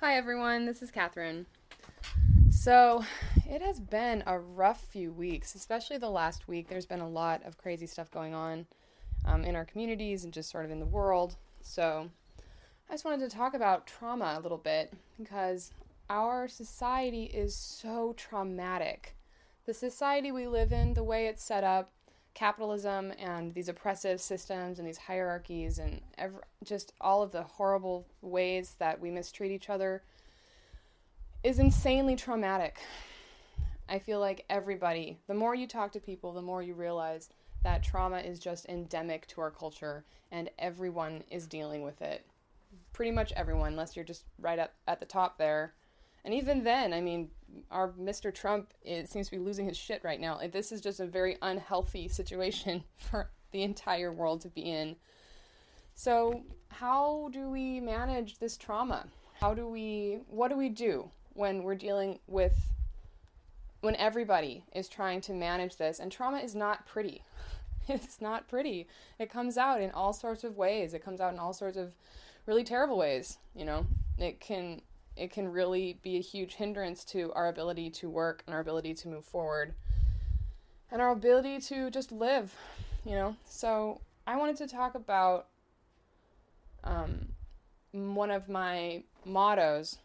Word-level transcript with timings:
Hi, 0.00 0.14
everyone. 0.14 0.64
This 0.64 0.80
is 0.80 0.92
Katherine. 0.92 1.46
So, 2.50 3.04
it 3.50 3.60
has 3.60 3.80
been 3.80 4.22
a 4.28 4.38
rough 4.38 4.80
few 4.80 5.10
weeks, 5.10 5.56
especially 5.56 5.98
the 5.98 6.08
last 6.08 6.46
week. 6.46 6.68
There's 6.68 6.86
been 6.86 7.00
a 7.00 7.08
lot 7.08 7.44
of 7.44 7.58
crazy 7.58 7.88
stuff 7.88 8.08
going 8.12 8.32
on 8.32 8.66
um, 9.24 9.42
in 9.42 9.56
our 9.56 9.64
communities 9.64 10.22
and 10.22 10.32
just 10.32 10.50
sort 10.50 10.64
of 10.64 10.70
in 10.70 10.78
the 10.78 10.86
world. 10.86 11.34
So, 11.62 12.10
I 12.88 12.92
just 12.92 13.04
wanted 13.04 13.28
to 13.28 13.36
talk 13.36 13.54
about 13.54 13.88
trauma 13.88 14.36
a 14.38 14.40
little 14.40 14.56
bit 14.56 14.92
because 15.18 15.72
our 16.08 16.46
society 16.46 17.24
is 17.24 17.56
so 17.56 18.14
traumatic. 18.16 19.16
The 19.66 19.74
society 19.74 20.30
we 20.30 20.46
live 20.46 20.70
in, 20.70 20.94
the 20.94 21.02
way 21.02 21.26
it's 21.26 21.42
set 21.42 21.64
up, 21.64 21.90
capitalism 22.38 23.12
and 23.18 23.52
these 23.52 23.68
oppressive 23.68 24.20
systems 24.20 24.78
and 24.78 24.86
these 24.86 24.96
hierarchies 24.96 25.80
and 25.80 26.00
just 26.62 26.92
all 27.00 27.20
of 27.20 27.32
the 27.32 27.42
horrible 27.42 28.06
ways 28.22 28.76
that 28.78 29.00
we 29.00 29.10
mistreat 29.10 29.50
each 29.50 29.68
other 29.68 30.04
is 31.42 31.58
insanely 31.58 32.14
traumatic. 32.14 32.78
I 33.88 33.98
feel 33.98 34.20
like 34.20 34.44
everybody, 34.48 35.18
the 35.26 35.34
more 35.34 35.56
you 35.56 35.66
talk 35.66 35.90
to 35.92 36.00
people, 36.00 36.32
the 36.32 36.40
more 36.40 36.62
you 36.62 36.74
realize 36.74 37.28
that 37.64 37.82
trauma 37.82 38.18
is 38.18 38.38
just 38.38 38.66
endemic 38.66 39.26
to 39.28 39.40
our 39.40 39.50
culture 39.50 40.04
and 40.30 40.48
everyone 40.60 41.24
is 41.32 41.48
dealing 41.48 41.82
with 41.82 42.00
it. 42.00 42.24
Pretty 42.92 43.10
much 43.10 43.32
everyone, 43.32 43.72
unless 43.72 43.96
you're 43.96 44.04
just 44.04 44.22
right 44.40 44.60
up 44.60 44.74
at 44.86 45.00
the 45.00 45.06
top 45.06 45.38
there. 45.38 45.72
And 46.24 46.34
even 46.34 46.64
then, 46.64 46.92
I 46.92 47.00
mean, 47.00 47.30
our 47.70 47.90
Mr. 47.90 48.34
Trump 48.34 48.72
seems 48.84 49.28
to 49.28 49.30
be 49.30 49.38
losing 49.38 49.66
his 49.66 49.76
shit 49.76 50.02
right 50.04 50.20
now. 50.20 50.40
This 50.52 50.72
is 50.72 50.80
just 50.80 51.00
a 51.00 51.06
very 51.06 51.36
unhealthy 51.42 52.08
situation 52.08 52.84
for 52.96 53.30
the 53.52 53.62
entire 53.62 54.12
world 54.12 54.42
to 54.42 54.48
be 54.48 54.62
in. 54.62 54.96
So, 55.94 56.42
how 56.68 57.30
do 57.32 57.48
we 57.48 57.80
manage 57.80 58.38
this 58.38 58.56
trauma? 58.56 59.06
How 59.40 59.54
do 59.54 59.66
we, 59.66 60.20
what 60.28 60.48
do 60.48 60.56
we 60.56 60.68
do 60.68 61.10
when 61.32 61.62
we're 61.62 61.74
dealing 61.74 62.18
with, 62.26 62.72
when 63.80 63.96
everybody 63.96 64.64
is 64.72 64.88
trying 64.88 65.20
to 65.22 65.32
manage 65.32 65.76
this? 65.76 65.98
And 65.98 66.12
trauma 66.12 66.38
is 66.38 66.54
not 66.54 66.86
pretty. 66.86 67.22
It's 67.90 68.20
not 68.20 68.48
pretty. 68.48 68.86
It 69.18 69.30
comes 69.30 69.56
out 69.56 69.80
in 69.80 69.90
all 69.92 70.12
sorts 70.12 70.44
of 70.44 70.58
ways. 70.58 70.92
It 70.92 71.02
comes 71.02 71.22
out 71.22 71.32
in 71.32 71.38
all 71.38 71.54
sorts 71.54 71.78
of 71.78 71.94
really 72.44 72.62
terrible 72.62 72.98
ways, 72.98 73.38
you 73.54 73.64
know? 73.64 73.86
It 74.18 74.40
can 74.40 74.82
it 75.18 75.32
can 75.32 75.50
really 75.50 75.98
be 76.02 76.16
a 76.16 76.20
huge 76.20 76.54
hindrance 76.54 77.04
to 77.04 77.32
our 77.34 77.48
ability 77.48 77.90
to 77.90 78.08
work 78.08 78.42
and 78.46 78.54
our 78.54 78.60
ability 78.60 78.94
to 78.94 79.08
move 79.08 79.24
forward 79.24 79.74
and 80.90 81.02
our 81.02 81.10
ability 81.10 81.60
to 81.60 81.90
just 81.90 82.12
live, 82.12 82.54
you 83.04 83.12
know? 83.12 83.36
So, 83.44 84.00
I 84.26 84.36
wanted 84.36 84.56
to 84.56 84.66
talk 84.66 84.94
about 84.94 85.46
um, 86.84 87.28
one 87.92 88.30
of 88.30 88.48
my 88.48 89.02
mottos, 89.24 89.98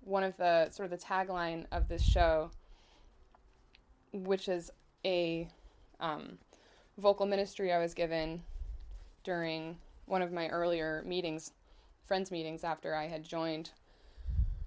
one 0.00 0.22
of 0.22 0.36
the 0.36 0.70
sort 0.70 0.90
of 0.90 0.98
the 0.98 1.04
tagline 1.04 1.66
of 1.72 1.88
this 1.88 2.02
show, 2.02 2.50
which 4.12 4.48
is 4.48 4.70
a 5.04 5.48
um, 6.00 6.38
vocal 6.96 7.26
ministry 7.26 7.72
I 7.72 7.78
was 7.78 7.94
given 7.94 8.42
during 9.24 9.76
one 10.06 10.22
of 10.22 10.32
my 10.32 10.48
earlier 10.48 11.02
meetings, 11.04 11.52
friends' 12.06 12.30
meetings 12.30 12.64
after 12.64 12.94
I 12.94 13.06
had 13.08 13.24
joined 13.24 13.70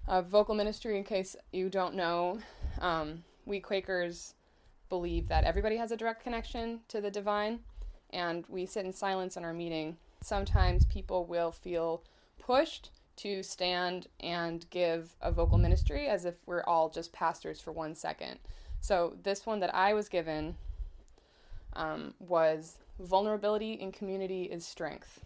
uh, 0.06 0.22
vocal 0.22 0.54
ministry, 0.54 0.96
in 0.96 1.04
case 1.04 1.36
you 1.52 1.68
don't 1.68 1.94
know, 1.94 2.38
um, 2.80 3.24
we 3.46 3.60
Quakers 3.60 4.34
believe 4.88 5.28
that 5.28 5.44
everybody 5.44 5.76
has 5.76 5.92
a 5.92 5.96
direct 5.96 6.22
connection 6.22 6.80
to 6.88 7.00
the 7.00 7.10
divine, 7.10 7.60
and 8.10 8.44
we 8.48 8.66
sit 8.66 8.84
in 8.84 8.92
silence 8.92 9.36
in 9.36 9.44
our 9.44 9.54
meeting. 9.54 9.96
Sometimes 10.22 10.84
people 10.86 11.24
will 11.24 11.50
feel 11.50 12.02
pushed 12.38 12.90
to 13.16 13.42
stand 13.42 14.08
and 14.20 14.68
give 14.70 15.14
a 15.20 15.30
vocal 15.30 15.58
ministry 15.58 16.08
as 16.08 16.24
if 16.24 16.34
we're 16.46 16.64
all 16.64 16.88
just 16.88 17.12
pastors 17.12 17.60
for 17.60 17.72
one 17.72 17.94
second. 17.94 18.38
So, 18.80 19.16
this 19.22 19.46
one 19.46 19.60
that 19.60 19.74
I 19.74 19.94
was 19.94 20.08
given 20.08 20.56
um, 21.74 22.14
was 22.18 22.78
vulnerability 22.98 23.74
in 23.74 23.92
community 23.92 24.44
is 24.44 24.66
strength. 24.66 25.20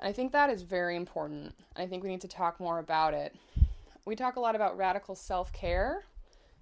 I 0.00 0.12
think 0.12 0.32
that 0.32 0.50
is 0.50 0.62
very 0.62 0.96
important. 0.96 1.54
I 1.74 1.86
think 1.86 2.02
we 2.02 2.10
need 2.10 2.20
to 2.20 2.28
talk 2.28 2.60
more 2.60 2.78
about 2.78 3.14
it. 3.14 3.34
We 4.04 4.14
talk 4.14 4.36
a 4.36 4.40
lot 4.40 4.54
about 4.54 4.76
radical 4.76 5.14
self 5.14 5.52
care, 5.52 6.04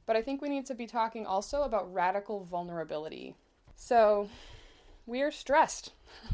but 0.06 0.17
I 0.17 0.22
think 0.22 0.41
we 0.41 0.49
need 0.49 0.67
to 0.67 0.75
be 0.75 0.87
talking 0.87 1.27
also 1.27 1.62
about 1.62 1.93
radical 1.93 2.45
vulnerability. 2.45 3.34
So, 3.77 4.28
we 5.06 5.21
are 5.21 5.31
stressed. 5.31 5.93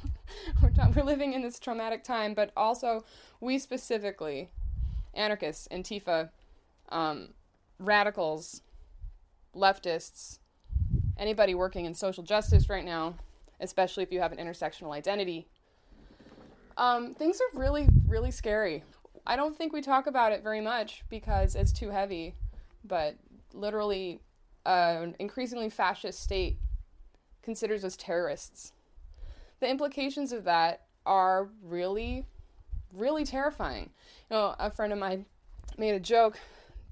we're, 0.63 0.71
we're 0.95 1.03
living 1.03 1.33
in 1.33 1.43
this 1.43 1.59
traumatic 1.59 2.05
time, 2.05 2.35
but 2.35 2.53
also 2.57 3.05
we 3.41 3.59
specifically, 3.59 4.51
anarchists, 5.15 5.67
Antifa, 5.73 6.31
um, 6.91 7.31
radicals, 7.79 8.63
leftists, 9.57 10.39
anybody 11.17 11.55
working 11.55 11.87
in 11.87 11.95
social 11.95 12.23
justice 12.23 12.69
right 12.69 12.85
now, 12.85 13.15
especially 13.59 14.03
if 14.03 14.13
you 14.13 14.21
have 14.21 14.33
an 14.33 14.39
intersectional 14.39 14.95
identity, 14.95 15.49
um, 16.77 17.15
things 17.15 17.41
are 17.41 17.59
really, 17.59 17.89
really 18.07 18.31
scary. 18.31 18.85
I 19.27 19.37
don't 19.37 19.57
think 19.57 19.73
we 19.73 19.83
talk 19.83 20.07
about 20.07 20.33
it 20.33 20.43
very 20.43 20.61
much 20.61 21.05
because 21.09 21.55
it's 21.55 21.73
too 21.73 21.91
heavy, 21.91 22.35
but 22.85 23.17
literally, 23.53 24.21
uh, 24.67 24.99
an 25.03 25.17
increasingly 25.19 25.71
fascist 25.71 26.21
state 26.21 26.59
considers 27.43 27.85
us 27.85 27.97
terrorists. 27.97 28.73
The 29.61 29.69
implications 29.69 30.33
of 30.33 30.45
that 30.45 30.83
are 31.05 31.49
really, 31.63 32.27
really 32.93 33.25
terrifying. 33.25 33.91
You 34.31 34.37
know, 34.37 34.55
a 34.59 34.71
friend 34.71 34.93
of 34.93 34.99
mine 34.99 35.27
made 35.77 35.95
a 35.95 36.01
joke 36.01 36.39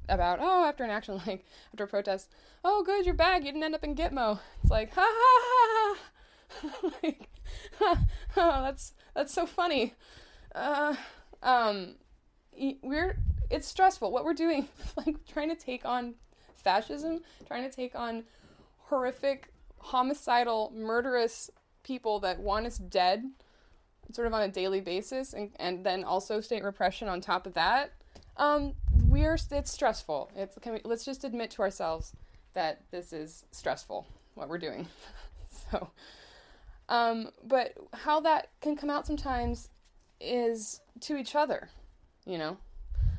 about, 0.08 0.38
oh, 0.40 0.64
after 0.64 0.84
an 0.84 0.90
action, 0.90 1.20
like 1.26 1.44
after 1.72 1.84
a 1.84 1.88
protest, 1.88 2.30
oh, 2.64 2.82
good, 2.82 3.06
you're 3.06 3.14
back. 3.14 3.44
You 3.44 3.52
didn't 3.52 3.62
end 3.62 3.74
up 3.74 3.84
in 3.84 3.94
Gitmo. 3.94 4.38
It's 4.62 4.70
like, 4.70 4.92
ha 4.92 5.04
ha 5.04 5.40
ha 5.42 5.94
ha. 5.94 6.00
like, 7.02 7.28
oh, 7.80 7.96
that's 8.36 8.94
that's 9.14 9.32
so 9.32 9.46
funny. 9.46 9.94
Uh, 10.54 10.94
um, 11.42 11.94
we're 12.82 13.18
it's 13.50 13.66
stressful. 13.66 14.10
What 14.10 14.24
we're 14.24 14.34
doing, 14.34 14.68
like 14.96 15.24
trying 15.26 15.48
to 15.48 15.56
take 15.56 15.84
on 15.84 16.14
fascism, 16.56 17.20
trying 17.46 17.68
to 17.68 17.74
take 17.74 17.94
on 17.94 18.24
horrific, 18.78 19.52
homicidal, 19.78 20.72
murderous 20.74 21.50
people 21.82 22.20
that 22.20 22.38
want 22.38 22.66
us 22.66 22.78
dead, 22.78 23.24
sort 24.12 24.26
of 24.26 24.34
on 24.34 24.42
a 24.42 24.48
daily 24.48 24.80
basis, 24.80 25.32
and 25.32 25.50
and 25.58 25.84
then 25.84 26.04
also 26.04 26.40
state 26.40 26.64
repression 26.64 27.08
on 27.08 27.20
top 27.20 27.46
of 27.46 27.54
that. 27.54 27.92
Um, 28.36 28.74
we're 29.06 29.36
it's 29.50 29.72
stressful. 29.72 30.30
It's 30.36 30.56
we, 30.64 30.80
let's 30.84 31.04
just 31.04 31.24
admit 31.24 31.50
to 31.52 31.62
ourselves 31.62 32.12
that 32.54 32.82
this 32.90 33.12
is 33.12 33.44
stressful 33.52 34.06
what 34.34 34.48
we're 34.48 34.58
doing. 34.58 34.86
so 35.70 35.90
um, 36.88 37.30
but 37.44 37.74
how 37.92 38.20
that 38.20 38.48
can 38.60 38.76
come 38.76 38.90
out 38.90 39.06
sometimes 39.06 39.68
is 40.20 40.80
to 41.00 41.16
each 41.16 41.34
other, 41.34 41.68
you 42.24 42.38
know? 42.38 42.56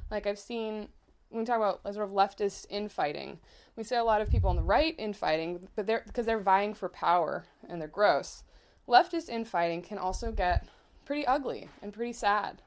Like 0.09 0.25
I've 0.25 0.40
seen 0.40 0.90
when 1.30 1.41
we 1.41 1.46
talk 1.46 1.57
about 1.57 1.81
sort 1.94 2.07
of 2.07 2.13
leftist 2.13 2.66
infighting, 2.69 3.40
we 3.75 3.84
see 3.84 3.96
a 3.96 4.03
lot 4.03 4.22
of 4.22 4.30
people 4.30 4.50
on 4.50 4.56
the 4.56 4.63
right 4.63 4.96
infighting, 4.97 5.68
but 5.75 5.85
they're 5.85 6.03
because 6.06 6.25
they're 6.25 6.40
vying 6.40 6.74
for 6.74 6.90
power 6.90 7.46
and 7.68 7.80
they're 7.80 7.88
gross. 7.88 8.44
Leftist 8.88 9.30
infighting 9.30 9.81
can 9.81 10.00
also 10.00 10.31
get 10.31 10.68
pretty 11.06 11.25
ugly 11.25 11.69
and 11.81 11.94
pretty 11.94 12.13
sad 12.13 12.62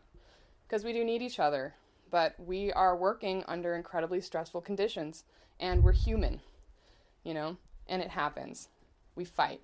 because 0.67 0.85
we 0.85 0.93
do 0.93 1.05
need 1.05 1.23
each 1.23 1.41
other, 1.41 1.75
but 2.11 2.35
we 2.39 2.73
are 2.73 2.97
working 2.97 3.45
under 3.49 3.75
incredibly 3.75 4.21
stressful 4.21 4.61
conditions 4.61 5.25
and 5.59 5.83
we're 5.83 5.93
human, 5.93 6.41
you 7.25 7.35
know, 7.35 7.57
and 7.89 8.01
it 8.01 8.11
happens. 8.11 8.69
We 9.17 9.25
fight. 9.25 9.61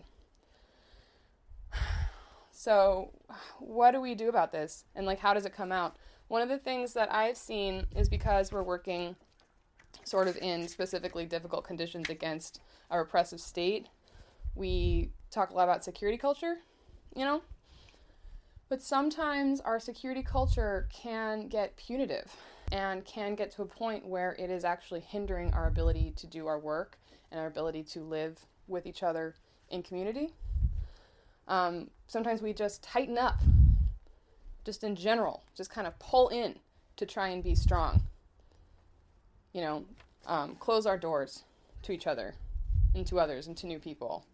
So, 2.59 3.13
what 3.61 3.93
do 3.93 4.01
we 4.01 4.17
do 4.17 4.29
about 4.29 4.51
this? 4.51 4.83
And 4.97 5.07
like 5.07 5.21
how 5.21 5.33
does 5.33 5.47
it 5.47 5.55
come 5.55 5.71
out? 5.71 5.95
One 6.27 6.43
of 6.43 6.49
the 6.49 6.59
things 6.59 6.93
that 6.95 7.15
I've 7.15 7.37
seen 7.37 7.87
is 7.95 8.09
because 8.09 8.51
we're 8.51 8.65
working 8.65 9.15
sort 10.03 10.27
of 10.27 10.37
in 10.39 10.67
specifically 10.67 11.25
difficult 11.25 11.65
conditions 11.65 12.11
against 12.11 12.61
a 12.91 12.99
repressive 12.99 13.39
state, 13.39 13.87
we 14.57 15.13
talk 15.31 15.51
a 15.51 15.55
lot 15.55 15.69
about 15.69 15.85
security 15.85 16.19
culture, 16.19 16.57
you 17.15 17.25
know? 17.25 17.43
But 18.69 18.83
sometimes 18.83 19.61
our 19.61 19.79
security 19.79 20.25
culture 20.25 20.89
can 20.93 21.47
get 21.47 21.77
punitive 21.77 22.35
and 22.73 23.05
can 23.05 23.37
get 23.37 23.53
to 23.53 23.63
a 23.63 23.67
point 23.67 24.05
where 24.05 24.33
it 24.33 24.51
is 24.51 24.65
actually 24.65 25.01
hindering 25.01 25.55
our 25.55 25.69
ability 25.69 26.13
to 26.17 26.27
do 26.27 26.49
our 26.49 26.59
work 26.59 26.99
and 27.31 27.39
our 27.39 27.47
ability 27.47 27.85
to 27.85 28.01
live 28.01 28.47
with 28.67 28.85
each 28.85 29.05
other 29.05 29.37
in 29.71 29.85
community. 29.85 30.35
Um, 31.47 31.91
sometimes 32.09 32.43
we 32.43 32.53
just 32.53 32.83
tighten 32.83 33.17
up, 33.17 33.39
just 34.65 34.83
in 34.83 34.97
general, 34.97 35.45
just 35.57 35.71
kind 35.71 35.87
of 35.87 35.97
pull 36.01 36.29
in 36.29 36.57
to 36.97 37.07
try 37.07 37.29
and 37.29 37.45
be 37.45 37.55
strong. 37.55 38.03
You 39.53 39.61
know, 39.61 39.85
um, 40.27 40.57
close 40.57 40.85
our 40.87 40.99
doors 40.99 41.45
to 41.83 41.93
each 41.93 42.07
other 42.07 42.35
and 42.95 43.07
to 43.07 43.21
others 43.21 43.47
and 43.47 43.57
to 43.59 43.67
new 43.67 43.79
people. 43.79 44.27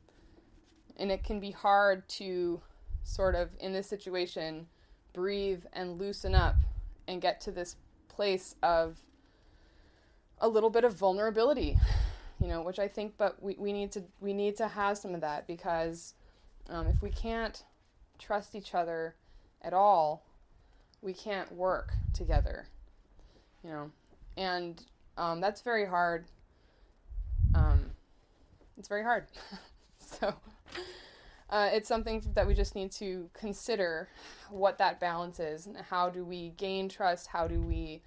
And 0.96 1.10
it 1.10 1.24
can 1.24 1.40
be 1.40 1.50
hard 1.50 2.08
to 2.10 2.60
sort 3.02 3.34
of, 3.34 3.50
in 3.60 3.72
this 3.72 3.88
situation, 3.88 4.66
breathe 5.12 5.64
and 5.72 5.98
loosen 5.98 6.34
up 6.34 6.56
and 7.06 7.20
get 7.20 7.40
to 7.42 7.50
this 7.50 7.76
place 8.08 8.54
of 8.62 8.98
a 10.40 10.48
little 10.48 10.70
bit 10.70 10.84
of 10.84 10.94
vulnerability, 10.94 11.76
you 12.40 12.46
know, 12.46 12.62
which 12.62 12.78
I 12.78 12.88
think, 12.88 13.14
but 13.18 13.42
we, 13.42 13.56
we 13.58 13.72
need 13.72 13.92
to 13.92 14.04
we 14.20 14.32
need 14.32 14.56
to 14.56 14.68
have 14.68 14.98
some 14.98 15.14
of 15.14 15.20
that 15.20 15.46
because 15.46 16.14
um, 16.68 16.86
if 16.86 17.02
we 17.02 17.10
can't 17.10 17.64
trust 18.18 18.54
each 18.54 18.74
other 18.74 19.14
at 19.62 19.72
all, 19.72 20.24
we 21.02 21.12
can't 21.12 21.52
work 21.52 21.92
together, 22.12 22.66
you 23.62 23.70
know, 23.70 23.90
and 24.36 24.82
um, 25.16 25.40
that's 25.40 25.60
very 25.60 25.86
hard. 25.86 26.26
Um, 27.54 27.90
it's 28.78 28.88
very 28.88 29.02
hard. 29.02 29.26
so 29.98 30.34
uh, 31.50 31.68
it's 31.72 31.88
something 31.88 32.22
that 32.34 32.46
we 32.46 32.54
just 32.54 32.74
need 32.74 32.90
to 32.92 33.28
consider 33.32 34.08
what 34.50 34.78
that 34.78 34.98
balance 34.98 35.38
is 35.38 35.66
and 35.66 35.76
how 35.76 36.08
do 36.08 36.24
we 36.24 36.50
gain 36.56 36.88
trust? 36.88 37.28
How 37.28 37.46
do 37.46 37.60
we 37.60 38.02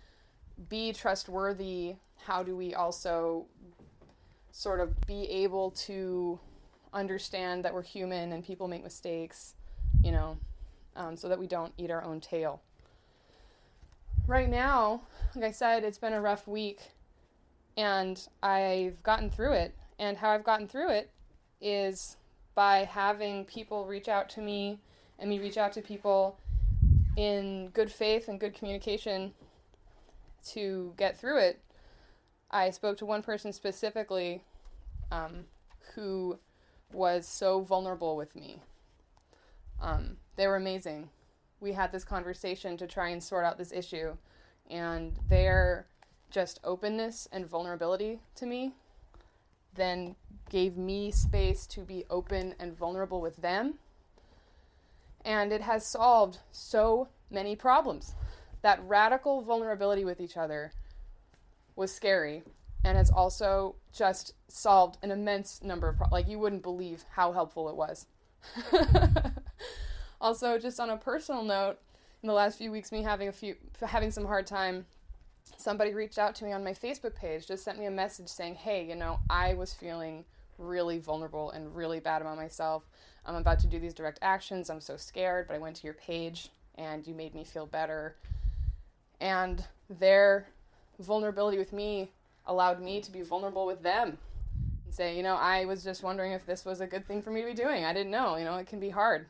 be 0.70 0.92
trustworthy? 0.92 1.96
How 2.26 2.44
do 2.44 2.56
we 2.56 2.74
also 2.74 3.46
sort 4.52 4.80
of 4.80 5.00
be 5.06 5.30
able 5.30 5.72
to 5.72 6.40
understand 6.98 7.64
that 7.64 7.74
we're 7.74 7.84
human 7.84 8.34
and 8.34 8.44
people 8.44 8.68
make 8.68 8.84
mistakes, 8.84 9.54
you 10.04 10.12
know, 10.12 10.38
um, 10.96 11.16
so 11.16 11.30
that 11.30 11.40
we 11.40 11.48
don't 11.48 11.74
eat 11.78 11.92
our 11.92 12.04
own 12.04 12.20
tail. 12.20 12.62
Right 14.26 14.50
now, 14.50 15.04
like 15.36 15.46
I 15.46 15.52
said, 15.52 15.84
it's 15.84 16.00
been 16.00 16.14
a 16.14 16.22
rough 16.22 16.48
week 16.48 16.80
and 17.78 18.28
I've 18.42 19.02
gotten 19.04 19.30
through 19.30 19.54
it. 19.54 19.76
And 20.00 20.18
how 20.18 20.32
I've 20.32 20.44
gotten 20.44 20.68
through 20.68 20.90
it 20.90 21.12
is 21.62 22.18
by 22.56 22.80
having 22.86 23.46
people 23.46 23.86
reach 23.86 24.08
out 24.08 24.30
to 24.32 24.42
me 24.42 24.80
and 25.20 25.30
me 25.30 25.40
reach 25.40 25.58
out 25.58 25.74
to 25.74 25.82
people 25.82 26.40
in 27.16 27.70
good 27.70 27.92
faith 27.92 28.28
and 28.28 28.40
good 28.40 28.54
communication 28.54 29.34
to 30.50 30.94
get 30.98 31.20
through 31.20 31.40
it. 31.40 31.60
I 32.50 32.70
spoke 32.70 32.98
to 32.98 33.06
one 33.06 33.22
person 33.22 33.54
specifically 33.54 34.44
um, 35.12 35.46
who 35.96 36.40
was 36.92 37.28
so 37.28 37.62
vulnerable 37.62 38.16
with 38.16 38.36
me. 38.36 38.62
Um, 39.82 40.18
they 40.36 40.48
were 40.48 40.56
amazing. 40.56 41.10
We 41.60 41.74
had 41.74 41.92
this 41.92 42.04
conversation 42.04 42.78
to 42.78 42.88
try 42.88 43.10
and 43.10 43.22
sort 43.22 43.46
out 43.46 43.58
this 43.58 43.72
issue, 43.72 44.18
and 44.70 45.14
their 45.30 45.88
just 46.30 46.60
openness 46.64 47.28
and 47.32 47.48
vulnerability 47.48 48.20
to 48.36 48.46
me 48.46 48.74
then 49.78 50.16
gave 50.50 50.76
me 50.76 51.12
space 51.12 51.66
to 51.68 51.82
be 51.82 52.04
open 52.10 52.56
and 52.60 52.76
vulnerable 52.76 53.22
with 53.22 53.38
them. 53.38 53.76
And 55.24 55.52
it 55.52 55.62
has 55.62 55.86
solved 55.86 56.40
so 56.52 57.10
many 57.30 57.56
problems. 57.56 58.16
That 58.64 58.82
radical 58.84 59.42
vulnerability 59.42 60.04
with 60.04 60.20
each 60.20 60.36
other 60.36 60.72
was 61.76 61.94
scary 61.94 62.44
and 62.84 62.98
has 62.98 63.10
also 63.10 63.76
just 63.94 64.34
solved 64.48 64.98
an 65.02 65.12
immense 65.12 65.62
number 65.64 65.90
of 65.90 65.98
pro- 65.98 66.10
like 66.10 66.28
you 66.28 66.40
wouldn't 66.40 66.64
believe 66.64 67.04
how 67.12 67.32
helpful 67.32 67.70
it 67.70 67.76
was. 67.76 68.06
also, 70.22 70.58
just 70.58 70.80
on 70.80 70.90
a 70.90 70.98
personal 70.98 71.44
note, 71.44 71.78
in 72.24 72.28
the 72.28 72.34
last 72.34 72.58
few 72.58 72.72
weeks, 72.72 72.92
me 72.92 73.04
having 73.04 73.28
a 73.28 73.32
few 73.32 73.56
having 73.82 74.12
some 74.12 74.26
hard 74.26 74.48
time 74.48 74.86
somebody 75.56 75.94
reached 75.94 76.18
out 76.18 76.36
to 76.36 76.46
me 76.46 76.52
on 76.52 76.64
my 76.64 76.74
Facebook 76.74 77.16
page, 77.16 77.48
just 77.48 77.64
sent 77.64 77.80
me 77.80 77.86
a 77.86 77.92
message 77.92 78.28
saying, 78.28 78.56
Hey, 78.56 78.86
you 78.86 78.96
know, 78.96 79.20
I 79.30 79.54
was 79.54 79.74
feeling 79.74 80.26
really 80.58 81.00
vulnerable 81.00 81.52
and 81.52 81.76
really 81.76 82.00
bad 82.00 82.22
about 82.22 82.36
myself. 82.36 82.84
I'm 83.26 83.36
about 83.36 83.60
to 83.60 83.68
do 83.68 83.80
these 83.80 83.94
direct 83.94 84.20
actions. 84.22 84.70
I'm 84.70 84.82
so 84.82 84.98
scared, 84.98 85.48
but 85.48 85.56
I 85.56 85.60
went 85.60 85.76
to 85.78 85.84
your 85.84 85.94
page 85.94 86.50
and 86.76 87.06
you 87.06 87.14
made 87.14 87.36
me 87.36 87.44
feel 87.44 87.66
better. 87.66 88.16
And 89.20 89.66
their 89.90 90.48
vulnerability 91.00 91.58
with 91.58 91.74
me 91.74 92.12
allowed 92.48 92.82
me 92.82 93.02
to 93.02 93.12
be 93.12 93.22
vulnerable 93.22 93.66
with 93.66 93.84
them 93.84 94.18
and 94.86 94.94
say, 94.94 95.16
you 95.16 95.24
know, 95.24 95.36
I 95.36 95.66
was 95.66 95.84
just 95.84 96.02
wondering 96.02 96.32
if 96.32 96.46
this 96.46 96.66
was 96.66 96.82
a 96.82 96.88
good 96.88 97.08
thing 97.08 97.22
for 97.22 97.30
me 97.30 97.42
to 97.42 97.48
be 97.48 97.54
doing. 97.54 97.86
I 97.86 97.94
didn't 97.94 98.12
know, 98.12 98.38
you 98.38 98.46
know, 98.46 98.56
it 98.58 98.68
can 98.68 98.80
be 98.80 98.90
hard. 98.90 99.28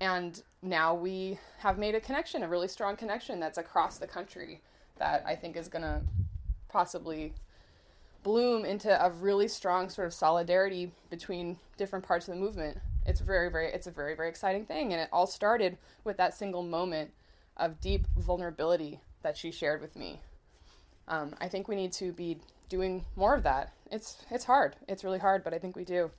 And 0.00 0.42
now 0.62 0.94
we 0.94 1.38
have 1.58 1.78
made 1.78 1.94
a 1.94 2.00
connection, 2.00 2.42
a 2.42 2.48
really 2.48 2.66
strong 2.66 2.96
connection 2.96 3.38
that's 3.38 3.58
across 3.58 3.98
the 3.98 4.06
country 4.06 4.60
that 4.98 5.22
I 5.26 5.36
think 5.36 5.56
is 5.56 5.68
going 5.68 5.82
to 5.82 6.02
possibly 6.68 7.34
bloom 8.22 8.64
into 8.64 9.04
a 9.04 9.10
really 9.10 9.48
strong 9.48 9.88
sort 9.88 10.06
of 10.06 10.14
solidarity 10.14 10.92
between 11.10 11.58
different 11.76 12.04
parts 12.04 12.26
of 12.26 12.34
the 12.34 12.40
movement. 12.40 12.78
It's 13.06 13.20
very, 13.20 13.50
very, 13.50 13.72
it's 13.72 13.86
a 13.86 13.90
very, 13.90 14.14
very 14.14 14.28
exciting 14.28 14.64
thing. 14.64 14.92
And 14.92 15.02
it 15.02 15.08
all 15.12 15.26
started 15.26 15.76
with 16.04 16.16
that 16.16 16.34
single 16.34 16.62
moment 16.62 17.12
of 17.56 17.80
deep 17.80 18.06
vulnerability 18.16 19.00
that 19.22 19.36
she 19.36 19.50
shared 19.50 19.80
with 19.80 19.96
me. 19.96 20.20
Um, 21.08 21.34
I 21.40 21.48
think 21.48 21.68
we 21.68 21.76
need 21.76 21.92
to 21.94 22.12
be 22.12 22.38
doing 22.68 23.04
more 23.16 23.34
of 23.34 23.42
that. 23.42 23.72
It's, 23.90 24.24
it's 24.30 24.44
hard. 24.44 24.76
It's 24.88 25.04
really 25.04 25.18
hard, 25.18 25.44
but 25.44 25.52
I 25.52 25.58
think 25.58 25.76
we 25.76 25.84
do. 25.84 26.10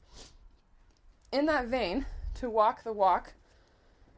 In 1.32 1.46
that 1.48 1.66
vein, 1.66 2.06
to 2.36 2.50
walk 2.50 2.84
the 2.84 2.94
walk 2.94 3.34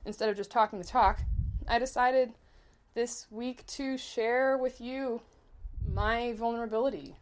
instead 0.06 0.30
of 0.30 0.36
just 0.36 0.52
talking 0.52 0.80
the 0.80 0.86
talk, 0.86 1.22
I 1.68 1.80
decided 1.80 2.34
this 2.94 3.28
week 3.30 3.66
to 3.68 3.98
share 3.98 4.58
with 4.58 4.80
you 4.80 5.22
my 5.94 6.34
vulnerability, 6.34 7.16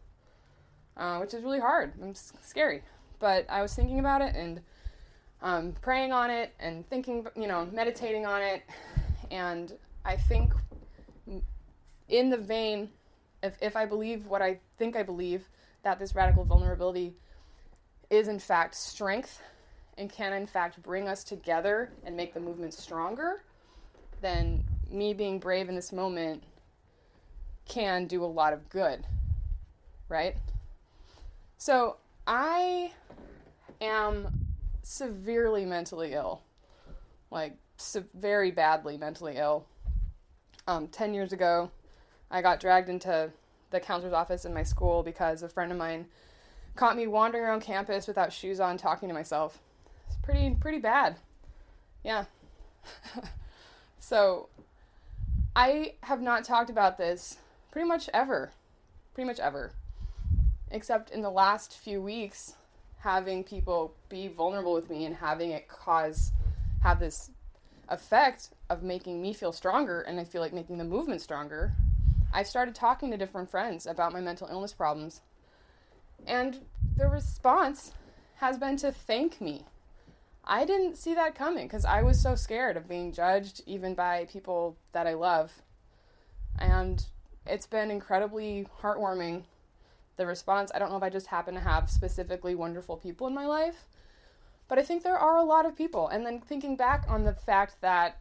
uh, 0.96 1.18
which 1.18 1.34
is 1.34 1.42
really 1.42 1.60
hard 1.60 1.92
and 2.00 2.16
scary. 2.42 2.82
But 3.18 3.46
I 3.48 3.62
was 3.62 3.74
thinking 3.74 3.98
about 3.98 4.22
it 4.22 4.34
and 4.34 4.60
um, 5.42 5.74
praying 5.80 6.12
on 6.12 6.30
it 6.30 6.52
and 6.58 6.88
thinking, 6.88 7.26
you 7.36 7.46
know, 7.46 7.68
meditating 7.72 8.26
on 8.26 8.42
it. 8.42 8.62
And 9.30 9.72
I 10.04 10.16
think, 10.16 10.52
in 12.08 12.30
the 12.30 12.36
vein, 12.36 12.90
if, 13.44 13.56
if 13.60 13.76
I 13.76 13.84
believe 13.84 14.26
what 14.26 14.42
I 14.42 14.58
think 14.78 14.96
I 14.96 15.02
believe, 15.02 15.48
that 15.82 15.98
this 15.98 16.14
radical 16.14 16.44
vulnerability 16.44 17.14
is 18.10 18.26
in 18.26 18.38
fact 18.38 18.74
strength 18.74 19.42
and 19.98 20.10
can 20.10 20.32
in 20.32 20.46
fact 20.46 20.82
bring 20.82 21.08
us 21.08 21.22
together 21.22 21.90
and 22.04 22.16
make 22.16 22.34
the 22.34 22.40
movement 22.40 22.74
stronger, 22.74 23.42
then 24.22 24.64
me 24.90 25.12
being 25.12 25.38
brave 25.38 25.68
in 25.68 25.74
this 25.74 25.92
moment 25.92 26.42
can 27.68 28.06
do 28.06 28.24
a 28.24 28.26
lot 28.26 28.52
of 28.52 28.68
good. 28.70 29.04
Right? 30.08 30.36
So 31.58 31.96
I 32.26 32.92
am 33.80 34.46
severely 34.82 35.64
mentally 35.64 36.14
ill. 36.14 36.42
Like, 37.30 37.56
se- 37.76 38.04
very 38.14 38.50
badly 38.50 38.96
mentally 38.96 39.36
ill. 39.36 39.66
Um, 40.66 40.88
10 40.88 41.14
years 41.14 41.32
ago, 41.32 41.70
I 42.30 42.42
got 42.42 42.60
dragged 42.60 42.88
into 42.88 43.30
the 43.74 43.80
counselor's 43.80 44.14
office 44.14 44.44
in 44.44 44.54
my 44.54 44.62
school 44.62 45.02
because 45.02 45.42
a 45.42 45.48
friend 45.48 45.70
of 45.72 45.76
mine 45.76 46.06
caught 46.76 46.96
me 46.96 47.06
wandering 47.06 47.44
around 47.44 47.60
campus 47.60 48.06
without 48.06 48.32
shoes 48.32 48.60
on 48.60 48.76
talking 48.76 49.08
to 49.08 49.14
myself 49.14 49.58
It's 50.06 50.16
pretty 50.22 50.56
pretty 50.60 50.78
bad. 50.78 51.16
Yeah. 52.02 52.24
so 53.98 54.48
I 55.56 55.94
have 56.02 56.20
not 56.20 56.44
talked 56.44 56.70
about 56.70 56.98
this 56.98 57.38
pretty 57.70 57.88
much 57.88 58.08
ever. 58.14 58.52
Pretty 59.14 59.26
much 59.26 59.40
ever. 59.40 59.72
Except 60.70 61.10
in 61.10 61.22
the 61.22 61.30
last 61.30 61.76
few 61.76 62.00
weeks 62.00 62.54
having 62.98 63.44
people 63.44 63.94
be 64.08 64.28
vulnerable 64.28 64.72
with 64.72 64.88
me 64.88 65.04
and 65.04 65.16
having 65.16 65.50
it 65.50 65.68
cause 65.68 66.32
have 66.82 67.00
this 67.00 67.30
effect 67.88 68.50
of 68.70 68.82
making 68.82 69.20
me 69.20 69.32
feel 69.32 69.52
stronger 69.52 70.00
and 70.00 70.18
I 70.18 70.24
feel 70.24 70.40
like 70.40 70.52
making 70.52 70.78
the 70.78 70.84
movement 70.84 71.20
stronger. 71.20 71.74
I've 72.34 72.46
started 72.46 72.74
talking 72.74 73.10
to 73.10 73.16
different 73.16 73.50
friends 73.50 73.86
about 73.86 74.12
my 74.12 74.20
mental 74.20 74.48
illness 74.48 74.74
problems. 74.74 75.22
And 76.26 76.66
the 76.96 77.08
response 77.08 77.92
has 78.36 78.58
been 78.58 78.76
to 78.78 78.92
thank 78.92 79.40
me 79.40 79.64
I 80.46 80.64
didn't 80.64 80.96
see 80.96 81.14
that 81.14 81.34
coming 81.34 81.66
because 81.66 81.84
I 81.84 82.02
was 82.02 82.20
so 82.20 82.34
scared 82.34 82.76
of 82.76 82.88
being 82.88 83.12
judged, 83.12 83.62
even 83.66 83.94
by 83.94 84.26
people 84.30 84.76
that 84.92 85.06
I 85.06 85.14
love. 85.14 85.62
And 86.58 87.04
it's 87.46 87.66
been 87.66 87.90
incredibly 87.90 88.66
heartwarming. 88.82 89.44
The 90.16 90.26
response, 90.26 90.70
I 90.74 90.78
don't 90.78 90.90
know 90.90 90.98
if 90.98 91.02
I 91.02 91.10
just 91.10 91.28
happen 91.28 91.54
to 91.54 91.60
have 91.60 91.90
specifically 91.90 92.54
wonderful 92.54 92.96
people 92.96 93.26
in 93.26 93.34
my 93.34 93.46
life, 93.46 93.88
but 94.68 94.78
I 94.78 94.82
think 94.82 95.02
there 95.02 95.18
are 95.18 95.38
a 95.38 95.42
lot 95.42 95.66
of 95.66 95.76
people. 95.76 96.08
And 96.08 96.26
then 96.26 96.40
thinking 96.40 96.76
back 96.76 97.04
on 97.08 97.24
the 97.24 97.32
fact 97.32 97.80
that 97.80 98.18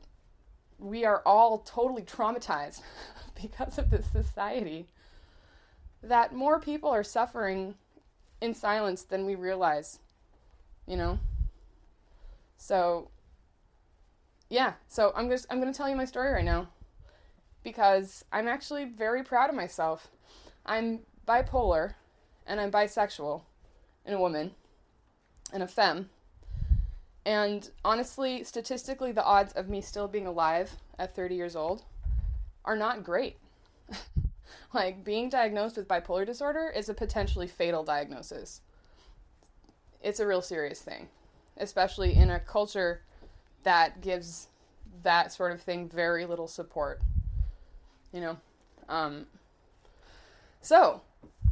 we 0.83 1.05
are 1.05 1.21
all 1.25 1.59
totally 1.59 2.03
traumatized 2.03 2.81
because 3.41 3.77
of 3.77 3.89
this 3.89 4.05
society, 4.07 4.87
that 6.01 6.35
more 6.35 6.59
people 6.59 6.89
are 6.89 7.03
suffering 7.03 7.75
in 8.41 8.53
silence 8.53 9.03
than 9.03 9.25
we 9.25 9.35
realize, 9.35 9.99
you 10.85 10.97
know? 10.97 11.19
So 12.57 13.09
yeah, 14.49 14.73
so 14.87 15.13
I'm 15.15 15.29
just 15.29 15.47
I'm 15.49 15.61
to 15.61 15.73
tell 15.73 15.89
you 15.89 15.95
my 15.95 16.05
story 16.05 16.31
right 16.31 16.45
now 16.45 16.67
because 17.63 18.25
I'm 18.31 18.47
actually 18.47 18.85
very 18.85 19.23
proud 19.23 19.49
of 19.49 19.55
myself. 19.55 20.09
I'm 20.65 20.99
bipolar 21.27 21.95
and 22.45 22.59
I'm 22.59 22.71
bisexual 22.71 23.41
and 24.05 24.15
a 24.15 24.19
woman 24.19 24.51
and 25.51 25.63
a 25.63 25.67
femme. 25.67 26.09
And 27.25 27.69
honestly, 27.85 28.43
statistically, 28.43 29.11
the 29.11 29.23
odds 29.23 29.53
of 29.53 29.69
me 29.69 29.81
still 29.81 30.07
being 30.07 30.27
alive 30.27 30.75
at 30.99 31.15
30 31.15 31.35
years 31.35 31.55
old 31.55 31.83
are 32.65 32.75
not 32.75 33.03
great. 33.03 33.37
like 34.73 35.03
being 35.03 35.29
diagnosed 35.29 35.77
with 35.77 35.87
bipolar 35.87 36.25
disorder 36.25 36.71
is 36.75 36.89
a 36.89 36.93
potentially 36.93 37.47
fatal 37.47 37.83
diagnosis. 37.83 38.61
It's 40.01 40.19
a 40.19 40.27
real 40.27 40.41
serious 40.41 40.81
thing, 40.81 41.07
especially 41.57 42.13
in 42.13 42.29
a 42.29 42.39
culture 42.39 43.01
that 43.63 44.01
gives 44.01 44.49
that 45.03 45.31
sort 45.31 45.51
of 45.51 45.61
thing 45.61 45.87
very 45.87 46.25
little 46.25 46.47
support. 46.47 47.01
You 48.11 48.21
know, 48.21 48.37
um, 48.89 49.27
so 50.61 51.01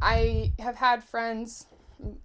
I 0.00 0.52
have 0.58 0.76
had 0.76 1.02
friends 1.02 1.66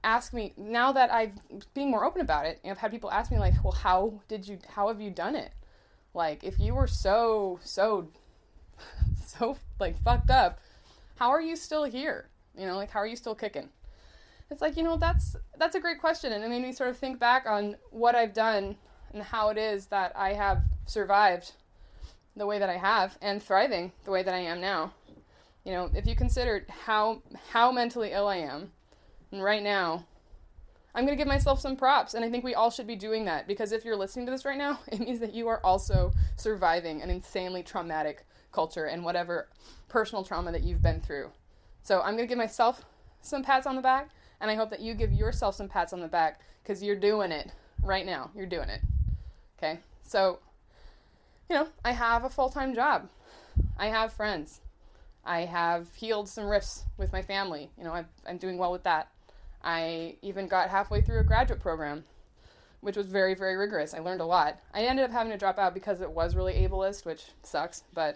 ask 0.04 0.34
me 0.34 0.54
now 0.58 0.92
that 0.92 1.12
I've 1.12 1.34
being 1.74 1.92
more 1.92 2.06
open 2.06 2.22
about 2.22 2.46
it. 2.46 2.60
I've 2.66 2.78
had 2.78 2.92
people 2.92 3.12
ask 3.12 3.32
me 3.32 3.40
like, 3.40 3.54
"Well, 3.64 3.74
how 3.74 4.22
did 4.28 4.48
you? 4.48 4.60
How 4.70 4.88
have 4.88 5.02
you 5.02 5.12
done 5.12 5.36
it? 5.36 5.52
Like, 6.14 6.44
if 6.44 6.60
you 6.60 6.74
were 6.74 6.88
so 6.88 7.60
so 7.64 8.10
so 9.26 9.58
like 9.80 10.02
fucked 10.04 10.32
up, 10.32 10.60
how 11.16 11.30
are 11.30 11.42
you 11.42 11.56
still 11.56 11.84
here? 11.84 12.30
You 12.58 12.66
know, 12.66 12.76
like 12.76 12.92
how 12.92 13.00
are 13.00 13.08
you 13.08 13.16
still 13.16 13.36
kicking?" 13.36 13.70
It's 14.50 14.62
like 14.62 14.78
you 14.78 14.84
know 14.84 14.98
that's 14.98 15.36
that's 15.58 15.76
a 15.76 15.80
great 15.80 16.00
question, 16.00 16.32
and 16.32 16.44
it 16.44 16.50
made 16.50 16.62
me 16.62 16.72
sort 16.72 16.90
of 16.90 16.98
think 16.98 17.20
back 17.20 17.46
on 17.46 17.76
what 17.92 18.16
I've 18.16 18.34
done 18.34 18.78
and 19.14 19.24
how 19.24 19.50
it 19.50 19.58
is 19.58 19.88
that 19.88 20.14
I 20.16 20.34
have 20.34 20.64
survived 20.86 21.54
the 22.36 22.46
way 22.46 22.60
that 22.60 22.70
I 22.70 22.78
have 22.78 23.18
and 23.22 23.42
thriving 23.42 23.92
the 24.06 24.12
way 24.12 24.24
that 24.24 24.34
I 24.34 24.40
am 24.40 24.62
now. 24.62 24.94
You 25.64 25.74
know, 25.74 25.90
if 25.94 26.08
you 26.08 26.16
consider 26.16 26.66
how 26.86 27.22
how 27.50 27.72
mentally 27.72 28.12
ill 28.12 28.28
I 28.28 28.38
am, 28.38 28.72
and 29.32 29.44
right 29.44 29.64
now, 29.64 30.06
I'm 30.96 31.06
going 31.06 31.16
to 31.16 31.22
give 31.22 31.28
myself 31.28 31.60
some 31.60 31.76
props, 31.76 32.14
and 32.14 32.26
I 32.26 32.30
think 32.30 32.44
we 32.44 32.56
all 32.56 32.72
should 32.72 32.88
be 32.88 32.96
doing 32.96 33.26
that 33.26 33.48
because 33.48 33.72
if 33.72 33.86
you're 33.86 33.96
listening 33.96 34.26
to 34.26 34.32
this 34.32 34.46
right 34.46 34.58
now, 34.58 34.80
it 34.88 35.00
means 35.00 35.20
that 35.20 35.34
you 35.34 35.48
are 35.48 35.64
also 35.66 36.12
surviving 36.36 37.02
an 37.02 37.10
insanely 37.10 37.64
traumatic 37.64 38.26
culture 38.52 38.86
and 38.86 39.04
whatever 39.04 39.50
personal 39.90 40.24
trauma 40.24 40.52
that 40.52 40.64
you've 40.64 40.82
been 40.82 41.02
through. 41.02 41.30
So 41.84 42.00
I'm 42.00 42.16
going 42.16 42.28
to 42.28 42.28
give 42.28 42.38
myself 42.38 42.84
some 43.22 43.44
pats 43.44 43.68
on 43.68 43.76
the 43.76 43.82
back, 43.82 44.10
and 44.42 44.50
I 44.50 44.56
hope 44.56 44.70
that 44.72 44.80
you 44.80 44.94
give 44.94 45.12
yourself 45.12 45.56
some 45.56 45.68
pats 45.68 45.94
on 45.94 46.00
the 46.00 46.08
back 46.08 46.42
because 46.64 46.82
you're 46.82 46.96
doing 46.96 47.32
it 47.32 47.52
right 47.84 48.06
now. 48.06 48.32
You're 48.36 48.46
doing 48.46 48.70
it. 48.70 48.82
Okay? 49.58 49.80
So, 50.04 50.40
you 51.50 51.56
know, 51.56 51.68
I 51.84 51.92
have 51.92 52.24
a 52.24 52.30
full 52.30 52.50
time 52.50 52.74
job, 52.74 53.10
I 53.78 53.88
have 53.88 54.14
friends. 54.14 54.62
I 55.28 55.42
have 55.42 55.94
healed 55.94 56.30
some 56.30 56.46
rifts 56.46 56.86
with 56.98 57.12
my 57.12 57.22
family. 57.22 57.70
You 57.78 57.84
know, 57.84 57.92
i 57.92 58.06
am 58.26 58.38
doing 58.38 58.58
well 58.58 58.72
with 58.72 58.84
that. 58.84 59.10
I 59.68 60.16
even 60.22 60.48
got 60.48 60.70
halfway 60.70 61.02
through 61.02 61.20
a 61.20 61.24
graduate 61.24 61.60
program, 61.60 62.06
which 62.80 62.96
was 62.96 63.08
very, 63.08 63.36
very 63.36 63.58
rigorous. 63.58 63.94
I 63.94 64.00
learned 64.00 64.22
a 64.22 64.26
lot. 64.26 64.58
I 64.74 64.86
ended 64.86 65.04
up 65.04 65.12
having 65.12 65.34
to 65.34 65.38
drop 65.38 65.60
out 65.60 65.74
because 65.74 66.00
it 66.00 66.10
was 66.10 66.38
really 66.38 66.54
ableist, 66.54 67.06
which 67.06 67.26
sucks, 67.44 67.84
but 67.94 68.16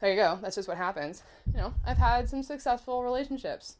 there 0.00 0.10
you 0.10 0.16
go. 0.16 0.38
That's 0.40 0.54
just 0.54 0.68
what 0.68 0.76
happens. 0.76 1.24
You 1.52 1.58
know, 1.58 1.74
I've 1.84 1.98
had 1.98 2.28
some 2.28 2.44
successful 2.44 3.02
relationships. 3.02 3.76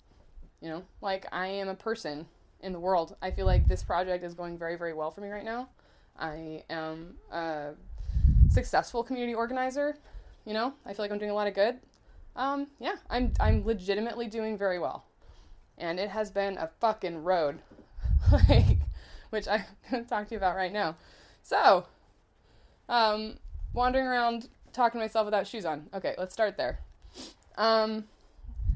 You 0.61 0.71
know, 0.71 0.83
like 1.01 1.25
I 1.31 1.47
am 1.47 1.69
a 1.69 1.75
person 1.77 2.27
in 2.61 2.73
the 2.73 2.81
world. 2.81 3.15
I 3.23 3.31
feel 3.31 3.47
like 3.47 3.69
this 3.69 3.85
project 3.85 4.25
is 4.25 4.35
going 4.35 4.59
very, 4.59 4.77
very 4.77 4.93
well 4.93 5.13
for 5.13 5.21
me 5.21 5.29
right 5.29 5.45
now. 5.45 5.69
I 6.19 6.65
am 6.69 7.15
a 7.31 7.75
successful 8.51 9.05
community 9.05 9.37
organizer. 9.37 9.97
You 10.45 10.55
know, 10.55 10.75
I 10.85 10.95
feel 10.95 11.05
like 11.05 11.13
I'm 11.13 11.19
doing 11.19 11.31
a 11.31 11.35
lot 11.35 11.47
of 11.47 11.55
good. 11.55 11.79
Um, 12.35 12.67
yeah, 12.81 12.97
I'm 13.09 13.33
I'm 13.39 13.65
legitimately 13.65 14.27
doing 14.27 14.59
very 14.59 14.81
well, 14.81 15.05
and 15.83 15.99
it 15.99 16.11
has 16.11 16.31
been 16.31 16.57
a 16.57 16.71
fucking 16.81 17.25
road, 17.25 17.59
like, 18.49 18.79
which 19.31 19.49
I'm 19.49 19.65
gonna 19.91 20.05
talk 20.05 20.29
to 20.29 20.35
you 20.35 20.39
about 20.39 20.57
right 20.57 20.73
now. 20.73 20.97
So, 21.43 21.87
um, 22.89 23.39
wandering 23.75 24.07
around 24.07 24.49
talking 24.73 25.01
to 25.01 25.05
myself 25.05 25.25
without 25.27 25.47
shoes 25.47 25.67
on. 25.67 25.89
Okay, 25.93 26.15
let's 26.17 26.33
start 26.33 26.57
there. 26.57 26.79
Um, 27.59 28.05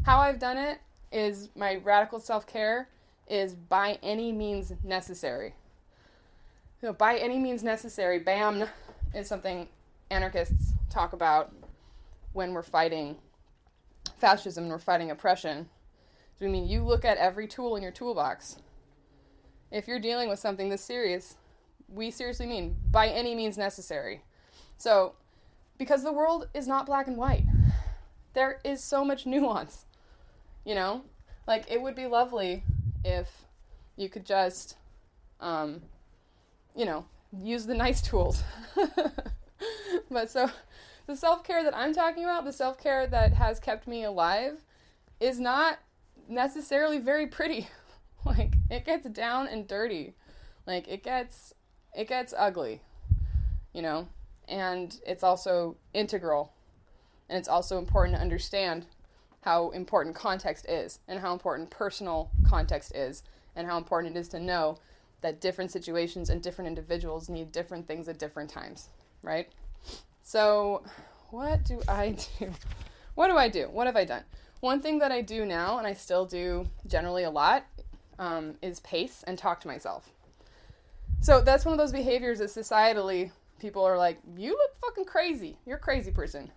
how 0.05 0.19
I've 0.19 0.39
done 0.39 0.59
it 0.59 0.81
is 1.13 1.49
my 1.55 1.77
radical 1.77 2.19
self 2.19 2.47
care 2.47 2.89
is 3.29 3.55
by 3.55 3.99
any 4.03 4.33
means 4.33 4.73
necessary. 4.85 5.55
So, 6.81 6.93
by 6.93 7.17
any 7.17 7.39
means 7.39 7.63
necessary, 7.63 8.19
BAM 8.19 8.65
is 9.15 9.29
something 9.29 9.69
anarchists 10.11 10.73
talk 10.91 11.13
about 11.13 11.55
when 12.33 12.53
we're 12.53 12.63
fighting 12.63 13.17
fascism 14.19 14.65
and 14.65 14.73
we're 14.73 14.79
fighting 14.79 15.11
oppression. 15.11 15.69
I 16.41 16.47
mean, 16.47 16.67
you 16.67 16.83
look 16.85 17.05
at 17.05 17.17
every 17.19 17.47
tool 17.47 17.77
in 17.77 17.83
your 17.83 17.93
toolbox. 17.93 18.57
If 19.71 19.89
you're 19.89 20.01
dealing 20.01 20.29
with 20.29 20.39
something 20.39 20.69
this 20.69 20.83
serious, 20.85 21.37
we 21.89 22.11
seriously 22.11 22.47
mean 22.47 22.77
by 22.91 23.09
any 23.09 23.35
means 23.35 23.57
necessary. 23.57 24.23
So, 24.77 25.15
because 25.79 26.03
the 26.03 26.13
world 26.13 26.49
is 26.55 26.67
not 26.67 26.87
black 26.87 27.07
and 27.07 27.17
white, 27.17 27.45
there 28.35 28.61
is 28.65 28.83
so 28.83 29.05
much 29.05 29.27
nuance. 29.27 29.87
You 30.65 30.75
know, 30.75 31.03
like 31.47 31.71
it 31.71 31.81
would 31.81 31.95
be 31.95 32.07
lovely 32.07 32.65
if 33.05 33.29
you 33.97 34.09
could 34.09 34.27
just, 34.27 34.77
um, 35.41 35.83
you 36.75 36.85
know, 36.85 37.07
use 37.33 37.67
the 37.67 37.75
nice 37.75 38.03
tools. 38.03 38.43
but 40.11 40.31
so 40.31 40.51
the 41.07 41.17
self 41.17 41.45
care 41.45 41.63
that 41.63 41.77
I'm 41.77 41.95
talking 41.95 42.25
about, 42.25 42.45
the 42.45 42.53
self 42.53 42.79
care 42.79 43.07
that 43.07 43.35
has 43.35 43.61
kept 43.61 43.87
me 43.87 44.05
alive, 44.05 44.65
is 45.21 45.41
not 45.41 45.79
necessarily 46.29 46.99
very 46.99 47.27
pretty. 47.27 47.69
like 48.25 48.55
it 48.71 48.85
gets 48.85 49.09
down 49.09 49.47
and 49.49 49.67
dirty. 49.67 50.15
Like 50.67 50.89
it 50.89 51.03
gets 51.03 51.55
it 51.95 52.09
gets 52.09 52.35
ugly. 52.37 52.83
You 53.73 53.83
know? 53.83 54.09
And 54.49 54.99
it's 55.07 55.23
also 55.23 55.77
integral. 55.93 56.53
And 57.29 57.39
it's 57.39 57.49
also 57.49 57.79
important 57.79 58.17
to 58.17 58.23
understand 58.23 58.87
how 59.43 59.71
important 59.71 60.15
context 60.15 60.69
is 60.69 60.99
and 61.07 61.21
how 61.21 61.33
important 61.33 61.71
personal 61.71 62.31
context 62.49 62.95
is 62.95 63.23
and 63.55 63.67
how 63.67 63.79
important 63.79 64.17
it 64.17 64.19
is 64.19 64.29
to 64.29 64.41
know 64.41 64.79
that 65.23 65.41
different 65.41 65.71
situations 65.71 66.31
and 66.31 66.43
different 66.43 66.69
individuals 66.69 67.29
need 67.29 67.53
different 67.53 67.87
things 67.87 68.09
at 68.09 68.19
different 68.19 68.51
times, 68.51 68.89
right? 69.23 69.49
So, 70.23 70.83
what 71.31 71.65
do 71.65 71.81
I 71.89 72.11
do? 72.39 72.53
What 73.15 73.29
do 73.29 73.37
I 73.37 73.49
do? 73.49 73.69
What 73.71 73.87
have 73.87 73.97
I 73.97 74.05
done? 74.05 74.25
One 74.61 74.81
thing 74.81 74.99
that 75.01 75.13
I 75.13 75.21
do 75.21 75.45
now, 75.45 75.79
and 75.79 75.87
I 75.87 75.93
still 75.93 76.25
do 76.25 76.69
generally 76.87 77.25
a 77.25 77.31
lot, 77.31 77.65
um, 78.19 78.55
is 78.63 78.81
pace 78.81 79.23
and 79.27 79.39
talk 79.39 79.61
to 79.61 79.69
myself. 79.69 80.11
So 81.21 81.41
that's 81.41 81.65
one 81.65 81.73
of 81.73 81.79
those 81.79 81.93
behaviors 81.93 82.39
that 82.39 82.49
societally 82.49 83.31
people 83.59 83.85
are 83.85 83.99
like, 83.99 84.19
you 84.37 84.51
look 84.51 84.79
fucking 84.81 85.05
crazy. 85.05 85.59
You're 85.67 85.77
a 85.77 85.81
crazy 85.81 86.11
person. 86.11 86.51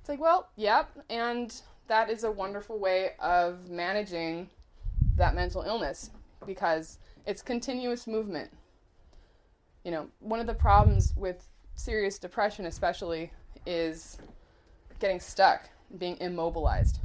It's 0.00 0.08
like, 0.08 0.20
well, 0.20 0.48
yep, 0.56 0.90
and 1.10 1.54
that 1.88 2.10
is 2.10 2.24
a 2.24 2.30
wonderful 2.30 2.78
way 2.78 3.12
of 3.18 3.68
managing 3.68 4.48
that 5.16 5.34
mental 5.34 5.62
illness 5.62 6.10
because 6.46 6.98
it's 7.26 7.42
continuous 7.42 8.06
movement. 8.06 8.50
You 9.84 9.90
know, 9.90 10.08
one 10.20 10.40
of 10.40 10.46
the 10.46 10.54
problems 10.54 11.12
with 11.16 11.46
serious 11.74 12.18
depression, 12.18 12.66
especially, 12.66 13.30
is 13.66 14.18
getting 14.98 15.20
stuck, 15.20 15.68
being 15.98 16.16
immobilized. 16.20 17.00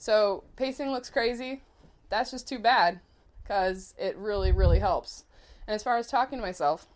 So, 0.00 0.44
pacing 0.56 0.90
looks 0.90 1.10
crazy. 1.10 1.60
That's 2.08 2.30
just 2.30 2.48
too 2.48 2.58
bad 2.58 3.00
because 3.42 3.94
it 3.98 4.16
really, 4.16 4.50
really 4.50 4.78
helps. 4.78 5.24
And 5.66 5.74
as 5.74 5.82
far 5.82 5.98
as 5.98 6.06
talking 6.06 6.38
to 6.38 6.42
myself, 6.42 6.86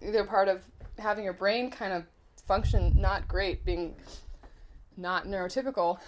the 0.00 0.24
part 0.24 0.48
of 0.48 0.62
having 0.98 1.24
your 1.24 1.34
brain 1.34 1.70
kind 1.70 1.92
of 1.92 2.04
function 2.46 2.94
not 2.98 3.28
great, 3.28 3.66
being 3.66 3.96
not 4.96 5.26
neurotypical, 5.26 5.98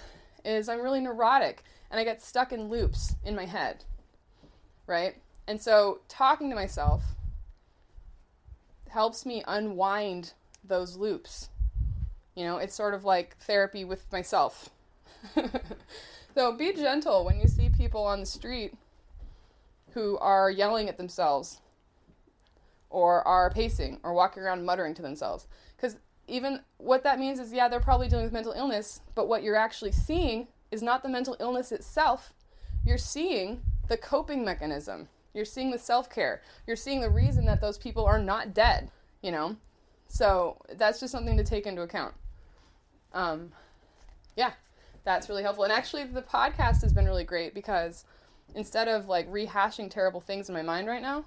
is 0.47 0.71
I'm 0.71 0.81
really 0.81 1.01
neurotic 1.03 1.63
and 1.91 2.01
I 2.01 2.05
get 2.05 2.23
stuck 2.23 2.53
in 2.53 2.71
loops 2.71 3.15
in 3.23 3.37
my 3.37 3.45
head. 3.45 3.85
Right? 4.87 5.17
And 5.47 5.61
so, 5.61 6.01
talking 6.09 6.49
to 6.49 6.57
myself 6.57 7.03
helps 8.89 9.27
me 9.27 9.45
unwind 9.47 10.33
those 10.65 10.97
loops. 10.97 11.51
You 12.35 12.47
know, 12.47 12.57
it's 12.57 12.75
sort 12.75 12.95
of 12.95 13.05
like 13.05 13.37
therapy 13.41 13.85
with 13.85 14.11
myself. 14.11 14.71
so 16.35 16.53
be 16.53 16.73
gentle 16.73 17.25
when 17.25 17.39
you 17.41 17.47
see 17.47 17.69
people 17.69 18.05
on 18.05 18.21
the 18.21 18.27
street 18.27 18.75
who 19.93 20.19
are 20.19 20.51
yelling 20.51 20.89
at 20.89 20.97
themselves 20.97 21.61
or 22.91 23.27
are 23.27 23.51
pacing 23.51 23.99
or 24.03 24.13
walking 24.13 24.43
around 24.43 24.65
muttering 24.65 24.95
to 24.95 25.03
themselves. 25.03 25.47
Because 25.77 25.97
even 26.27 26.61
what 26.79 27.05
that 27.05 27.19
means 27.19 27.39
is, 27.39 27.53
yeah, 27.53 27.69
they're 27.69 27.81
probably 27.81 28.09
dealing 28.09 28.25
with 28.25 28.33
mental 28.33 28.53
illness, 28.53 29.01
but 29.15 29.29
what 29.29 29.43
you're 29.43 29.57
actually 29.57 29.93
seeing 29.93 30.49
is 30.71 30.83
not 30.83 31.03
the 31.03 31.09
mental 31.09 31.37
illness 31.41 31.73
itself. 31.73 32.33
You're 32.85 32.99
seeing 32.99 33.63
the 33.89 33.97
coping 33.97 34.45
mechanism. 34.45 35.09
You're 35.35 35.45
seeing 35.45 35.71
the 35.71 35.79
self 35.79 36.11
care. 36.11 36.43
You're 36.67 36.77
seeing 36.77 37.01
the 37.01 37.11
reason 37.11 37.45
that 37.47 37.61
those 37.61 37.79
people 37.79 38.05
are 38.05 38.19
not 38.19 38.55
dead, 38.55 38.91
you 39.23 39.31
know? 39.31 39.57
So 40.09 40.57
that's 40.75 41.01
just 41.01 41.13
something 41.13 41.37
to 41.37 41.45
take 41.45 41.67
into 41.67 41.83
account. 41.83 42.15
Um, 43.13 43.53
yeah, 44.37 44.53
that's 45.09 45.31
really 45.31 45.43
helpful. 45.43 45.65
And 45.65 45.73
actually, 45.73 46.05
the 46.05 46.21
podcast 46.21 46.83
has 46.83 46.93
been 46.93 47.07
really 47.07 47.25
great 47.25 47.55
because 47.55 48.05
instead 48.55 48.89
of 48.89 49.09
like 49.09 49.27
rehashing 49.33 49.91
terrible 49.91 50.21
things 50.21 50.51
in 50.51 50.55
my 50.55 50.61
mind 50.61 50.87
right 50.87 51.01
now, 51.01 51.25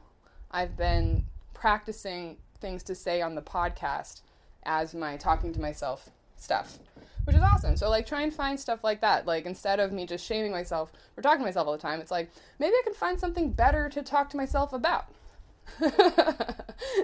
I've 0.52 0.78
been 0.78 1.26
practicing 1.56 2.38
things 2.60 2.84
to 2.84 2.94
say 2.94 3.24
on 3.24 3.34
the 3.34 3.42
podcast 3.42 4.22
as 4.62 4.94
my 4.94 5.18
talking 5.18 5.52
to 5.54 5.60
myself 5.60 6.12
stuff, 6.38 6.78
which 7.24 7.36
is 7.36 7.42
awesome. 7.42 7.76
So 7.76 7.90
like 7.90 8.06
try 8.06 8.22
and 8.22 8.32
find 8.32 8.60
stuff 8.60 8.84
like 8.84 9.02
that. 9.02 9.26
Like 9.26 9.48
instead 9.48 9.80
of 9.80 9.92
me 9.92 10.06
just 10.06 10.28
shaming 10.28 10.52
myself 10.52 10.92
or 11.18 11.24
talking 11.24 11.40
to 11.40 11.46
myself 11.46 11.66
all 11.66 11.74
the 11.74 11.80
time, 11.80 12.02
it's 12.02 12.12
like 12.12 12.30
maybe 12.60 12.76
I 12.76 12.82
can 12.84 12.94
find 12.94 13.20
something 13.20 13.50
better 13.50 13.90
to 13.90 14.04
talk 14.04 14.30
to 14.30 14.38
myself 14.38 14.74
about. 14.74 15.08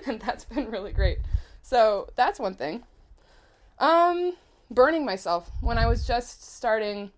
and 0.06 0.20
that's 0.20 0.46
been 0.46 0.70
really 0.70 0.92
great. 0.92 1.18
So 1.64 2.10
that's 2.16 2.40
one 2.40 2.54
thing. 2.54 2.84
Um 3.80 4.36
burning 4.70 5.06
myself 5.06 5.50
when 5.62 5.78
I 5.78 5.88
was 5.88 6.06
just 6.06 6.56
starting 6.56 7.12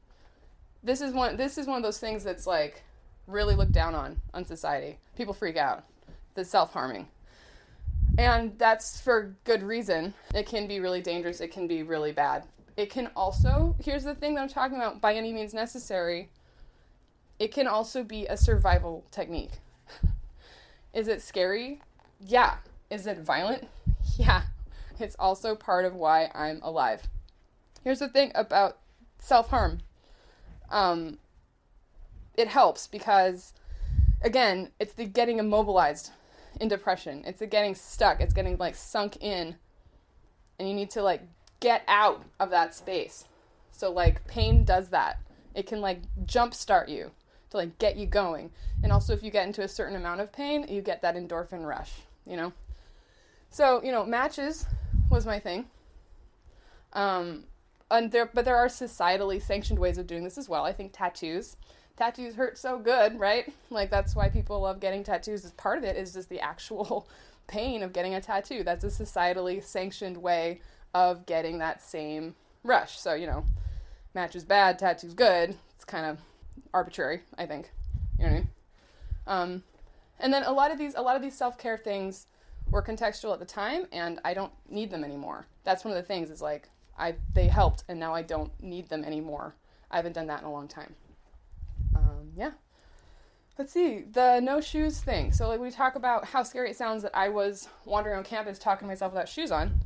this 0.84 1.01
is 1.01 1.13
one 1.13 1.36
this 1.36 1.58
is 1.58 1.68
one 1.68 1.77
of 1.77 1.84
those 1.84 1.98
things 1.98 2.24
that's 2.24 2.48
like 2.48 2.84
really 3.27 3.56
looked 3.56 3.72
down 3.72 3.96
on 3.96 4.22
on 4.34 4.46
society. 4.46 4.98
People 5.15 5.34
freak 5.34 5.58
out. 5.58 5.84
The 6.36 6.46
self-harming. 6.46 7.08
And 8.18 8.58
that's 8.58 9.00
for 9.00 9.36
good 9.44 9.63
reason. 9.63 10.13
It 10.34 10.46
can 10.46 10.68
be 10.68 10.79
really 10.79 11.01
dangerous, 11.01 11.41
it 11.41 11.51
can 11.51 11.68
be 11.68 11.84
really 11.84 12.12
bad. 12.12 12.44
It 12.75 12.89
can 12.89 13.10
also, 13.15 13.75
here's 13.84 14.03
the 14.03 14.15
thing 14.15 14.36
that 14.36 14.41
I'm 14.41 14.50
talking 14.50 14.77
about 14.77 15.01
by 15.01 15.13
any 15.13 15.34
means 15.34 15.53
necessary. 15.53 16.29
It 17.38 17.53
can 17.53 17.68
also 17.68 18.03
be 18.03 18.25
a 18.25 18.38
survival 18.38 19.06
technique. 19.12 19.51
Is 20.94 21.08
it 21.08 21.22
scary? 21.22 21.82
Yeah. 22.20 22.56
Is 22.89 23.08
it 23.08 23.20
violent? 23.20 23.68
Yeah. 24.18 24.44
It's 25.00 25.15
also 25.18 25.56
part 25.56 25.86
of 25.86 25.96
why 25.96 26.29
I'm 26.36 26.62
alive. 26.62 27.03
Here's 27.83 28.00
the 28.00 28.09
thing 28.09 28.31
about 28.36 28.77
self 29.19 29.50
harm 29.50 29.79
um, 30.69 31.17
it 32.36 32.48
helps 32.48 32.88
because, 32.88 33.53
again, 34.21 34.71
it's 34.79 34.93
the 34.93 35.05
getting 35.05 35.39
immobilized 35.39 36.12
in 36.59 36.67
depression. 36.67 37.24
It's 37.25 37.39
the 37.39 37.48
getting 37.48 37.75
stuck. 37.75 38.21
It's 38.21 38.33
getting 38.33 38.57
like 38.57 38.75
sunk 38.75 39.17
in, 39.21 39.55
and 40.57 40.67
you 40.67 40.74
need 40.74 40.89
to 40.91 41.01
like 41.01 41.21
get 41.59 41.83
out 41.88 42.24
of 42.39 42.50
that 42.51 42.75
space. 42.75 43.25
So 43.71 43.91
like 43.91 44.25
pain 44.27 44.63
does 44.63 44.89
that. 44.89 45.19
It 45.55 45.65
can 45.67 45.81
like 45.81 46.01
jumpstart 46.25 46.89
you 46.89 47.12
to 47.50 47.57
like 47.57 47.77
get 47.79 47.98
you 47.98 48.05
going. 48.05 48.51
And 48.83 48.91
also 48.91 49.13
if 49.13 49.24
you 49.24 49.31
get 49.31 49.48
into 49.48 49.63
a 49.63 49.67
certain 49.67 49.95
amount 49.95 50.21
of 50.21 50.31
pain, 50.31 50.65
you 50.69 50.81
get 50.81 51.01
that 51.01 51.15
endorphin 51.15 51.65
rush, 51.65 51.91
you 52.25 52.38
know? 52.38 52.53
So, 53.50 53.81
you 53.83 53.91
know, 53.91 54.05
matches 54.05 54.65
was 55.09 55.25
my 55.25 55.39
thing. 55.39 55.65
Um 56.93 57.45
and 57.91 58.12
there 58.12 58.29
but 58.34 58.46
there 58.46 58.58
are 58.58 58.67
societally 58.67 59.41
sanctioned 59.41 59.79
ways 59.79 59.98
of 59.98 60.08
doing 60.08 60.24
this 60.24 60.38
as 60.38 60.50
well. 60.50 60.63
I 60.63 60.74
think 60.74 60.91
tattoos 60.93 61.55
tattoos 62.00 62.36
hurt 62.36 62.58
so 62.58 62.79
good, 62.79 63.19
right? 63.19 63.53
Like 63.72 63.91
that's 63.91 64.15
why 64.15 64.29
people 64.29 64.62
love 64.62 64.79
getting 64.79 65.03
tattoos. 65.03 65.46
As 65.46 65.51
part 65.51 65.77
of 65.77 65.84
it 65.84 65.96
is 65.96 66.13
just 66.13 66.29
the 66.29 66.39
actual 66.39 67.08
pain 67.48 67.84
of 67.84 67.93
getting 67.93 68.15
a 68.15 68.22
tattoo. 68.22 68.63
That's 68.63 68.84
a 68.84 68.88
societally 68.88 69.63
sanctioned 69.63 70.17
way 70.17 70.62
of 70.96 71.27
getting 71.27 71.60
that 71.60 71.84
same 71.84 72.34
rush. 72.63 73.00
So, 73.00 73.13
you 73.13 73.27
know, 73.27 73.46
match 74.15 74.36
is 74.36 74.43
bad, 74.43 74.79
tattoo's 74.79 75.13
good. 75.13 75.55
It's 75.75 75.86
kind 75.86 76.08
of 76.08 76.17
arbitrary, 76.74 77.22
I 77.38 77.46
think. 77.46 77.72
You 78.17 78.25
know 78.25 78.31
what 78.31 78.36
I 78.36 78.39
mean? 78.39 78.50
Um, 79.27 79.63
and 80.19 80.34
then 80.34 80.43
a 80.43 80.51
lot 80.51 80.72
of 80.72 80.79
these 80.79 80.96
a 80.96 81.01
lot 81.01 81.15
of 81.15 81.22
these 81.22 81.38
self-care 81.38 81.77
things 81.77 82.25
were 82.72 82.81
contextual 82.81 83.34
at 83.34 83.39
the 83.39 83.46
time 83.46 83.86
and 83.91 84.19
I 84.25 84.34
don't 84.34 84.51
need 84.67 84.89
them 84.89 85.03
anymore. 85.03 85.46
That's 85.63 85.86
one 85.86 85.96
of 85.96 86.01
the 86.01 86.08
things 86.08 86.31
is 86.31 86.41
like 86.41 86.69
I 87.00 87.15
they 87.34 87.48
helped 87.48 87.84
and 87.88 88.00
now 88.00 88.13
I 88.13 88.22
don't 88.22 88.51
need 88.62 88.89
them 88.89 89.03
anymore. 89.03 89.56
I 89.89 89.96
haven't 89.96 90.13
done 90.13 90.27
that 90.27 90.41
in 90.41 90.46
a 90.46 90.51
long 90.51 90.68
time. 90.68 90.96
Um, 91.96 92.32
yeah. 92.36 92.51
Let's 93.58 93.74
see 93.74 94.06
the 94.12 94.39
no 94.39 94.62
shoes 94.62 95.00
thing. 95.00 95.32
So 95.32 95.48
like 95.48 95.60
we 95.60 95.72
talk 95.72 95.96
about 95.96 96.25
how 96.25 96.44
scary 96.44 96.70
it 96.72 96.77
sounds 96.77 97.03
that 97.03 97.15
I 97.15 97.29
was 97.29 97.68
wandering 97.86 98.18
on 98.18 98.24
campus 98.24 98.60
talking 98.60 98.88
to 98.88 98.91
myself 98.91 99.13
without 99.13 99.29
shoes 99.29 99.51
on. 99.51 99.82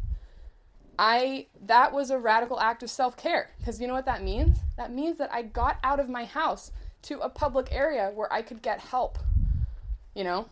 I 1.00 1.48
that 1.65 1.91
was 1.91 2.12
a 2.12 2.20
radical 2.20 2.60
act 2.60 2.84
of 2.84 2.89
self-care 2.89 3.50
because 3.58 3.82
you 3.82 3.88
know 3.88 3.93
what 3.93 4.05
that 4.05 4.23
means? 4.23 4.58
That 4.78 4.91
means 4.91 5.17
that 5.17 5.32
I 5.32 5.41
got 5.41 5.78
out 5.84 5.99
of 5.99 6.10
my 6.10 6.26
house 6.26 6.71
to 7.04 7.19
a 7.19 7.30
public 7.30 7.69
area 7.71 8.12
where 8.13 8.32
I 8.32 8.41
could 8.41 8.62
get 8.62 8.80
help. 8.80 9.17
You 10.13 10.23
know? 10.23 10.49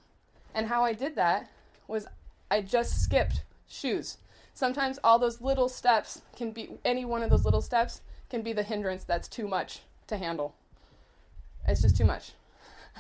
And 0.54 0.68
how 0.68 0.84
I 0.84 0.94
did 0.94 1.16
that 1.16 1.50
was 1.88 2.08
I 2.50 2.62
just 2.62 3.02
skipped 3.04 3.44
shoes 3.68 4.18
sometimes 4.54 5.00
all 5.04 5.20
those 5.20 5.42
little 5.42 5.70
steps 5.70 6.22
can 6.36 6.52
be 6.52 6.78
any 6.84 7.06
one 7.06 7.24
of 7.24 7.30
those 7.30 7.46
little 7.46 7.62
steps 7.62 8.02
can 8.30 8.42
be 8.42 8.54
the 8.54 8.64
hindrance 8.64 9.04
that's 9.04 9.28
too 9.28 9.48
much 9.48 9.82
to 10.08 10.18
handle. 10.18 10.56
It's 11.68 11.82
just 11.82 11.98
too 11.98 12.06
much. 12.06 12.32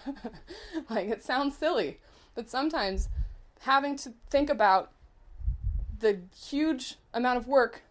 like 0.90 1.10
it 1.10 1.24
sounds 1.24 1.58
silly, 1.58 2.00
but 2.36 2.50
sometimes 2.50 3.10
having 3.62 3.96
to 3.98 4.14
think 4.30 4.50
about 4.50 4.92
the 6.00 6.20
huge 6.36 6.96
amount 7.14 7.38
of 7.38 7.48
work 7.48 7.84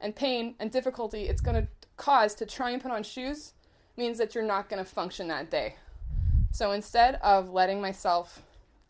and 0.00 0.14
pain 0.14 0.54
and 0.58 0.70
difficulty 0.70 1.22
it's 1.22 1.40
going 1.40 1.56
to 1.56 1.66
cause 1.96 2.34
to 2.34 2.46
try 2.46 2.70
and 2.70 2.82
put 2.82 2.92
on 2.92 3.02
shoes 3.02 3.54
means 3.96 4.18
that 4.18 4.34
you're 4.34 4.44
not 4.44 4.68
going 4.68 4.82
to 4.82 4.88
function 4.88 5.28
that 5.28 5.50
day. 5.50 5.74
So 6.52 6.72
instead 6.72 7.16
of 7.16 7.50
letting 7.50 7.80
myself 7.80 8.42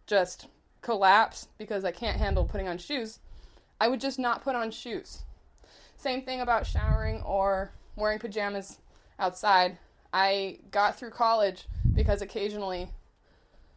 just 0.06 0.46
collapse 0.82 1.48
because 1.56 1.84
I 1.84 1.90
can't 1.90 2.18
handle 2.18 2.44
putting 2.44 2.68
on 2.68 2.78
shoes, 2.78 3.18
I 3.80 3.88
would 3.88 4.00
just 4.00 4.18
not 4.18 4.42
put 4.42 4.56
on 4.56 4.70
shoes. 4.70 5.22
Same 5.96 6.22
thing 6.22 6.40
about 6.40 6.66
showering 6.66 7.22
or 7.22 7.72
wearing 7.96 8.18
pajamas 8.18 8.78
outside. 9.18 9.78
I 10.12 10.58
got 10.70 10.98
through 10.98 11.10
college 11.10 11.66
because 11.92 12.22
occasionally 12.22 12.88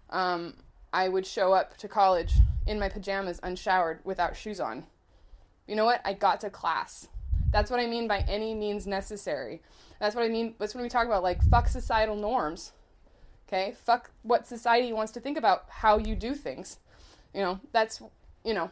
um, 0.09 0.55
I 0.93 1.09
would 1.09 1.25
show 1.25 1.53
up 1.53 1.77
to 1.77 1.87
college 1.87 2.33
in 2.65 2.79
my 2.79 2.89
pajamas 2.89 3.39
unshowered 3.43 3.99
without 4.03 4.35
shoes 4.35 4.59
on. 4.59 4.85
You 5.67 5.75
know 5.75 5.85
what? 5.85 6.01
I 6.05 6.13
got 6.13 6.41
to 6.41 6.49
class. 6.49 7.07
That's 7.51 7.69
what 7.69 7.79
I 7.79 7.87
mean 7.87 8.07
by 8.07 8.23
any 8.27 8.55
means 8.55 8.87
necessary. 8.87 9.61
That's 9.99 10.15
what 10.15 10.23
I 10.23 10.29
mean. 10.29 10.55
That's 10.57 10.73
when 10.73 10.83
we 10.83 10.89
talk 10.89 11.05
about 11.05 11.23
like 11.23 11.43
fuck 11.43 11.67
societal 11.67 12.15
norms. 12.15 12.71
Okay? 13.47 13.75
Fuck 13.83 14.11
what 14.23 14.47
society 14.47 14.93
wants 14.93 15.11
to 15.13 15.19
think 15.19 15.37
about 15.37 15.65
how 15.69 15.97
you 15.97 16.15
do 16.15 16.33
things. 16.33 16.79
You 17.33 17.41
know, 17.41 17.59
that's, 17.71 18.01
you 18.43 18.53
know, 18.53 18.71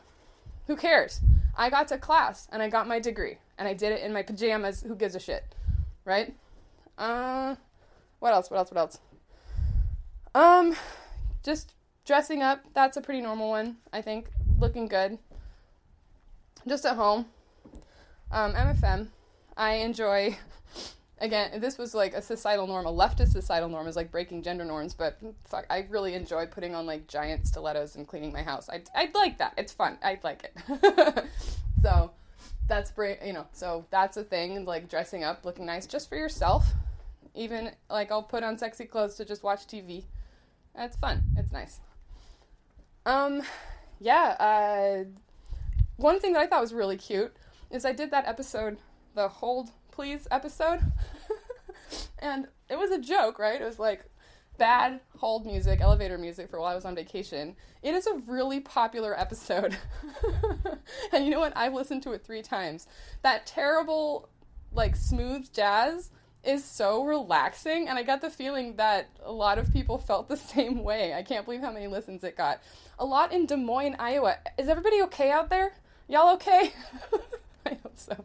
who 0.70 0.76
cares? 0.76 1.20
I 1.58 1.72
got 1.72 1.88
to 1.88 1.98
class 1.98 2.48
and 2.52 2.62
I 2.62 2.70
got 2.70 2.88
my 2.88 3.00
degree 3.00 3.40
and 3.58 3.68
I 3.68 3.74
did 3.74 3.92
it 3.92 4.04
in 4.04 4.14
my 4.14 4.22
pajamas. 4.22 4.84
Who 4.84 4.96
gives 4.96 5.16
a 5.16 5.20
shit? 5.20 5.44
Right? 6.06 6.36
Uh, 6.96 7.56
what 8.20 8.34
else? 8.34 8.52
What 8.52 8.58
else? 8.58 8.70
What 8.70 8.78
else? 8.78 9.00
Um, 10.36 10.76
just 11.42 11.74
dressing 12.06 12.44
up. 12.44 12.64
That's 12.76 12.98
a 12.98 13.02
pretty 13.02 13.20
normal 13.20 13.50
one, 13.50 13.78
I 13.92 14.04
think. 14.04 14.28
Looking 14.60 14.86
good. 14.86 15.18
Just 16.68 16.86
at 16.86 16.96
home. 16.96 17.26
Um, 18.32 18.54
MFM. 18.54 19.08
I 19.58 19.74
enjoy 19.78 20.38
again, 21.22 21.60
this 21.60 21.78
was 21.78 21.94
like 21.94 22.14
a 22.14 22.22
societal 22.22 22.68
norm, 22.68 22.86
a 22.86 22.92
leftist 22.92 23.32
societal 23.32 23.70
norm 23.70 23.88
is 23.88 23.96
like 23.96 24.12
breaking 24.12 24.44
gender 24.44 24.66
norms, 24.66 24.94
but 24.94 25.18
fuck, 25.46 25.66
I 25.70 25.86
really 25.90 26.14
enjoy 26.14 26.46
putting 26.46 26.76
on 26.76 26.86
like 26.86 27.08
giant 27.08 27.48
stilettos 27.48 27.96
and 27.96 28.08
cleaning 28.08 28.32
my 28.32 28.44
house. 28.44 28.70
I 28.70 28.82
I'd 28.96 29.14
like 29.14 29.38
that. 29.40 29.54
It's 29.58 29.72
fun. 29.74 29.98
I'd 30.02 30.24
like 30.24 30.44
it. 30.44 31.26
so 31.82 32.12
that's 32.68 32.92
great, 32.92 33.20
you 33.26 33.34
know. 33.34 33.48
So 33.52 33.86
that's 33.90 34.18
a 34.18 34.24
thing, 34.24 34.66
like 34.66 34.90
dressing 34.90 35.24
up, 35.24 35.46
looking 35.46 35.66
nice, 35.66 35.86
just 35.86 36.10
for 36.10 36.16
yourself. 36.16 36.66
Even 37.36 37.72
like 37.90 38.12
I'll 38.12 38.24
put 38.24 38.44
on 38.44 38.58
sexy 38.58 38.86
clothes 38.86 39.16
to 39.16 39.26
just 39.26 39.44
watch 39.44 39.68
TV. 39.68 40.06
It's 40.76 40.96
fun. 40.96 41.24
It's 41.38 41.52
nice. 41.52 41.80
Um, 43.06 43.42
yeah. 44.00 44.36
Uh, 44.40 45.04
one 45.98 46.20
thing 46.20 46.34
that 46.34 46.40
I 46.40 46.48
thought 46.48 46.62
was 46.62 46.74
really 46.74 46.98
cute 46.98 47.36
is 47.72 47.86
I 47.86 47.92
did 47.92 48.12
that 48.12 48.28
episode, 48.28 48.78
the 49.16 49.28
hold 49.28 49.72
please 50.00 50.30
episode. 50.32 50.80
and 52.20 52.48
it 52.70 52.80
was 52.80 52.90
a 52.90 52.98
joke, 52.98 53.38
right? 53.38 53.60
It 53.60 53.66
was 53.66 53.80
like 53.80 54.06
bad 54.58 55.02
hold 55.18 55.46
music, 55.46 55.82
elevator 55.82 56.18
music 56.18 56.50
for 56.50 56.58
while 56.58 56.72
I 56.72 56.76
was 56.76 56.86
on 56.86 56.96
vacation. 56.96 57.58
It 57.84 57.94
is 57.94 58.08
a 58.08 58.14
really 58.26 58.62
popular 58.62 59.20
episode. 59.20 59.76
and 61.12 61.26
you 61.26 61.32
know 61.32 61.42
what? 61.42 61.52
I've 61.54 61.74
listened 61.74 62.02
to 62.04 62.14
it 62.14 62.24
three 62.24 62.42
times. 62.42 62.88
That 63.24 63.46
terrible, 63.46 64.30
like, 64.72 64.96
smooth 64.96 65.52
jazz 65.52 66.12
is 66.46 66.64
so 66.64 67.04
relaxing, 67.04 67.90
and 67.90 68.00
I 68.00 68.04
got 68.04 68.22
the 68.22 68.30
feeling 68.30 68.78
that 68.78 69.10
a 69.22 69.34
lot 69.34 69.58
of 69.58 69.70
people 69.74 69.98
felt 70.08 70.30
the 70.30 70.38
same 70.38 70.82
way. 70.82 71.14
I 71.14 71.24
can't 71.24 71.44
believe 71.44 71.60
how 71.60 71.74
many 71.74 71.88
listens 71.88 72.24
it 72.24 72.38
got. 72.38 72.62
A 73.00 73.04
lot 73.04 73.34
in 73.34 73.48
Des 73.48 73.58
Moines, 73.58 73.98
Iowa. 74.00 74.38
Is 74.58 74.70
everybody 74.70 75.02
okay 75.02 75.30
out 75.30 75.50
there? 75.50 75.74
Y'all 76.08 76.36
okay? 76.36 76.72
I 77.66 77.78
hope 77.84 77.98
so. 77.98 78.16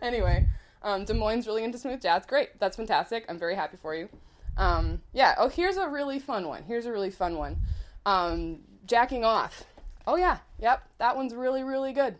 anyway, 0.00 0.46
um, 0.82 1.04
Des 1.04 1.14
Moines 1.14 1.46
really 1.46 1.64
into 1.64 1.78
smooth 1.78 2.00
jazz. 2.00 2.24
Great. 2.26 2.58
That's 2.58 2.76
fantastic. 2.76 3.24
I'm 3.28 3.38
very 3.38 3.54
happy 3.54 3.76
for 3.76 3.94
you. 3.94 4.08
Um, 4.56 5.00
yeah. 5.12 5.34
Oh, 5.38 5.48
here's 5.48 5.76
a 5.76 5.88
really 5.88 6.18
fun 6.18 6.48
one. 6.48 6.64
Here's 6.64 6.86
a 6.86 6.92
really 6.92 7.10
fun 7.10 7.36
one. 7.36 7.58
Um, 8.06 8.60
jacking 8.86 9.24
off. 9.24 9.64
Oh, 10.06 10.16
yeah. 10.16 10.38
Yep. 10.58 10.82
That 10.98 11.16
one's 11.16 11.34
really, 11.34 11.62
really 11.62 11.92
good. 11.92 12.16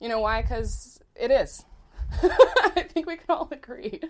You 0.00 0.08
know 0.08 0.20
why? 0.20 0.42
Because 0.42 1.00
it 1.16 1.30
is. 1.30 1.64
I 2.22 2.86
think 2.88 3.06
we 3.06 3.16
can 3.16 3.26
all 3.28 3.48
agree. 3.50 4.00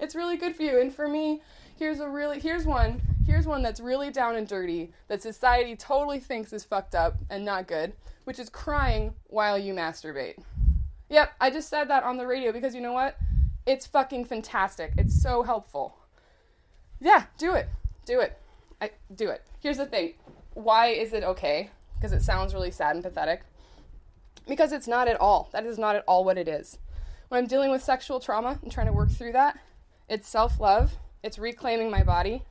It's 0.00 0.14
really 0.14 0.36
good 0.36 0.56
for 0.56 0.62
you. 0.62 0.80
And 0.80 0.92
for 0.92 1.06
me, 1.06 1.42
here's 1.78 2.00
a 2.00 2.08
really, 2.08 2.40
here's 2.40 2.64
one. 2.64 3.00
Here's 3.26 3.46
one 3.46 3.62
that's 3.62 3.80
really 3.80 4.10
down 4.10 4.36
and 4.36 4.46
dirty 4.46 4.92
that 5.08 5.22
society 5.22 5.76
totally 5.76 6.18
thinks 6.18 6.52
is 6.52 6.64
fucked 6.64 6.94
up 6.94 7.16
and 7.30 7.44
not 7.44 7.66
good, 7.66 7.94
which 8.24 8.38
is 8.38 8.48
crying 8.48 9.14
while 9.28 9.58
you 9.58 9.72
masturbate. 9.72 10.36
Yep, 11.08 11.32
I 11.40 11.50
just 11.50 11.68
said 11.68 11.88
that 11.88 12.02
on 12.02 12.16
the 12.16 12.26
radio 12.26 12.52
because 12.52 12.74
you 12.74 12.80
know 12.80 12.92
what? 12.92 13.16
It's 13.66 13.86
fucking 13.86 14.26
fantastic. 14.26 14.92
It's 14.96 15.20
so 15.20 15.42
helpful. 15.42 15.96
Yeah, 17.00 17.24
do 17.38 17.54
it. 17.54 17.68
Do 18.04 18.20
it. 18.20 18.38
I 18.80 18.90
do 19.14 19.30
it. 19.30 19.42
Here's 19.60 19.78
the 19.78 19.86
thing. 19.86 20.14
Why 20.52 20.88
is 20.88 21.12
it 21.12 21.24
okay? 21.24 21.70
Because 21.96 22.12
it 22.12 22.22
sounds 22.22 22.52
really 22.52 22.70
sad 22.70 22.94
and 22.94 23.04
pathetic. 23.04 23.42
Because 24.46 24.72
it's 24.72 24.86
not 24.86 25.08
at 25.08 25.20
all. 25.20 25.48
That 25.52 25.64
is 25.64 25.78
not 25.78 25.96
at 25.96 26.04
all 26.06 26.24
what 26.24 26.36
it 26.36 26.48
is. 26.48 26.78
When 27.28 27.42
I'm 27.42 27.48
dealing 27.48 27.70
with 27.70 27.82
sexual 27.82 28.20
trauma 28.20 28.58
and 28.62 28.70
trying 28.70 28.86
to 28.86 28.92
work 28.92 29.10
through 29.10 29.32
that, 29.32 29.58
it's 30.08 30.28
self-love, 30.28 30.92
it's 31.22 31.38
reclaiming 31.38 31.90
my 31.90 32.02
body, 32.02 32.42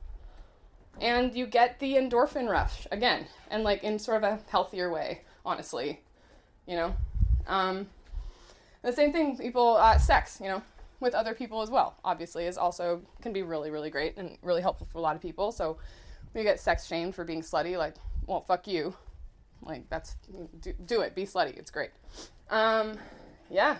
and 1.00 1.34
you 1.34 1.46
get 1.46 1.78
the 1.78 1.94
endorphin 1.94 2.48
rush 2.48 2.86
again, 2.90 3.26
and 3.50 3.62
like 3.62 3.84
in 3.84 3.98
sort 3.98 4.16
of 4.16 4.24
a 4.24 4.40
healthier 4.48 4.90
way, 4.90 5.22
honestly. 5.46 6.00
You 6.66 6.76
know? 6.76 6.96
Um, 7.46 7.86
the 8.82 8.92
same 8.92 9.12
thing, 9.12 9.38
people, 9.38 9.76
uh, 9.76 9.98
sex, 9.98 10.40
you 10.42 10.48
know, 10.48 10.62
with 11.04 11.14
other 11.14 11.34
people 11.34 11.60
as 11.60 11.70
well, 11.70 11.96
obviously, 12.04 12.46
is 12.46 12.56
also 12.56 13.02
can 13.20 13.32
be 13.32 13.42
really, 13.42 13.70
really 13.70 13.90
great 13.90 14.16
and 14.16 14.38
really 14.42 14.62
helpful 14.62 14.88
for 14.90 14.98
a 14.98 15.00
lot 15.02 15.14
of 15.14 15.22
people. 15.22 15.52
So 15.52 15.76
when 16.32 16.42
you 16.42 16.50
get 16.50 16.58
sex 16.58 16.86
shamed 16.86 17.14
for 17.14 17.24
being 17.24 17.42
slutty, 17.42 17.76
like, 17.78 17.94
well, 18.26 18.40
fuck 18.40 18.66
you. 18.66 18.94
Like, 19.62 19.88
that's, 19.90 20.16
do, 20.60 20.72
do 20.86 21.02
it, 21.02 21.14
be 21.14 21.24
slutty, 21.24 21.56
it's 21.56 21.70
great. 21.70 21.90
Um, 22.50 22.98
yeah. 23.50 23.76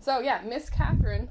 So, 0.00 0.20
yeah, 0.20 0.40
Miss 0.44 0.68
Katherine 0.68 1.28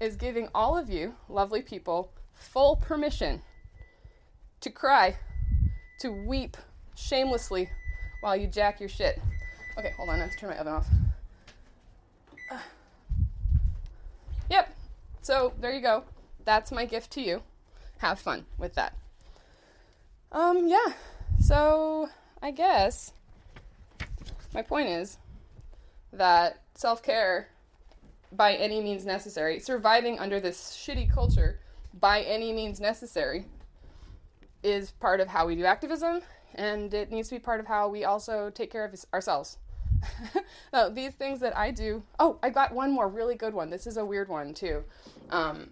is 0.00 0.16
giving 0.16 0.48
all 0.54 0.78
of 0.78 0.88
you, 0.88 1.14
lovely 1.28 1.60
people, 1.60 2.12
full 2.32 2.76
permission 2.76 3.42
to 4.60 4.70
cry, 4.70 5.16
to 6.00 6.10
weep 6.10 6.56
shamelessly 6.94 7.68
while 8.20 8.36
you 8.36 8.46
jack 8.46 8.80
your 8.80 8.88
shit. 8.88 9.20
Okay, 9.76 9.92
hold 9.96 10.08
on, 10.08 10.20
I 10.20 10.22
have 10.22 10.30
to 10.30 10.36
turn 10.38 10.50
my 10.50 10.58
oven 10.58 10.72
off. 10.72 10.86
Yep. 14.50 14.76
So 15.24 15.54
there 15.58 15.72
you 15.72 15.80
go. 15.80 16.04
That's 16.44 16.70
my 16.70 16.84
gift 16.84 17.10
to 17.12 17.22
you. 17.22 17.42
Have 17.96 18.18
fun 18.18 18.44
with 18.58 18.74
that. 18.74 18.92
Um, 20.30 20.68
yeah. 20.68 20.92
So 21.40 22.10
I 22.42 22.50
guess 22.50 23.10
my 24.52 24.60
point 24.60 24.90
is 24.90 25.16
that 26.12 26.60
self 26.74 27.02
care, 27.02 27.48
by 28.32 28.52
any 28.52 28.82
means 28.82 29.06
necessary, 29.06 29.60
surviving 29.60 30.18
under 30.18 30.40
this 30.40 30.76
shitty 30.76 31.10
culture, 31.10 31.58
by 31.98 32.20
any 32.20 32.52
means 32.52 32.78
necessary, 32.78 33.46
is 34.62 34.90
part 34.90 35.20
of 35.20 35.28
how 35.28 35.46
we 35.46 35.56
do 35.56 35.64
activism, 35.64 36.20
and 36.54 36.92
it 36.92 37.10
needs 37.10 37.30
to 37.30 37.36
be 37.36 37.38
part 37.38 37.60
of 37.60 37.66
how 37.66 37.88
we 37.88 38.04
also 38.04 38.50
take 38.50 38.70
care 38.70 38.84
of 38.84 38.94
ourselves. 39.14 39.56
No, 40.72 40.90
these 40.94 41.12
things 41.12 41.40
that 41.40 41.56
I 41.56 41.70
do. 41.70 42.02
Oh, 42.18 42.38
I 42.42 42.50
got 42.50 42.72
one 42.72 42.92
more 42.92 43.08
really 43.08 43.34
good 43.34 43.54
one. 43.54 43.70
This 43.70 43.86
is 43.86 43.96
a 43.96 44.04
weird 44.04 44.28
one 44.28 44.54
too. 44.54 44.84
Um, 45.30 45.70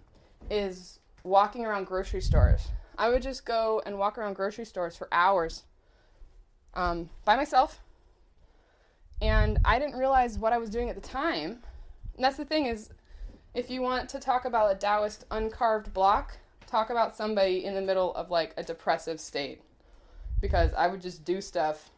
is 0.50 0.98
walking 1.24 1.64
around 1.64 1.86
grocery 1.86 2.20
stores. 2.20 2.68
I 2.98 3.08
would 3.08 3.22
just 3.22 3.44
go 3.44 3.82
and 3.86 3.98
walk 3.98 4.18
around 4.18 4.34
grocery 4.34 4.64
stores 4.64 4.96
for 4.96 5.08
hours 5.12 5.62
um, 6.74 7.10
by 7.24 7.36
myself. 7.36 7.80
And 9.20 9.58
I 9.64 9.78
didn't 9.78 9.96
realize 9.96 10.38
what 10.38 10.52
I 10.52 10.58
was 10.58 10.68
doing 10.68 10.88
at 10.88 10.96
the 10.96 11.08
time. 11.08 11.62
And 12.16 12.24
that's 12.24 12.36
the 12.36 12.44
thing 12.44 12.66
is, 12.66 12.90
if 13.54 13.70
you 13.70 13.80
want 13.80 14.08
to 14.10 14.18
talk 14.18 14.44
about 14.44 14.72
a 14.72 14.74
Taoist 14.74 15.24
uncarved 15.30 15.92
block, 15.94 16.38
talk 16.66 16.90
about 16.90 17.16
somebody 17.16 17.64
in 17.64 17.74
the 17.74 17.82
middle 17.82 18.14
of 18.14 18.30
like 18.30 18.52
a 18.56 18.62
depressive 18.62 19.20
state. 19.20 19.62
Because 20.40 20.72
I 20.76 20.88
would 20.88 21.00
just 21.00 21.24
do 21.24 21.40
stuff 21.40 21.91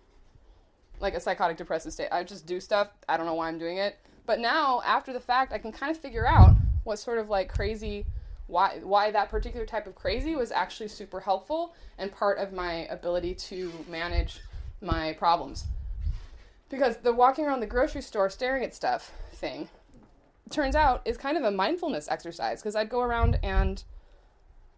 like 1.00 1.14
a 1.14 1.20
psychotic 1.20 1.57
depressive 1.57 1.92
state. 1.92 2.09
I 2.11 2.24
just 2.24 2.46
do 2.46 2.61
stuff. 2.61 2.88
I 3.09 3.16
don't 3.16 3.26
know 3.26 3.35
why 3.35 3.48
I'm 3.48 3.59
doing 3.59 3.78
it. 3.78 3.98
But 4.26 4.40
now, 4.40 4.80
after 4.87 5.12
the 5.12 5.20
fact, 5.20 5.52
I 5.52 5.59
can 5.59 5.72
kind 5.72 5.94
of 5.94 6.00
figure 6.00 6.26
out 6.26 6.54
what 6.85 6.98
sort 6.98 7.18
of 7.18 7.28
like 7.28 7.52
crazy 7.52 8.07
why 8.46 8.78
why 8.83 9.11
that 9.11 9.30
particular 9.30 9.64
type 9.64 9.87
of 9.87 9.94
crazy 9.94 10.37
was 10.37 10.52
actually 10.52 10.88
super 10.88 11.20
helpful 11.20 11.74
and 11.98 12.12
part 12.12 12.38
of 12.38 12.52
my 12.52 12.87
ability 12.90 13.35
to 13.35 13.72
manage 13.88 14.40
my 14.80 15.14
problems. 15.14 15.64
Because 16.68 16.98
the 16.98 17.12
walking 17.12 17.46
around 17.46 17.61
the 17.61 17.66
grocery 17.66 18.02
store 18.02 18.28
staring 18.28 18.64
at 18.64 18.74
stuff 18.74 19.12
thing 19.33 19.68
turns 20.50 20.76
out 20.76 21.02
is 21.04 21.16
kind 21.16 21.37
of 21.37 21.44
a 21.44 21.50
mindfulness 21.50 22.09
exercise 22.09 22.61
because 22.61 22.76
I'd 22.76 22.90
go 22.90 23.00
around 23.00 23.38
and 23.42 23.83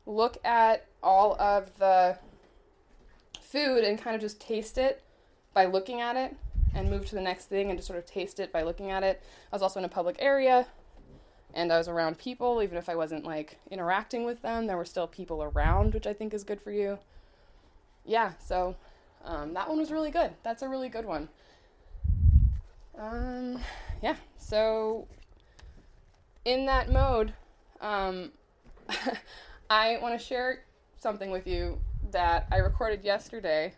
look 0.05 0.39
at 0.45 0.87
all 1.03 1.41
of 1.41 1.77
the 1.79 2.19
food 3.41 3.83
and 3.83 4.01
kind 4.01 4.15
of 4.15 4.23
just 4.23 4.41
taste 4.41 4.79
it 4.79 5.03
by 5.57 5.65
looking 5.65 6.03
at 6.03 6.17
it 6.17 6.37
and 6.75 6.91
move 6.91 7.07
to 7.07 7.15
the 7.15 7.21
next 7.23 7.47
thing 7.47 7.71
and 7.71 7.79
just 7.79 7.87
sort 7.87 7.99
of 7.99 8.05
taste 8.05 8.39
it 8.39 8.53
by 8.53 8.61
looking 8.61 8.91
at 8.91 9.03
it. 9.03 9.23
I 9.51 9.57
was 9.57 9.63
also 9.63 9.81
in 9.81 9.87
a 9.87 9.89
public 9.89 10.17
area 10.19 10.67
and 11.55 11.73
I 11.73 11.79
was 11.79 11.89
around 11.89 12.19
people, 12.19 12.63
even 12.63 12.77
if 12.77 12.91
I 12.91 12.95
wasn't 12.95 13.25
like 13.25 13.59
interacting 13.71 14.25
with 14.25 14.43
them, 14.43 14.67
there 14.67 14.77
were 14.77 14.85
still 14.85 15.07
people 15.07 15.43
around, 15.43 15.95
which 15.95 16.07
I 16.07 16.13
think 16.13 16.35
is 16.35 16.45
good 16.45 16.61
for 16.61 16.73
you. 16.73 16.99
Yeah, 18.05 18.33
so 18.39 18.77
um, 19.25 19.55
that 19.55 19.67
one 19.67 19.79
was 19.79 19.91
really 19.91 20.11
good. 20.11 20.33
That's 20.43 20.61
a 20.61 20.69
really 20.69 20.91
good 20.91 21.07
one. 21.07 21.31
Um, 22.99 23.59
yeah, 24.03 24.17
so 24.37 25.09
in 26.45 26.67
that 26.67 26.93
mode, 26.93 27.33
um, 27.81 28.31
I 29.71 29.99
want 30.03 30.21
to 30.21 30.23
share 30.23 30.65
something 30.99 31.31
with 31.31 31.47
you 31.47 31.81
that 32.11 32.47
I 32.53 32.59
recorded 32.59 33.03
yesterday 33.05 33.73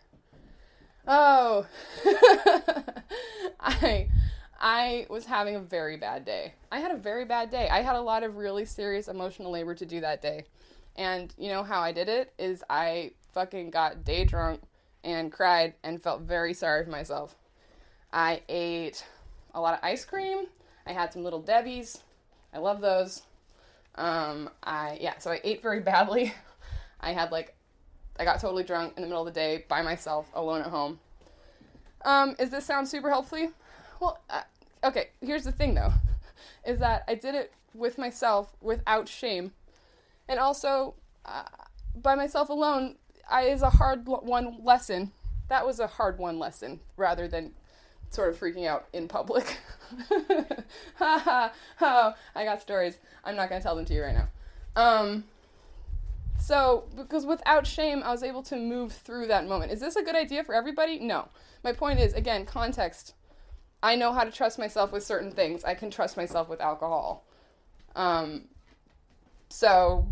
Oh, 1.11 1.65
I 3.59 4.09
I 4.59 5.07
was 5.09 5.25
having 5.25 5.55
a 5.55 5.59
very 5.59 5.97
bad 5.97 6.23
day. 6.23 6.53
I 6.71 6.79
had 6.79 6.91
a 6.91 6.97
very 6.97 7.25
bad 7.25 7.49
day. 7.49 7.67
I 7.67 7.81
had 7.81 7.95
a 7.95 8.01
lot 8.01 8.21
of 8.21 8.37
really 8.37 8.63
serious 8.63 9.07
emotional 9.07 9.49
labor 9.49 9.73
to 9.73 9.87
do 9.87 10.01
that 10.01 10.21
day. 10.21 10.45
And 10.95 11.33
you 11.35 11.49
know 11.49 11.63
how 11.63 11.81
I 11.81 11.93
did 11.93 12.09
it 12.09 12.31
is 12.37 12.63
I 12.69 13.13
fucking 13.33 13.71
got 13.71 14.03
day 14.05 14.23
drunk 14.23 14.61
and 15.03 15.31
cried 15.31 15.73
and 15.83 15.99
felt 15.99 16.21
very 16.21 16.53
sorry 16.53 16.83
for 16.83 16.91
myself. 16.91 17.33
I 18.13 18.43
ate 18.47 19.03
a 19.55 19.61
lot 19.61 19.73
of 19.73 19.79
ice 19.81 20.05
cream. 20.05 20.45
I 20.85 20.93
had 20.93 21.11
some 21.11 21.23
little 21.23 21.41
Debbie's. 21.41 22.03
I 22.53 22.59
love 22.59 22.81
those. 22.81 23.23
Um, 23.95 24.51
I 24.61 24.99
yeah, 25.01 25.17
so 25.17 25.31
I 25.31 25.41
ate 25.43 25.63
very 25.63 25.79
badly. 25.91 26.35
I 27.01 27.13
had 27.13 27.31
like 27.31 27.55
I 28.19 28.25
got 28.25 28.41
totally 28.41 28.63
drunk 28.63 28.93
in 28.97 29.01
the 29.01 29.07
middle 29.07 29.25
of 29.25 29.33
the 29.33 29.39
day 29.39 29.63
by 29.69 29.81
myself, 29.81 30.29
alone 30.33 30.59
at 30.59 30.67
home. 30.67 30.99
Um, 32.03 32.35
is 32.37 32.49
this 32.49 32.65
sound 32.65 32.87
super 32.87 33.09
helpful? 33.09 33.51
Well, 34.01 34.19
uh, 34.29 34.41
okay. 34.83 35.09
Here's 35.21 35.45
the 35.45 35.53
thing, 35.53 35.73
though, 35.73 35.93
is 36.67 36.79
that 36.79 37.05
I 37.07 37.15
did 37.15 37.33
it 37.33 37.53
with 37.73 37.97
myself 37.97 38.53
without 38.61 39.07
shame, 39.07 39.53
and 40.27 40.37
also 40.37 40.95
uh, 41.25 41.43
by 41.95 42.15
myself 42.15 42.49
alone. 42.49 42.95
I 43.31 43.43
is 43.43 43.61
a 43.61 43.69
hard 43.69 44.07
one 44.07 44.57
lesson. 44.63 45.11
That 45.47 45.65
was 45.65 45.79
a 45.79 45.87
hard 45.87 46.17
one 46.17 46.39
lesson, 46.39 46.79
rather 46.97 47.27
than 47.27 47.53
sort 48.09 48.29
of 48.29 48.39
freaking 48.39 48.65
out 48.67 48.87
in 48.93 49.07
public. 49.07 49.57
Ha 50.97 51.17
ha! 51.17 51.51
oh, 51.81 52.13
I 52.35 52.43
got 52.43 52.61
stories. 52.61 52.97
I'm 53.23 53.35
not 53.35 53.49
gonna 53.49 53.61
tell 53.61 53.75
them 53.75 53.85
to 53.85 53.93
you 53.93 54.03
right 54.03 54.15
now. 54.15 54.27
Um, 54.75 55.23
so, 56.49 56.85
because 56.95 57.27
without 57.27 57.67
shame, 57.67 58.01
I 58.01 58.09
was 58.09 58.23
able 58.23 58.41
to 58.41 58.55
move 58.55 58.91
through 58.91 59.27
that 59.27 59.47
moment. 59.47 59.71
Is 59.71 59.79
this 59.79 59.95
a 59.95 60.01
good 60.01 60.15
idea 60.15 60.43
for 60.43 60.55
everybody? 60.55 60.97
No. 60.97 61.27
My 61.63 61.73
point 61.73 61.99
is, 61.99 62.15
again, 62.15 62.43
context. 62.43 63.13
I 63.83 63.95
know 63.95 64.13
how 64.13 64.23
to 64.23 64.31
trust 64.31 64.57
myself 64.57 64.91
with 64.91 65.03
certain 65.03 65.31
things. 65.31 65.63
I 65.63 65.75
can 65.75 65.91
trust 65.91 66.17
myself 66.17 66.49
with 66.49 66.59
alcohol. 66.59 67.23
Um, 67.95 68.45
so, 69.49 70.07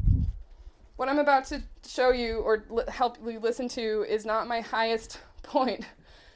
what 0.97 1.10
I'm 1.10 1.17
about 1.17 1.45
to 1.45 1.63
show 1.88 2.12
you 2.12 2.38
or 2.41 2.65
help 2.88 3.17
you 3.26 3.39
listen 3.39 3.67
to 3.69 4.06
is 4.08 4.23
not 4.23 4.47
my 4.47 4.62
highest 4.62 5.19
point 5.41 5.86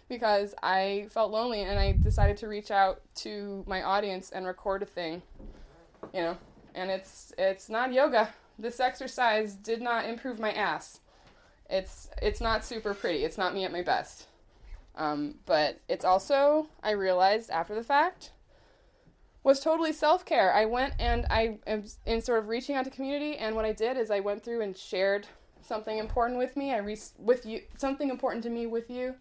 because 0.09 0.55
I 0.63 1.09
felt 1.11 1.29
lonely 1.29 1.61
and 1.61 1.77
I 1.79 1.91
decided 1.91 2.37
to 2.37 2.47
reach 2.47 2.71
out 2.71 3.01
to 3.17 3.63
my 3.67 3.83
audience 3.83 4.31
and 4.31 4.47
record 4.47 4.81
a 4.81 4.87
thing, 4.87 5.21
you 6.11 6.21
know. 6.21 6.37
And 6.73 6.89
it's 6.89 7.33
it's 7.37 7.69
not 7.69 7.93
yoga 7.93 8.33
this 8.61 8.79
exercise 8.79 9.53
did 9.53 9.81
not 9.81 10.05
improve 10.05 10.39
my 10.39 10.51
ass. 10.51 10.99
It's 11.69 12.09
it's 12.21 12.41
not 12.41 12.63
super 12.63 12.93
pretty. 12.93 13.23
It's 13.23 13.37
not 13.37 13.53
me 13.53 13.65
at 13.65 13.71
my 13.71 13.81
best. 13.81 14.27
Um, 14.95 15.35
but 15.45 15.79
it's 15.87 16.05
also 16.05 16.67
I 16.83 16.91
realized 16.91 17.49
after 17.49 17.73
the 17.73 17.83
fact 17.83 18.31
was 19.43 19.59
totally 19.59 19.93
self 19.93 20.25
care. 20.25 20.53
I 20.53 20.65
went 20.65 20.93
and 20.99 21.25
I 21.29 21.59
am 21.65 21.85
in 22.05 22.21
sort 22.21 22.39
of 22.39 22.49
reaching 22.49 22.75
out 22.75 22.85
to 22.85 22.91
community, 22.91 23.37
and 23.37 23.55
what 23.55 23.65
I 23.65 23.73
did 23.73 23.97
is 23.97 24.11
I 24.11 24.19
went 24.19 24.43
through 24.43 24.61
and 24.61 24.77
shared 24.77 25.27
something 25.61 25.97
important 25.97 26.37
with 26.37 26.55
me. 26.55 26.73
I 26.73 26.77
re- 26.77 26.97
with 27.17 27.45
you 27.45 27.61
something 27.77 28.09
important 28.09 28.43
to 28.43 28.49
me 28.49 28.67
with 28.67 28.89
you, 28.89 29.15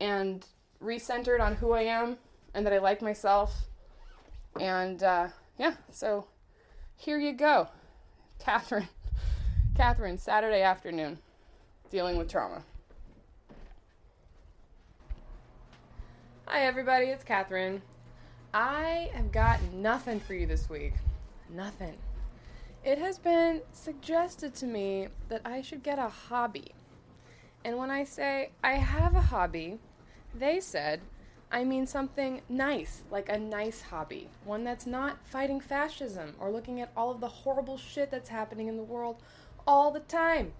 and 0.00 0.44
recentered 0.82 1.40
on 1.40 1.56
who 1.56 1.72
I 1.72 1.82
am 1.82 2.18
and 2.54 2.66
that 2.66 2.72
I 2.72 2.78
like 2.78 3.02
myself. 3.02 3.54
And 4.60 5.02
uh, 5.02 5.28
yeah, 5.58 5.74
so 5.90 6.26
here 6.96 7.18
you 7.18 7.32
go. 7.32 7.68
Katherine, 8.38 8.88
Katherine, 9.76 10.18
Saturday 10.18 10.62
afternoon, 10.62 11.18
dealing 11.90 12.16
with 12.16 12.30
trauma. 12.30 12.62
Hi, 16.46 16.64
everybody, 16.64 17.06
it's 17.06 17.24
Katherine. 17.24 17.82
I 18.54 19.10
have 19.12 19.32
got 19.32 19.60
nothing 19.74 20.18
for 20.20 20.34
you 20.34 20.46
this 20.46 20.70
week. 20.70 20.94
Nothing. 21.50 21.98
It 22.84 22.98
has 22.98 23.18
been 23.18 23.60
suggested 23.72 24.54
to 24.56 24.66
me 24.66 25.08
that 25.28 25.42
I 25.44 25.60
should 25.60 25.82
get 25.82 25.98
a 25.98 26.08
hobby. 26.08 26.72
And 27.64 27.76
when 27.76 27.90
I 27.90 28.04
say 28.04 28.52
I 28.64 28.74
have 28.74 29.14
a 29.14 29.20
hobby, 29.20 29.78
they 30.34 30.60
said 30.60 31.00
I 31.50 31.64
mean 31.64 31.86
something 31.86 32.42
nice, 32.48 33.02
like 33.10 33.28
a 33.28 33.38
nice 33.38 33.80
hobby. 33.80 34.28
One 34.44 34.64
that's 34.64 34.86
not 34.86 35.18
fighting 35.26 35.60
fascism 35.60 36.34
or 36.38 36.50
looking 36.50 36.80
at 36.80 36.92
all 36.96 37.10
of 37.10 37.20
the 37.20 37.28
horrible 37.28 37.78
shit 37.78 38.10
that's 38.10 38.28
happening 38.28 38.68
in 38.68 38.76
the 38.76 38.82
world 38.82 39.22
all 39.66 39.90
the 39.90 40.00
time. 40.00 40.52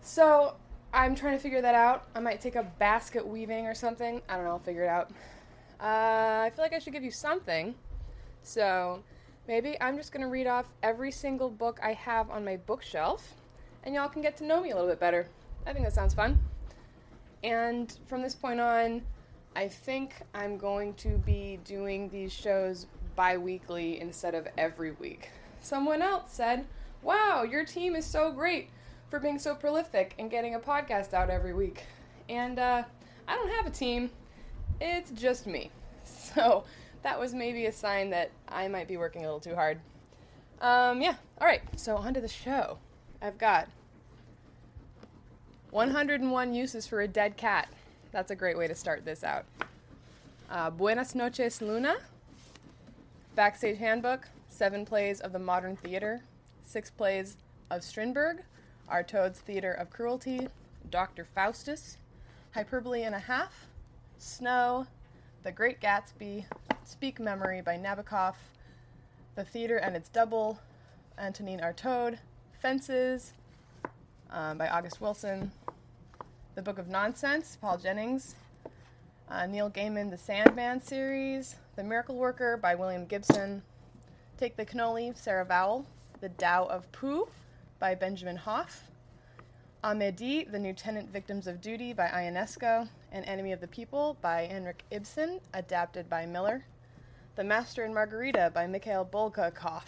So 0.00 0.54
I'm 0.92 1.14
trying 1.14 1.36
to 1.36 1.42
figure 1.42 1.60
that 1.60 1.74
out. 1.74 2.06
I 2.14 2.20
might 2.20 2.40
take 2.40 2.54
a 2.54 2.62
basket 2.78 3.26
weaving 3.26 3.66
or 3.66 3.74
something. 3.74 4.22
I 4.28 4.36
don't 4.36 4.44
know, 4.44 4.52
I'll 4.52 4.58
figure 4.60 4.84
it 4.84 4.88
out. 4.88 5.10
Uh, 5.80 6.44
I 6.44 6.52
feel 6.54 6.64
like 6.64 6.72
I 6.72 6.78
should 6.78 6.92
give 6.92 7.02
you 7.02 7.10
something. 7.10 7.74
So 8.42 9.02
maybe 9.48 9.76
I'm 9.80 9.96
just 9.96 10.12
going 10.12 10.22
to 10.22 10.28
read 10.28 10.46
off 10.46 10.66
every 10.82 11.10
single 11.10 11.50
book 11.50 11.80
I 11.82 11.94
have 11.94 12.30
on 12.30 12.44
my 12.44 12.56
bookshelf, 12.56 13.34
and 13.82 13.94
y'all 13.94 14.08
can 14.08 14.22
get 14.22 14.36
to 14.38 14.44
know 14.44 14.60
me 14.60 14.70
a 14.70 14.74
little 14.74 14.88
bit 14.88 15.00
better. 15.00 15.28
I 15.66 15.72
think 15.72 15.84
that 15.84 15.94
sounds 15.94 16.14
fun. 16.14 16.38
And 17.42 17.96
from 18.06 18.22
this 18.22 18.34
point 18.34 18.60
on, 18.60 19.02
I 19.56 19.68
think 19.68 20.14
I'm 20.32 20.58
going 20.58 20.94
to 20.94 21.18
be 21.18 21.58
doing 21.64 22.08
these 22.08 22.32
shows 22.32 22.86
bi 23.16 23.36
weekly 23.36 24.00
instead 24.00 24.34
of 24.34 24.46
every 24.56 24.92
week. 24.92 25.30
Someone 25.60 26.02
else 26.02 26.32
said, 26.32 26.66
Wow, 27.02 27.42
your 27.42 27.64
team 27.64 27.96
is 27.96 28.06
so 28.06 28.30
great 28.30 28.70
for 29.08 29.18
being 29.18 29.38
so 29.38 29.54
prolific 29.54 30.14
and 30.18 30.30
getting 30.30 30.54
a 30.54 30.60
podcast 30.60 31.12
out 31.14 31.30
every 31.30 31.52
week. 31.52 31.84
And 32.28 32.58
uh, 32.58 32.84
I 33.26 33.34
don't 33.34 33.50
have 33.50 33.66
a 33.66 33.70
team, 33.70 34.10
it's 34.80 35.10
just 35.10 35.46
me. 35.46 35.70
So 36.04 36.64
that 37.02 37.18
was 37.18 37.34
maybe 37.34 37.66
a 37.66 37.72
sign 37.72 38.10
that 38.10 38.30
I 38.48 38.68
might 38.68 38.86
be 38.86 38.96
working 38.96 39.22
a 39.22 39.24
little 39.24 39.40
too 39.40 39.54
hard. 39.54 39.80
Um, 40.60 41.02
yeah, 41.02 41.14
alright, 41.40 41.62
so 41.76 41.96
on 41.96 42.14
to 42.14 42.20
the 42.20 42.28
show. 42.28 42.78
I've 43.20 43.36
got 43.36 43.68
101 45.70 46.54
uses 46.54 46.86
for 46.86 47.00
a 47.00 47.08
dead 47.08 47.36
cat. 47.36 47.68
That's 48.12 48.30
a 48.30 48.36
great 48.36 48.58
way 48.58 48.66
to 48.66 48.74
start 48.74 49.04
this 49.04 49.22
out. 49.22 49.44
Uh, 50.50 50.70
Buenas 50.70 51.14
noches, 51.14 51.62
Luna. 51.62 51.96
Backstage 53.36 53.78
Handbook, 53.78 54.28
seven 54.48 54.84
plays 54.84 55.20
of 55.20 55.32
the 55.32 55.38
modern 55.38 55.76
theater, 55.76 56.22
six 56.64 56.90
plays 56.90 57.36
of 57.70 57.84
Strindberg, 57.84 58.42
Artaud's 58.90 59.38
Theater 59.38 59.72
of 59.72 59.88
Cruelty, 59.88 60.48
Dr. 60.90 61.24
Faustus, 61.24 61.96
Hyperbole 62.52 63.04
and 63.04 63.14
a 63.14 63.20
Half, 63.20 63.66
Snow, 64.18 64.86
The 65.44 65.52
Great 65.52 65.80
Gatsby, 65.80 66.44
Speak 66.84 67.20
Memory 67.20 67.60
by 67.60 67.76
Nabokov, 67.76 68.34
The 69.36 69.44
Theater 69.44 69.76
and 69.76 69.94
Its 69.94 70.08
Double, 70.08 70.58
Antonin 71.16 71.60
Artaud, 71.60 72.18
Fences 72.60 73.32
um, 74.30 74.58
by 74.58 74.68
August 74.68 75.00
Wilson, 75.00 75.52
The 76.56 76.62
Book 76.62 76.80
of 76.80 76.88
Nonsense, 76.88 77.56
Paul 77.60 77.78
Jennings, 77.78 78.34
uh, 79.28 79.46
Neil 79.46 79.70
Gaiman, 79.70 80.10
The 80.10 80.18
Sandman 80.18 80.82
series, 80.82 81.54
The 81.76 81.84
Miracle 81.84 82.16
Worker 82.16 82.56
by 82.56 82.74
William 82.74 83.06
Gibson, 83.06 83.62
Take 84.36 84.56
the 84.56 84.66
Cannoli, 84.66 85.16
Sarah 85.16 85.46
Vowell, 85.46 85.84
The 86.20 86.28
Tao 86.30 86.64
of 86.64 86.90
Pooh 86.90 87.28
by 87.78 87.94
Benjamin 87.94 88.34
Hoff, 88.34 88.88
Amédée, 89.84 90.50
The 90.50 90.58
New 90.58 90.72
Tenant 90.72 91.12
Victims 91.12 91.46
of 91.46 91.60
Duty 91.60 91.92
by 91.92 92.08
Ionesco, 92.08 92.88
and 93.12 93.24
Enemy 93.26 93.52
of 93.52 93.60
the 93.60 93.68
People 93.68 94.16
by 94.20 94.46
Henrik 94.46 94.82
Ibsen, 94.90 95.38
adapted 95.54 96.10
by 96.10 96.26
Miller, 96.26 96.64
The 97.36 97.44
Master 97.44 97.84
and 97.84 97.94
Margarita 97.94 98.50
by 98.52 98.66
Mikhail 98.66 99.04
Bulgakov, 99.04 99.84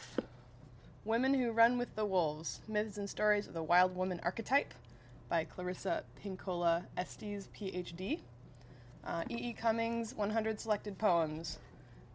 Women 1.04 1.34
Who 1.34 1.50
Run 1.50 1.76
with 1.76 1.96
the 1.96 2.06
Wolves, 2.06 2.60
Myths 2.68 2.98
and 2.98 3.10
Stories 3.10 3.48
of 3.48 3.54
the 3.54 3.64
Wild 3.64 3.96
Woman 3.96 4.20
Archetype 4.22 4.72
by 5.32 5.44
Clarissa 5.44 6.04
Pinkola 6.22 6.84
Estes, 6.98 7.48
PhD, 7.58 8.20
uh, 9.06 9.24
E. 9.30 9.54
Cummings, 9.54 10.14
100 10.14 10.60
Selected 10.60 10.98
Poems, 10.98 11.58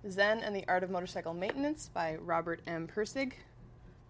Zen 0.08 0.42
and 0.42 0.56
the 0.56 0.64
Art 0.68 0.84
of 0.84 0.92
Motorcycle 0.92 1.34
Maintenance 1.34 1.90
by 1.92 2.18
Robert 2.18 2.62
M. 2.68 2.88
Pirsig, 2.88 3.34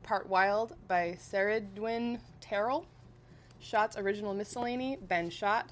Part 0.03 0.27
Wild 0.27 0.75
by 0.89 1.17
Ceiridwen 1.21 2.19
Terrill, 2.41 2.83
Schott's 3.61 3.95
Original 3.95 4.33
Miscellany, 4.33 4.97
Ben 5.07 5.29
Schott, 5.29 5.69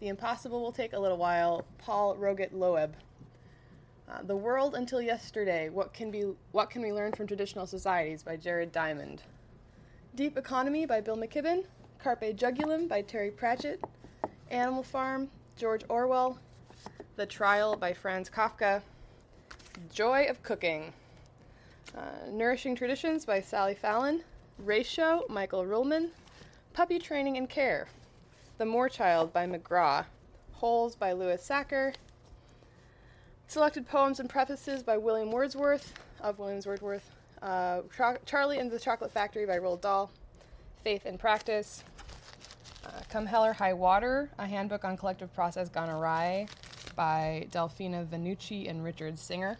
The 0.00 0.08
Impossible 0.08 0.60
Will 0.60 0.72
Take 0.72 0.92
a 0.92 0.98
Little 0.98 1.18
While, 1.18 1.64
Paul 1.78 2.16
Rogat 2.16 2.52
Loeb. 2.52 2.96
Uh, 4.10 4.22
the 4.24 4.34
World 4.34 4.74
Until 4.74 5.00
Yesterday, 5.00 5.68
What 5.68 5.94
Can, 5.94 6.10
be, 6.10 6.32
what 6.50 6.70
Can 6.70 6.82
We 6.82 6.90
Learn 6.90 7.12
from 7.12 7.28
Traditional 7.28 7.68
Societies 7.68 8.24
by 8.24 8.36
Jared 8.36 8.72
Diamond. 8.72 9.22
Deep 10.16 10.36
Economy 10.36 10.84
by 10.84 11.00
Bill 11.00 11.16
McKibben, 11.16 11.64
Carpe 11.98 12.36
Jugulum 12.36 12.88
by 12.88 13.02
Terry 13.02 13.30
Pratchett, 13.30 13.82
Animal 14.50 14.82
Farm, 14.82 15.28
George 15.56 15.82
Orwell, 15.88 16.38
The 17.16 17.26
Trial 17.26 17.76
by 17.76 17.92
Franz 17.92 18.30
Kafka, 18.30 18.82
Joy 19.92 20.26
of 20.28 20.42
Cooking, 20.42 20.92
uh, 21.96 22.30
Nourishing 22.30 22.74
Traditions 22.74 23.24
by 23.24 23.40
Sally 23.40 23.74
Fallon, 23.74 24.22
Ratio, 24.58 25.24
Michael 25.28 25.64
Ruhlman, 25.64 26.10
Puppy 26.72 26.98
Training 26.98 27.36
and 27.36 27.48
Care, 27.48 27.88
The 28.58 28.66
Moor 28.66 28.88
Child 28.88 29.32
by 29.32 29.46
McGraw, 29.46 30.04
Holes 30.52 30.94
by 30.94 31.12
Louis 31.12 31.40
Sachar, 31.40 31.94
Selected 33.48 33.86
Poems 33.86 34.20
and 34.20 34.28
Prefaces 34.28 34.82
by 34.82 34.96
William 34.96 35.30
Wordsworth, 35.30 35.92
of 36.20 36.38
William 36.38 36.60
Wordsworth, 36.64 37.10
uh, 37.42 37.82
Char- 37.96 38.20
Charlie 38.26 38.58
and 38.58 38.70
the 38.70 38.78
Chocolate 38.78 39.12
Factory 39.12 39.46
by 39.46 39.58
Roald 39.58 39.80
Dahl, 39.80 40.10
Faith 40.86 41.04
and 41.04 41.18
Practice, 41.18 41.82
uh, 42.84 42.90
Come 43.08 43.26
Hell 43.26 43.44
or 43.44 43.52
High 43.52 43.72
Water, 43.72 44.30
a 44.38 44.46
handbook 44.46 44.84
on 44.84 44.96
collective 44.96 45.34
process 45.34 45.68
gone 45.68 45.90
awry 45.90 46.46
by 46.94 47.48
Delfina 47.50 48.06
Vannucci 48.06 48.70
and 48.70 48.84
Richard 48.84 49.18
Singer. 49.18 49.58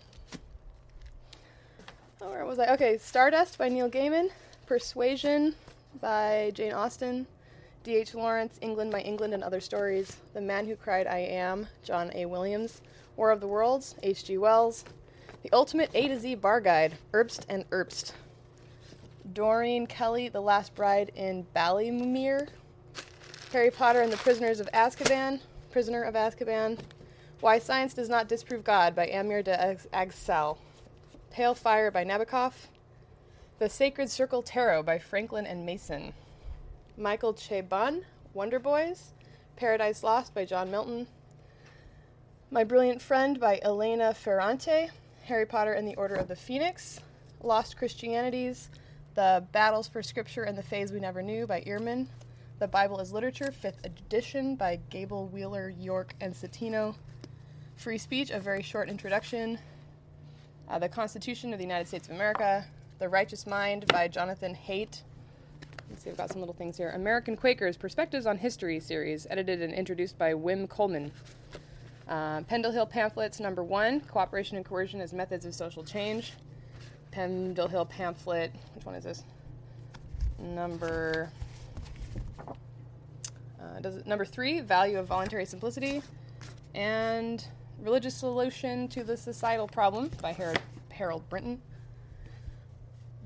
Oh, 2.21 2.31
where 2.31 2.47
was 2.47 2.61
I? 2.61 2.73
Okay, 2.75 2.97
Stardust 2.99 3.59
by 3.59 3.69
Neil 3.69 3.91
Gaiman, 3.91 4.29
Persuasion 4.67 5.57
by 6.01 6.53
Jane 6.55 6.73
Austen, 6.73 7.27
D.H. 7.83 8.15
Lawrence, 8.15 8.61
England 8.63 8.93
My 8.93 9.01
England 9.01 9.35
and 9.35 9.43
Other 9.43 9.61
Stories, 9.61 10.19
The 10.33 10.41
Man 10.41 10.69
Who 10.69 10.77
Cried 10.77 11.09
I 11.09 11.19
Am, 11.19 11.67
John 11.83 12.13
A. 12.15 12.27
Williams, 12.27 12.83
War 13.17 13.33
of 13.33 13.41
the 13.41 13.49
Worlds, 13.49 13.97
H.G. 14.05 14.39
Wells, 14.39 14.85
The 15.43 15.51
Ultimate 15.53 15.91
A 15.93 16.07
to 16.07 16.21
Z 16.21 16.37
Bar 16.37 16.61
Guide, 16.61 16.99
Herbst 17.13 17.47
and 17.49 17.69
Herbst, 17.71 18.13
Doreen 19.37 19.87
Kelly, 19.87 20.31
The 20.31 20.41
Last 20.41 20.75
Bride 20.75 21.13
in 21.15 21.47
Ballymere, 21.55 22.49
Harry 23.53 23.71
Potter 23.71 24.01
and 24.01 24.11
the 24.11 24.17
Prisoners 24.17 24.61
of 24.61 24.73
Azkaban, 24.73 25.41
Prisoner 25.71 26.05
of 26.05 26.15
Azkaban, 26.15 26.79
Why 27.41 27.59
Science 27.59 27.93
Does 27.93 28.09
Not 28.09 28.29
Disprove 28.29 28.65
God 28.65 28.97
by 28.97 29.09
Amir 29.09 29.43
D. 29.43 29.51
Aczel, 29.51 30.57
Pale 31.31 31.55
Fire 31.55 31.91
by 31.91 32.03
Nabokov, 32.03 32.55
The 33.59 33.69
Sacred 33.69 34.09
Circle 34.09 34.41
Tarot 34.41 34.85
by 34.85 34.99
Franklin 34.99 35.45
and 35.45 35.67
Mason, 35.67 36.15
Michael 36.97 37.35
Chabon, 37.35 38.05
Wonder 38.33 38.59
Boys, 38.59 39.13
Paradise 39.55 40.03
Lost 40.03 40.33
by 40.33 40.47
John 40.47 40.71
Milton, 40.71 41.09
My 42.51 42.65
Brilliant 42.65 43.03
Friend 43.03 43.39
by 43.39 43.61
Elena 43.63 44.15
Ferrante, 44.15 44.89
Harry 45.25 45.45
Potter 45.45 45.75
and 45.75 45.87
the 45.87 45.97
Order 45.97 46.15
of 46.15 46.29
the 46.29 46.37
Phoenix, 46.37 47.01
Lost 47.43 47.77
Christianities, 47.77 48.71
The 49.17 49.43
Battles 49.51 49.89
for 49.89 50.03
Scripture 50.03 50.43
and 50.43 50.59
the 50.59 50.63
Faiths 50.63 50.93
We 50.93 51.01
Never 51.01 51.23
Knew 51.23 51.47
by 51.47 51.63
Ehrman, 51.63 52.07
The 52.59 52.69
Bible 52.69 53.01
as 53.01 53.15
Literature, 53.15 53.51
5th 53.51 53.83
edition 53.83 54.57
by 54.57 54.79
Gabel 54.91 55.29
Wheeler, 55.29 55.71
York, 55.71 56.13
and 56.21 56.35
Citino, 56.35 56.95
Free 57.77 57.97
Speech, 57.97 58.31
a 58.31 58.39
very 58.39 58.63
short 58.63 58.91
introduction, 58.91 59.59
uh, 60.69 60.79
The 60.79 60.91
Constitution 60.91 61.55
of 61.55 61.59
the 61.59 61.65
United 61.65 61.89
States 61.89 62.09
of 62.09 62.15
America, 62.15 62.67
The 62.99 63.09
Righteous 63.09 63.47
Mind 63.47 63.87
by 63.87 64.07
Jonathan 64.07 64.55
Haidt. 64.55 65.01
Let's 65.89 66.03
see, 66.05 66.11
I've 66.11 66.19
got 66.19 66.29
some 66.31 66.43
little 66.43 66.55
things 66.55 66.77
here. 66.77 66.91
American 66.91 67.39
Quakers 67.39 67.79
Perspectives 67.79 68.27
on 68.27 68.37
History 68.37 68.79
series, 68.81 69.27
edited 69.31 69.63
and 69.63 69.73
introduced 69.73 70.19
by 70.19 70.35
Wim 70.35 70.69
Coleman. 70.69 71.11
Uh, 72.07 72.43
Pendle 72.43 72.71
Hill 72.71 72.87
Pamphlets, 72.87 73.41
number 73.41 73.65
one 73.65 74.01
Cooperation 74.01 74.59
and 74.59 74.67
Coercion 74.67 75.01
as 75.01 75.15
Methods 75.15 75.47
of 75.47 75.55
Social 75.55 75.83
Change. 75.83 76.35
Pendle 77.17 77.67
Hill 77.67 77.87
Pamphlet, 77.87 78.53
which 78.75 78.85
one 78.85 78.95
is 78.95 79.05
this? 79.05 79.25
Number. 80.39 81.31
Uh, 83.59 83.81
does 83.81 83.97
it, 83.97 84.07
number 84.07 84.27
three, 84.27 84.61
Value 84.61 84.99
of 84.99 85.07
Voluntary 85.07 85.47
Simplicity. 85.47 86.03
And 86.75 87.43
Religious 87.81 88.15
Solution 88.15 88.87
to 88.89 89.03
the 89.03 89.17
Societal 89.17 89.67
Problem 89.67 90.11
by 90.21 90.33
Harold, 90.33 90.61
Harold 90.91 91.27
Brinton. 91.31 91.63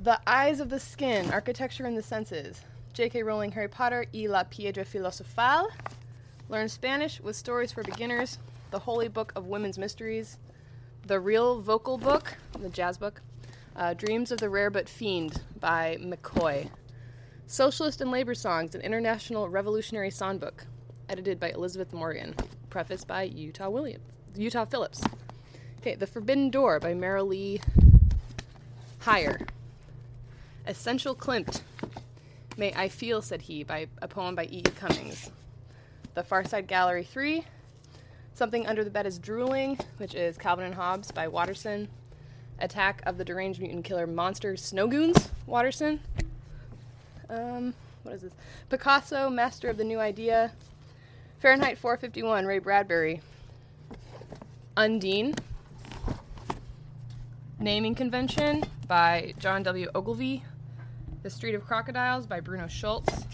The 0.00 0.20
Eyes 0.24 0.61
of 0.61 0.70
the 0.70 0.79
Skin, 0.79 1.29
Architecture 1.33 1.85
and 1.85 1.98
the 1.98 2.03
Senses. 2.03 2.61
J.K. 2.92 3.24
Rowling, 3.24 3.50
Harry 3.50 3.66
Potter, 3.66 4.07
y 4.14 4.26
la 4.29 4.44
Piedra 4.44 4.85
Filosofal. 4.85 5.66
Learn 6.48 6.68
Spanish 6.68 7.20
with 7.20 7.35
Stories 7.35 7.72
for 7.72 7.83
Beginners. 7.83 8.38
The 8.70 8.79
Holy 8.79 9.09
Book 9.09 9.33
of 9.35 9.48
Women's 9.48 9.79
Mysteries. 9.79 10.38
The 11.07 11.18
Real 11.18 11.61
Vocal 11.61 11.98
Book, 11.98 12.37
the 12.61 12.68
jazz 12.68 12.96
book. 12.96 13.20
Uh, 13.77 13.95
Dreams 13.95 14.33
of 14.33 14.39
the 14.39 14.47
Rarebit 14.47 14.89
Fiend 14.89 15.43
by 15.59 15.97
McCoy. 16.01 16.71
Socialist 17.47 18.01
and 18.01 18.11
Labor 18.11 18.35
Songs, 18.35 18.75
an 18.75 18.81
International 18.81 19.49
Revolutionary 19.49 20.11
Songbook, 20.11 20.65
edited 21.09 21.41
by 21.41 21.51
Elizabeth 21.51 21.93
Morgan. 21.93 22.35
Preface 22.69 23.05
by 23.05 23.23
Utah 23.23 23.69
Williams, 23.69 24.05
Utah 24.37 24.65
Phillips. 24.65 25.03
Okay, 25.79 25.95
The 25.95 26.07
Forbidden 26.07 26.51
Door 26.51 26.81
by 26.81 26.95
Marilee. 26.95 27.63
Essential 30.67 31.15
Klimt. 31.15 31.63
May 32.57 32.73
I 32.75 32.89
Feel, 32.89 33.23
said 33.23 33.43
he, 33.43 33.65
by 33.65 33.87
a 34.03 34.07
poem 34.07 34.35
by 34.35 34.45
E. 34.45 34.59
E. 34.59 34.63
Cummings. 34.63 35.31
The 36.15 36.23
Far 36.23 36.45
Side 36.45 36.67
Gallery 36.67 37.05
3. 37.05 37.45
Something 38.35 38.67
Under 38.67 38.85
the 38.85 38.91
Bed 38.91 39.07
is 39.07 39.19
Drooling, 39.19 39.79
which 39.97 40.15
is 40.15 40.37
Calvin 40.37 40.67
and 40.67 40.75
Hobbes 40.75 41.11
by 41.11 41.29
Watterson. 41.29 41.89
Attack 42.61 43.03
of 43.07 43.18
the 43.18 43.25
Deranged 43.25 43.61
Mutant 43.61 43.85
Killer 43.85 44.07
Monster 44.07 44.55
Snowgoons, 44.55 45.29
Watterson. 45.46 46.01
Um, 47.29 47.75
what 48.03 48.14
is 48.14 48.23
this? 48.23 48.33
Picasso, 48.68 49.31
Master 49.31 49.68
of 49.68 49.77
the 49.77 49.85
New 49.85 49.99
Idea. 49.99 50.53
Fahrenheit 51.38 51.79
451, 51.79 52.44
Ray 52.46 52.59
Bradbury. 52.59 53.20
Undine. 54.77 55.35
Naming 57.59 57.94
Convention 57.94 58.64
by 58.87 59.35
John 59.38 59.62
W. 59.62 59.88
Ogilvy. 59.94 60.42
The 61.23 61.31
Street 61.31 61.55
of 61.55 61.66
Crocodiles 61.66 62.27
by 62.27 62.40
Bruno 62.40 62.66
Schulz. 62.66 63.27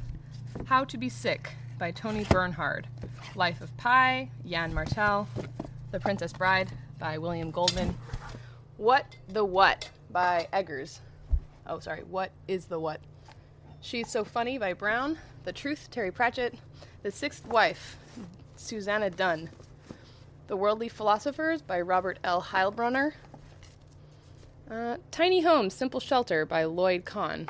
How 0.67 0.85
to 0.85 0.99
Be 0.99 1.09
Sick 1.09 1.53
by 1.79 1.91
Tony 1.91 2.25
Bernhard. 2.25 2.89
Life 3.35 3.61
of 3.61 3.77
Pi, 3.77 4.31
Yann 4.45 4.75
Martel. 4.75 5.29
The 5.93 6.01
Princess 6.01 6.33
Bride 6.33 6.73
by 6.99 7.19
William 7.19 7.51
Goldman. 7.51 7.97
What 8.77 9.17
the 9.29 9.45
What 9.45 9.91
by 10.11 10.49
Eggers. 10.53 11.01
Oh, 11.67 11.79
sorry. 11.79 12.03
What 12.03 12.31
is 12.47 12.67
the 12.67 12.79
What? 12.79 13.01
She's 13.81 14.11
So 14.11 14.25
Funny 14.25 14.59
by 14.59 14.73
Brown. 14.73 15.19
The 15.45 15.53
Truth, 15.53 15.89
Terry 15.91 16.11
Pratchett. 16.11 16.55
The 17.03 17.11
Sixth 17.11 17.47
Wife, 17.47 17.97
Suzannah 18.57 19.11
Dunn. 19.11 19.51
The 20.49 20.57
Worldly 20.57 20.89
Philosophers 20.89 21.63
by 21.63 21.81
Robert 21.81 22.19
L. 22.23 22.43
Heilbroner. 22.43 23.13
Uh, 24.71 24.97
Tiny 25.11 25.43
Home, 25.43 25.71
Simple 25.71 26.01
Shelter 26.01 26.45
by 26.45 26.65
Lloyd 26.65 27.05
Kahn. 27.05 27.49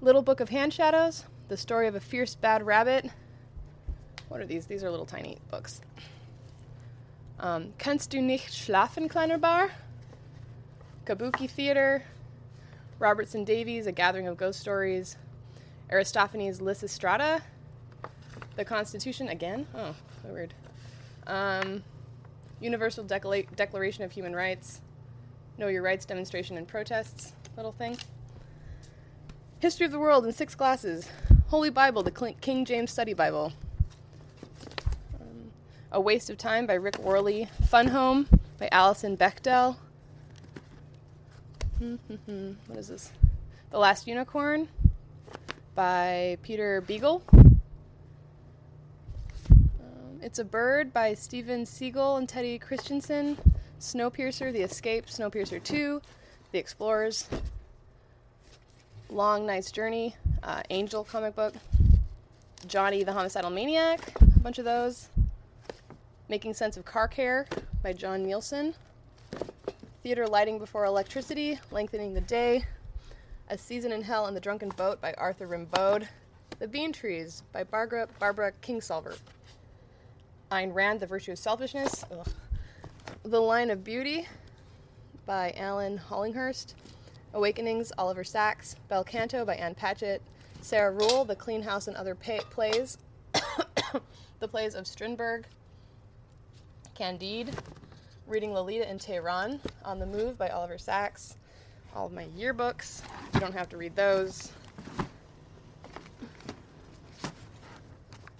Little 0.00 0.22
Book 0.22 0.40
of 0.40 0.48
Hand 0.48 0.74
Shadows, 0.74 1.24
The 1.48 1.56
Story 1.56 1.86
of 1.86 1.94
a 1.94 2.00
Fierce 2.00 2.34
Bad 2.34 2.66
Rabbit. 2.66 3.10
What 4.28 4.40
are 4.40 4.46
these? 4.46 4.66
These 4.66 4.82
are 4.82 4.90
little 4.90 5.06
tiny 5.06 5.38
books. 5.50 5.80
Um, 7.38 7.72
Kannst 7.78 8.12
du 8.12 8.20
nicht 8.20 8.54
schlafen, 8.54 9.08
kleiner 9.08 9.38
Bar? 9.38 9.68
Kabuki 11.04 11.48
Theater. 11.48 12.02
Robertson 12.98 13.44
Davies, 13.44 13.86
A 13.86 13.92
Gathering 13.92 14.26
of 14.26 14.36
Ghost 14.38 14.60
Stories. 14.60 15.16
Aristophanes' 15.90 16.60
Lysistrata. 16.60 17.42
The 18.56 18.64
Constitution 18.64 19.28
again? 19.28 19.66
Oh, 19.74 19.94
so 20.22 20.32
weird. 20.32 20.54
Um, 21.26 21.84
Universal 22.60 23.04
Decla- 23.04 23.54
Declaration 23.54 24.02
of 24.02 24.12
Human 24.12 24.34
Rights. 24.34 24.80
Know 25.58 25.68
Your 25.68 25.82
Rights 25.82 26.06
Demonstration 26.06 26.56
and 26.56 26.66
Protests, 26.66 27.32
little 27.56 27.72
thing. 27.72 27.98
History 29.58 29.84
of 29.86 29.92
the 29.92 29.98
World 29.98 30.24
in 30.24 30.32
Six 30.32 30.54
Glasses. 30.54 31.08
Holy 31.48 31.70
Bible, 31.70 32.02
the 32.02 32.10
King 32.40 32.64
James 32.64 32.90
Study 32.90 33.12
Bible. 33.14 33.52
A 35.92 36.00
Waste 36.00 36.30
of 36.30 36.36
Time 36.36 36.66
by 36.66 36.74
Rick 36.74 36.98
Worley. 36.98 37.48
Fun 37.68 37.86
Home 37.88 38.28
by 38.58 38.68
Alison 38.72 39.16
Bechdel. 39.16 39.76
what 41.78 42.76
is 42.76 42.88
this? 42.88 43.12
The 43.70 43.78
Last 43.78 44.06
Unicorn 44.06 44.68
by 45.74 46.38
Peter 46.42 46.80
Beagle. 46.80 47.22
Um, 47.30 47.60
it's 50.22 50.40
a 50.40 50.44
Bird 50.44 50.92
by 50.92 51.14
Steven 51.14 51.64
Seagle 51.64 52.18
and 52.18 52.28
Teddy 52.28 52.58
Kristiansen. 52.58 53.36
Snowpiercer, 53.78 54.52
The 54.52 54.62
Escape, 54.62 55.06
Snowpiercer 55.06 55.62
2, 55.62 56.00
The 56.50 56.58
Explorers, 56.58 57.28
Long 59.10 59.46
Night's 59.46 59.70
Journey, 59.70 60.16
uh, 60.42 60.62
Angel 60.70 61.04
comic 61.04 61.36
book, 61.36 61.54
Johnny 62.66 63.04
the 63.04 63.12
Homicidal 63.12 63.50
Maniac, 63.50 64.20
a 64.20 64.40
bunch 64.40 64.58
of 64.58 64.64
those. 64.64 65.10
Making 66.28 66.54
Sense 66.54 66.76
of 66.76 66.84
Car 66.84 67.06
Care 67.06 67.46
by 67.84 67.92
John 67.92 68.24
Nielsen. 68.24 68.74
Theater 70.02 70.26
Lighting 70.26 70.58
Before 70.58 70.84
Electricity, 70.84 71.60
Lengthening 71.70 72.14
the 72.14 72.20
Day. 72.20 72.64
A 73.48 73.56
Season 73.56 73.92
in 73.92 74.02
Hell 74.02 74.26
and 74.26 74.36
the 74.36 74.40
Drunken 74.40 74.70
Boat 74.70 75.00
by 75.00 75.12
Arthur 75.14 75.46
Rimbaud. 75.46 76.08
The 76.58 76.66
Bean 76.66 76.92
Trees 76.92 77.44
by 77.52 77.62
Barbara, 77.62 78.08
Barbara 78.18 78.50
Kingsolver. 78.60 79.16
Ayn 80.50 80.74
Rand, 80.74 80.98
The 80.98 81.06
Virtue 81.06 81.30
of 81.30 81.38
Selfishness. 81.38 82.04
Ugh. 82.10 82.26
The 83.22 83.40
Line 83.40 83.70
of 83.70 83.84
Beauty 83.84 84.26
by 85.26 85.54
Alan 85.56 85.96
Hollinghurst. 86.10 86.74
Awakenings, 87.34 87.92
Oliver 87.98 88.24
Sacks. 88.24 88.74
Bel 88.88 89.04
Canto 89.04 89.44
by 89.44 89.54
Ann 89.54 89.76
Patchett. 89.76 90.22
Sarah 90.60 90.90
Ruhl, 90.90 91.24
The 91.24 91.36
Clean 91.36 91.62
House 91.62 91.86
and 91.86 91.96
Other 91.96 92.16
Plays. 92.16 92.98
the 94.40 94.48
Plays 94.48 94.74
of 94.74 94.88
Strindberg. 94.88 95.44
Candide. 96.96 97.50
Reading 98.26 98.54
Lolita 98.54 98.88
in 98.90 98.98
Tehran. 98.98 99.60
On 99.84 99.98
the 99.98 100.06
Move 100.06 100.38
by 100.38 100.48
Oliver 100.48 100.78
Sacks. 100.78 101.36
All 101.94 102.06
of 102.06 102.12
my 102.12 102.24
yearbooks. 102.38 103.02
You 103.34 103.40
don't 103.40 103.52
have 103.52 103.68
to 103.68 103.76
read 103.76 103.94
those. 103.94 104.50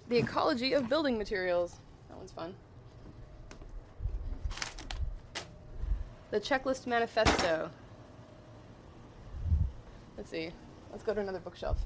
The 0.09 0.17
Ecology 0.17 0.73
of 0.73 0.89
Building 0.89 1.17
Materials. 1.17 1.75
That 2.09 2.17
one's 2.17 2.31
fun. 2.31 2.55
The 6.31 6.39
Checklist 6.39 6.87
Manifesto. 6.87 7.69
Let's 10.17 10.31
see. 10.31 10.51
Let's 10.91 11.03
go 11.03 11.13
to 11.13 11.21
another 11.21 11.39
bookshelf. 11.39 11.77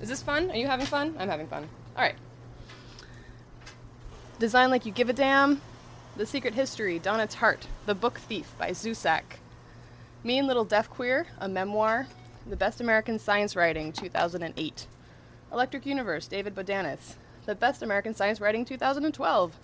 Is 0.00 0.08
this 0.08 0.22
fun? 0.22 0.50
Are 0.50 0.56
you 0.56 0.66
having 0.66 0.86
fun? 0.86 1.16
I'm 1.18 1.28
having 1.28 1.46
fun. 1.46 1.68
All 1.96 2.02
right. 2.02 2.16
Design 4.40 4.70
Like 4.70 4.86
You 4.86 4.92
Give 4.92 5.10
a 5.10 5.12
Damn. 5.12 5.60
The 6.16 6.24
Secret 6.24 6.54
History, 6.54 6.98
Donna 6.98 7.26
Tartt. 7.26 7.66
The 7.84 7.94
Book 7.94 8.16
Thief 8.16 8.54
by 8.58 8.70
Zusak. 8.70 9.36
Mean 10.24 10.46
Little 10.46 10.64
Deaf 10.64 10.88
Queer, 10.88 11.26
a 11.38 11.46
memoir. 11.46 12.06
The 12.48 12.56
Best 12.56 12.80
American 12.80 13.18
Science 13.18 13.54
Writing, 13.54 13.92
2008. 13.92 14.86
Electric 15.52 15.84
Universe, 15.84 16.26
David 16.26 16.54
Bodanis. 16.54 17.16
The 17.44 17.54
Best 17.54 17.82
American 17.82 18.14
Science 18.14 18.40
Writing, 18.40 18.64
2012. 18.64 19.58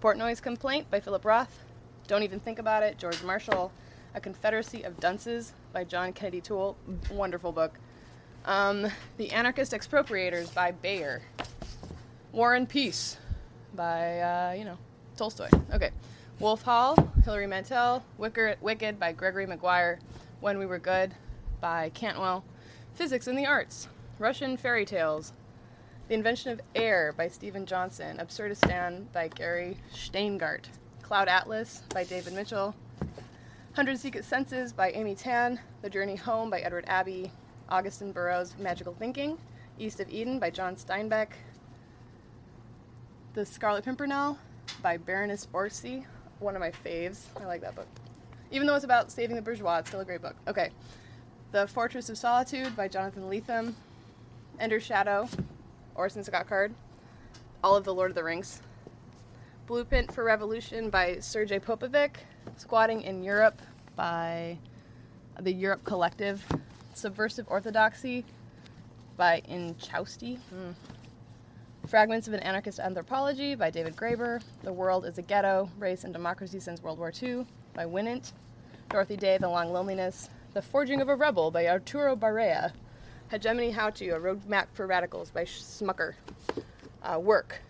Portnoy's 0.00 0.40
Complaint 0.40 0.88
by 0.92 1.00
Philip 1.00 1.24
Roth. 1.24 1.58
Don't 2.06 2.22
Even 2.22 2.38
Think 2.38 2.60
About 2.60 2.84
It, 2.84 2.98
George 2.98 3.24
Marshall. 3.24 3.72
A 4.14 4.20
Confederacy 4.20 4.84
of 4.84 5.00
Dunces 5.00 5.54
by 5.72 5.82
John 5.82 6.12
Kennedy 6.12 6.40
Toole. 6.40 6.76
Wonderful 7.10 7.50
book. 7.50 7.80
Um, 8.44 8.92
the 9.16 9.32
Anarchist 9.32 9.72
Expropriators 9.72 10.54
by 10.54 10.70
Bayer. 10.70 11.22
War 12.30 12.54
and 12.54 12.68
Peace 12.68 13.16
by, 13.74 14.20
uh, 14.20 14.52
you 14.52 14.64
know, 14.64 14.78
Tolstoy. 15.16 15.48
Okay. 15.72 15.90
Wolf 16.38 16.62
Hall, 16.62 16.96
Hilary 17.24 17.46
Mantel. 17.46 18.02
Wicker, 18.16 18.56
Wicked 18.60 18.98
by 18.98 19.12
Gregory 19.12 19.46
Maguire. 19.46 19.98
When 20.40 20.58
We 20.58 20.64
Were 20.64 20.78
Good 20.78 21.14
by 21.60 21.90
Cantwell. 21.90 22.44
Physics 22.94 23.26
and 23.26 23.38
the 23.38 23.46
Arts. 23.46 23.88
Russian 24.18 24.56
Fairy 24.56 24.86
Tales. 24.86 25.34
The 26.08 26.14
Invention 26.14 26.50
of 26.52 26.60
Air 26.74 27.12
by 27.16 27.28
Steven 27.28 27.66
Johnson. 27.66 28.18
Absurdistan 28.18 29.08
by 29.12 29.28
Gary 29.28 29.76
Shteyngart. 29.94 30.64
Cloud 31.02 31.28
Atlas 31.28 31.82
by 31.92 32.04
David 32.04 32.32
Mitchell. 32.32 32.74
Hundred 33.74 33.98
Secret 33.98 34.24
Senses 34.24 34.72
by 34.72 34.90
Amy 34.92 35.14
Tan. 35.14 35.60
The 35.82 35.90
Journey 35.90 36.16
Home 36.16 36.50
by 36.50 36.60
Edward 36.60 36.84
Abbey. 36.88 37.30
Augusten 37.70 38.12
Burroughs' 38.12 38.54
Magical 38.58 38.94
Thinking. 38.94 39.38
East 39.78 40.00
of 40.00 40.10
Eden 40.10 40.38
by 40.38 40.50
John 40.50 40.76
Steinbeck. 40.76 41.28
The 43.40 43.46
Scarlet 43.46 43.86
Pimpernel 43.86 44.36
by 44.82 44.98
Baroness 44.98 45.48
Orczy. 45.54 46.04
One 46.40 46.56
of 46.56 46.60
my 46.60 46.72
faves. 46.84 47.22
I 47.40 47.46
like 47.46 47.62
that 47.62 47.74
book. 47.74 47.86
Even 48.50 48.66
though 48.66 48.74
it's 48.74 48.84
about 48.84 49.10
saving 49.10 49.34
the 49.34 49.40
bourgeois, 49.40 49.78
it's 49.78 49.88
still 49.88 50.00
a 50.00 50.04
great 50.04 50.20
book. 50.20 50.36
Okay. 50.46 50.68
The 51.50 51.66
Fortress 51.66 52.10
of 52.10 52.18
Solitude 52.18 52.76
by 52.76 52.86
Jonathan 52.86 53.30
Lethem. 53.30 53.72
Ender's 54.58 54.82
Shadow, 54.82 55.26
Orson 55.94 56.22
Scott 56.22 56.48
Card. 56.50 56.74
All 57.64 57.76
of 57.76 57.84
the 57.84 57.94
Lord 57.94 58.10
of 58.10 58.14
the 58.14 58.22
Rings. 58.22 58.60
Blueprint 59.66 60.12
for 60.12 60.22
Revolution 60.22 60.90
by 60.90 61.18
Sergei 61.20 61.60
Popovic. 61.60 62.16
Squatting 62.58 63.00
in 63.00 63.24
Europe 63.24 63.62
by 63.96 64.58
the 65.40 65.50
Europe 65.50 65.82
Collective. 65.84 66.44
Subversive 66.92 67.46
Orthodoxy 67.48 68.26
by 69.16 69.40
Inchausti. 69.48 70.40
Mm. 70.54 70.74
Fragments 71.86 72.28
of 72.28 72.34
an 72.34 72.40
Anarchist 72.40 72.78
Anthropology 72.78 73.54
by 73.54 73.70
David 73.70 73.96
Graeber. 73.96 74.40
The 74.62 74.72
World 74.72 75.04
is 75.04 75.18
a 75.18 75.22
Ghetto, 75.22 75.68
Race 75.78 76.04
and 76.04 76.12
Democracy 76.12 76.60
Since 76.60 76.82
World 76.82 76.98
War 76.98 77.12
II 77.20 77.46
by 77.74 77.84
Winant. 77.84 78.32
Dorothy 78.90 79.16
Day, 79.16 79.38
The 79.38 79.48
Long 79.48 79.72
Loneliness. 79.72 80.28
The 80.52 80.62
Forging 80.62 81.00
of 81.00 81.08
a 81.08 81.16
Rebel 81.16 81.50
by 81.50 81.66
Arturo 81.66 82.14
Barea. 82.14 82.72
Hegemony 83.28 83.70
How 83.72 83.90
To, 83.90 84.10
A 84.10 84.20
Roadmap 84.20 84.66
for 84.72 84.86
Radicals 84.86 85.30
by 85.30 85.44
Smucker. 85.44 86.14
Uh, 87.02 87.18
work, 87.18 87.60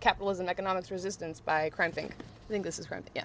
Capitalism, 0.00 0.48
Economics, 0.48 0.90
Resistance 0.90 1.38
by 1.38 1.70
CrimethInc. 1.70 2.10
I 2.10 2.50
think 2.50 2.64
this 2.64 2.78
is 2.78 2.86
CrimethInc, 2.86 3.14
yeah. 3.14 3.24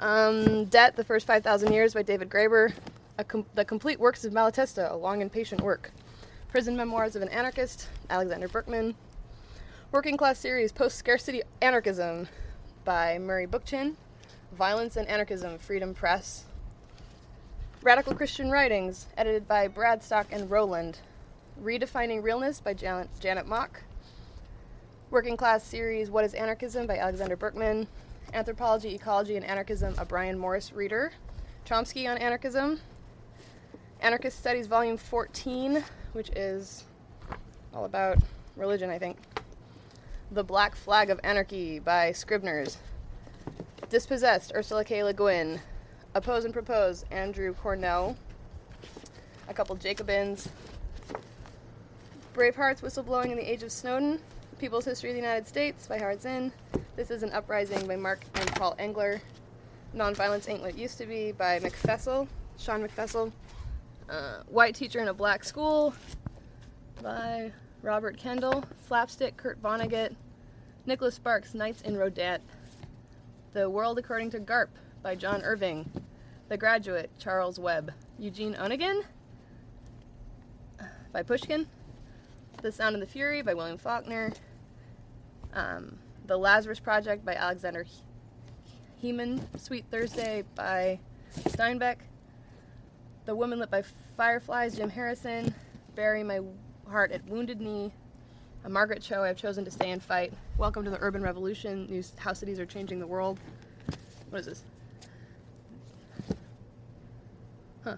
Um, 0.00 0.66
Debt, 0.66 0.96
The 0.96 1.04
First 1.04 1.26
5,000 1.26 1.72
Years 1.72 1.94
by 1.94 2.02
David 2.02 2.28
Graeber. 2.28 2.72
Com- 3.28 3.46
the 3.54 3.64
Complete 3.64 4.00
Works 4.00 4.24
of 4.24 4.32
Malatesta, 4.32 4.90
A 4.90 4.94
Long 4.96 5.22
and 5.22 5.30
Patient 5.32 5.60
Work. 5.60 5.92
Prison 6.48 6.76
Memoirs 6.76 7.16
of 7.16 7.22
an 7.22 7.28
Anarchist, 7.28 7.88
Alexander 8.10 8.48
Berkman. 8.48 8.94
Working 9.94 10.16
Class 10.16 10.40
Series 10.40 10.72
Post 10.72 10.96
Scarcity 10.96 11.42
Anarchism 11.62 12.26
by 12.84 13.16
Murray 13.16 13.46
Bookchin. 13.46 13.94
Violence 14.50 14.96
and 14.96 15.06
Anarchism, 15.06 15.56
Freedom 15.56 15.94
Press. 15.94 16.46
Radical 17.80 18.12
Christian 18.12 18.50
Writings, 18.50 19.06
edited 19.16 19.46
by 19.46 19.68
Bradstock 19.68 20.26
and 20.32 20.50
Rowland. 20.50 20.98
Redefining 21.62 22.24
Realness 22.24 22.58
by 22.58 22.74
Janet, 22.74 23.08
Janet 23.20 23.46
Mock. 23.46 23.84
Working 25.12 25.36
Class 25.36 25.62
Series 25.62 26.10
What 26.10 26.24
is 26.24 26.34
Anarchism 26.34 26.88
by 26.88 26.98
Alexander 26.98 27.36
Berkman. 27.36 27.86
Anthropology, 28.32 28.96
Ecology, 28.96 29.36
and 29.36 29.44
Anarchism, 29.44 29.94
a 29.96 30.04
Brian 30.04 30.36
Morris 30.36 30.72
reader. 30.72 31.12
Chomsky 31.64 32.10
on 32.10 32.18
Anarchism. 32.18 32.80
Anarchist 34.00 34.40
Studies, 34.40 34.66
Volume 34.66 34.96
14, 34.96 35.84
which 36.14 36.30
is 36.30 36.82
all 37.72 37.84
about 37.84 38.18
religion, 38.56 38.90
I 38.90 38.98
think. 38.98 39.18
The 40.34 40.42
Black 40.42 40.74
Flag 40.74 41.10
of 41.10 41.20
Anarchy 41.22 41.78
by 41.78 42.10
Scribners. 42.10 42.78
Dispossessed, 43.88 44.50
Ursula 44.52 44.84
K. 44.84 45.04
Le 45.04 45.12
Guin. 45.12 45.60
Oppose 46.12 46.44
and 46.44 46.52
Propose, 46.52 47.04
Andrew 47.12 47.54
Cornell. 47.54 48.16
A 49.46 49.54
couple 49.54 49.76
Jacobins. 49.76 50.48
Bravehearts, 52.34 52.80
Whistleblowing 52.80 53.30
in 53.30 53.36
the 53.36 53.48
Age 53.48 53.62
of 53.62 53.70
Snowden. 53.70 54.18
People's 54.58 54.84
History 54.84 55.10
of 55.10 55.14
the 55.14 55.20
United 55.20 55.46
States 55.46 55.86
by 55.86 56.00
Howard 56.00 56.20
Zinn. 56.20 56.50
This 56.96 57.12
is 57.12 57.22
an 57.22 57.30
Uprising 57.30 57.86
by 57.86 57.94
Mark 57.94 58.24
and 58.34 58.52
Paul 58.56 58.74
Engler. 58.76 59.20
Nonviolence 59.94 60.48
Ain't 60.48 60.62
What 60.62 60.70
It 60.70 60.78
Used 60.78 60.98
to 60.98 61.06
Be 61.06 61.30
by 61.30 61.60
Meckfessel, 61.60 62.26
Shon 62.58 62.82
Meckfessel. 62.82 63.30
Uh, 64.10 64.38
White 64.48 64.74
Teacher 64.74 64.98
in 64.98 65.06
a 65.06 65.14
Black 65.14 65.44
School 65.44 65.94
by 67.04 67.52
Robert 67.82 68.16
Kendall. 68.16 68.64
Slapstick, 68.88 69.36
Kurt 69.36 69.62
Vonnegut. 69.62 70.16
Nicholas 70.86 71.14
Sparks, 71.14 71.54
Nights 71.54 71.80
in 71.80 71.94
Rodanthe. 71.94 72.42
The 73.54 73.70
World 73.70 73.98
According 73.98 74.30
to 74.30 74.38
Garp 74.38 74.68
by 75.02 75.14
John 75.14 75.42
Irving. 75.42 75.90
The 76.48 76.58
Graduate, 76.58 77.10
Charles 77.18 77.58
Webb. 77.58 77.92
Eugene 78.18 78.54
Onegin 78.54 79.02
by 81.12 81.22
Pushkin. 81.22 81.66
The 82.60 82.70
Sound 82.70 82.94
and 82.94 83.02
the 83.02 83.06
Fury 83.06 83.40
by 83.40 83.54
William 83.54 83.78
Faulkner. 83.78 84.32
Um, 85.54 85.98
the 86.26 86.36
Lazarus 86.36 86.80
Project 86.80 87.24
by 87.24 87.34
Aleksandar 87.34 87.86
Hemon. 89.02 89.40
Sweet 89.58 89.86
Thursday 89.90 90.44
by 90.54 90.98
Steinbeck. 91.34 91.96
The 93.24 93.34
Woman 93.34 93.58
Lit 93.58 93.70
by 93.70 93.82
Fireflies, 94.18 94.76
Jim 94.76 94.90
Harrison. 94.90 95.54
Bury 95.94 96.22
My 96.22 96.40
Heart 96.86 97.12
at 97.12 97.24
Wounded 97.26 97.60
Knee. 97.60 97.94
A 98.64 98.68
Margaret 98.70 99.02
Cho, 99.02 99.22
I've 99.22 99.36
chosen 99.36 99.62
to 99.66 99.70
stay 99.70 99.90
and 99.90 100.02
fight. 100.02 100.32
Welcome 100.56 100.84
to 100.84 100.90
the 100.90 100.96
Urban 100.98 101.22
Revolution. 101.22 102.02
How 102.16 102.32
cities 102.32 102.58
are 102.58 102.64
changing 102.64 102.98
the 102.98 103.06
world. 103.06 103.38
What 104.30 104.38
is 104.38 104.46
this? 104.46 104.62
Huh. 107.84 107.96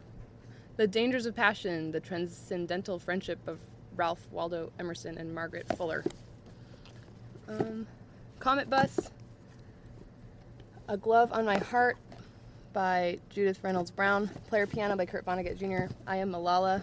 The 0.77 0.89
Dangers 0.89 1.25
of 1.25 1.37
Passion, 1.37 1.93
the 1.93 2.01
Transcendental 2.01 2.99
Friendship 2.99 3.39
of 3.47 3.61
Ralph 3.95 4.27
Waldo 4.33 4.73
Emerson 4.81 5.19
and 5.19 5.33
Margaret 5.33 5.69
Fuller. 5.77 6.03
Um, 7.47 7.87
Comet 8.41 8.69
Bus, 8.69 9.13
A 10.89 10.97
Glove 10.97 11.33
on 11.33 11.45
My 11.45 11.59
Heart 11.59 11.97
by 12.73 13.21
Judith 13.31 13.61
Reynolds 13.63 13.93
Brown, 13.93 14.29
Player 14.49 14.67
Piano 14.67 14.97
by 14.97 15.07
Kurt 15.07 15.25
Vonnegut 15.25 15.57
Jr., 15.57 15.95
I 16.09 16.17
Am 16.17 16.33
Malala 16.33 16.83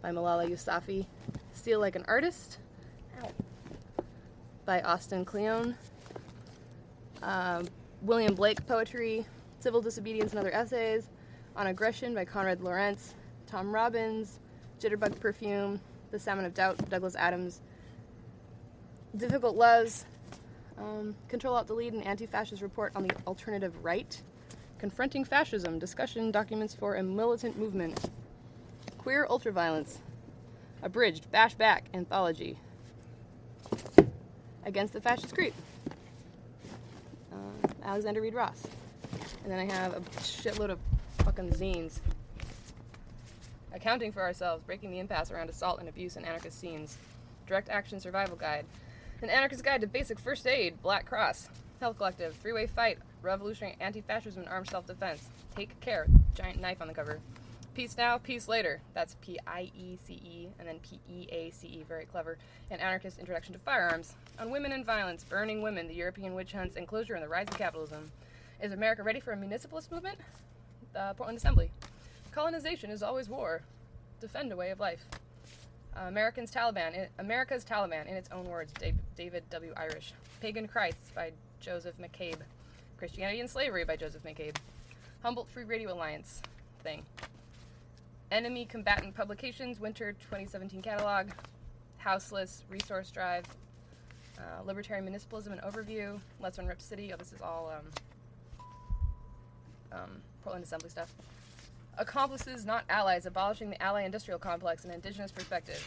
by 0.00 0.12
Malala 0.12 0.48
Yousafzai, 0.48 1.06
Steal 1.54 1.80
Like 1.80 1.96
an 1.96 2.04
Artist. 2.06 2.58
By 4.66 4.80
Austin 4.80 5.24
Kleon, 5.24 5.76
um, 7.22 7.68
William 8.02 8.34
Blake 8.34 8.66
Poetry, 8.66 9.24
Civil 9.60 9.80
Disobedience 9.80 10.32
and 10.32 10.40
Other 10.40 10.52
Essays, 10.52 11.08
On 11.54 11.68
Aggression 11.68 12.14
by 12.14 12.24
Konrad 12.24 12.60
Lorenz, 12.60 13.14
Tom 13.46 13.72
Robbins, 13.72 14.40
Jitterbug 14.80 15.20
Perfume, 15.20 15.80
The 16.10 16.18
Salmon 16.18 16.44
of 16.44 16.52
Doubt, 16.52 16.90
Douglas 16.90 17.14
Adams, 17.14 17.60
Difficult 19.16 19.54
Loves, 19.54 20.04
um, 20.78 21.14
Control 21.28 21.54
Alt 21.54 21.68
Delete, 21.68 21.92
an 21.92 22.02
anti 22.02 22.26
fascist 22.26 22.60
report 22.60 22.90
on 22.96 23.04
the 23.04 23.10
alternative 23.24 23.84
right, 23.84 24.20
Confronting 24.78 25.24
Fascism, 25.24 25.78
discussion 25.78 26.32
documents 26.32 26.74
for 26.74 26.96
a 26.96 27.02
militant 27.04 27.56
movement, 27.56 28.10
Queer 28.98 29.28
Ultraviolence, 29.30 29.98
Abridged 30.82 31.30
Bash 31.30 31.54
Back 31.54 31.84
Anthology, 31.94 32.58
Against 34.66 34.92
the 34.92 35.00
Fascist 35.00 35.32
Creep, 35.32 35.54
uh, 37.32 37.36
Alexander 37.84 38.20
Reed 38.20 38.34
Ross. 38.34 38.66
And 39.44 39.52
then 39.52 39.60
I 39.60 39.72
have 39.72 39.96
a 39.96 40.00
shitload 40.20 40.70
of 40.70 40.78
fucking 41.18 41.50
zines. 41.50 42.00
Accounting 43.72 44.10
for 44.10 44.22
Ourselves, 44.22 44.64
Breaking 44.66 44.90
the 44.90 44.98
Impasse 44.98 45.30
Around 45.30 45.50
Assault 45.50 45.78
and 45.78 45.88
Abuse 45.88 46.16
in 46.16 46.24
Anarchist 46.24 46.58
Scenes, 46.58 46.98
Direct 47.46 47.68
Action 47.68 48.00
Survival 48.00 48.36
Guide, 48.36 48.64
An 49.22 49.30
Anarchist 49.30 49.62
Guide 49.62 49.82
to 49.82 49.86
Basic 49.86 50.18
First 50.18 50.48
Aid, 50.48 50.82
Black 50.82 51.06
Cross, 51.06 51.48
Health 51.78 51.96
Collective, 51.96 52.34
Three 52.34 52.52
Way 52.52 52.66
Fight, 52.66 52.98
Revolutionary 53.22 53.76
Anti 53.78 54.00
Fascism 54.00 54.42
and 54.42 54.50
Armed 54.50 54.68
Self 54.68 54.86
Defense, 54.86 55.28
Take 55.54 55.78
Care, 55.80 56.08
giant 56.34 56.60
knife 56.60 56.82
on 56.82 56.88
the 56.88 56.94
cover. 56.94 57.20
Peace 57.76 57.98
Now, 57.98 58.16
Peace 58.16 58.48
Later. 58.48 58.80
That's 58.94 59.16
P 59.20 59.38
I 59.46 59.70
E 59.76 59.98
C 60.06 60.14
E 60.14 60.48
and 60.58 60.66
then 60.66 60.78
P 60.78 60.98
E 61.10 61.28
A 61.30 61.50
C 61.50 61.66
E, 61.66 61.84
very 61.86 62.06
clever. 62.06 62.38
An 62.70 62.80
Anarchist 62.80 63.18
Introduction 63.18 63.52
to 63.52 63.58
Firearms. 63.58 64.14
On 64.38 64.48
Women 64.48 64.72
and 64.72 64.82
Violence, 64.82 65.24
Burning 65.24 65.60
Women, 65.60 65.86
the 65.86 65.92
European 65.94 66.34
Witch 66.34 66.52
Hunts, 66.52 66.76
Enclosure, 66.76 67.12
and 67.12 67.22
the 67.22 67.28
Rise 67.28 67.48
of 67.48 67.58
Capitalism. 67.58 68.10
Is 68.62 68.72
America 68.72 69.02
ready 69.02 69.20
for 69.20 69.32
a 69.32 69.36
municipalist 69.36 69.92
movement? 69.92 70.18
The 70.94 71.12
Portland 71.18 71.36
Assembly. 71.36 71.70
Colonization 72.32 72.90
is 72.90 73.02
always 73.02 73.28
war. 73.28 73.60
Defend 74.22 74.50
a 74.52 74.56
way 74.56 74.70
of 74.70 74.80
life. 74.80 75.04
Uh, 75.94 76.04
Americans 76.08 76.50
Taliban, 76.50 77.08
America's 77.18 77.62
Taliban, 77.62 78.06
in 78.08 78.16
its 78.16 78.30
own 78.32 78.46
words, 78.46 78.72
David 79.18 79.42
W. 79.50 79.74
Irish. 79.76 80.14
Pagan 80.40 80.66
Christs 80.66 81.10
by 81.14 81.30
Joseph 81.60 81.96
McCabe. 81.98 82.40
Christianity 82.96 83.40
and 83.40 83.50
Slavery 83.50 83.84
by 83.84 83.96
Joseph 83.96 84.22
McCabe. 84.22 84.56
Humboldt 85.22 85.50
Free 85.50 85.64
Radio 85.64 85.92
Alliance 85.92 86.40
thing. 86.82 87.02
Enemy 88.32 88.64
Combatant 88.66 89.14
Publications, 89.14 89.78
Winter 89.78 90.12
2017 90.12 90.82
catalog. 90.82 91.28
Houseless 91.98 92.64
Resource 92.68 93.10
Drive. 93.10 93.44
Uh, 94.38 94.62
Libertarian 94.64 95.06
Municipalism 95.06 95.52
and 95.52 95.60
Overview. 95.62 96.18
Let's 96.40 96.58
Run 96.58 96.66
Rip 96.66 96.82
City. 96.82 97.12
Oh, 97.12 97.16
this 97.16 97.32
is 97.32 97.40
all 97.40 97.72
um, 97.74 98.66
um, 99.92 100.10
Portland 100.42 100.64
Assembly 100.64 100.90
stuff. 100.90 101.14
Accomplices, 101.98 102.66
not 102.66 102.84
allies, 102.90 103.26
abolishing 103.26 103.70
the 103.70 103.80
ally 103.82 104.02
industrial 104.02 104.38
complex 104.38 104.84
in 104.84 104.90
an 104.90 104.96
indigenous 104.96 105.32
perspective. 105.32 105.78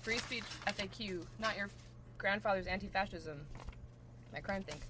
Free 0.00 0.18
speech 0.18 0.44
FAQ, 0.66 1.24
not 1.38 1.56
your 1.56 1.68
grandfather's 2.16 2.66
anti 2.66 2.86
fascism. 2.86 3.40
My 4.32 4.40
crime 4.40 4.62
think. 4.62 4.80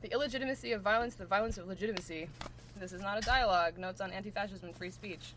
The 0.00 0.12
illegitimacy 0.12 0.72
of 0.72 0.80
violence, 0.80 1.16
the 1.16 1.26
violence 1.26 1.58
of 1.58 1.66
legitimacy. 1.66 2.28
This 2.78 2.92
is 2.92 3.02
not 3.02 3.18
a 3.18 3.20
dialogue. 3.20 3.76
Notes 3.76 4.00
on 4.00 4.12
anti 4.12 4.30
fascism 4.30 4.68
and 4.68 4.76
free 4.76 4.90
speech. 4.90 5.34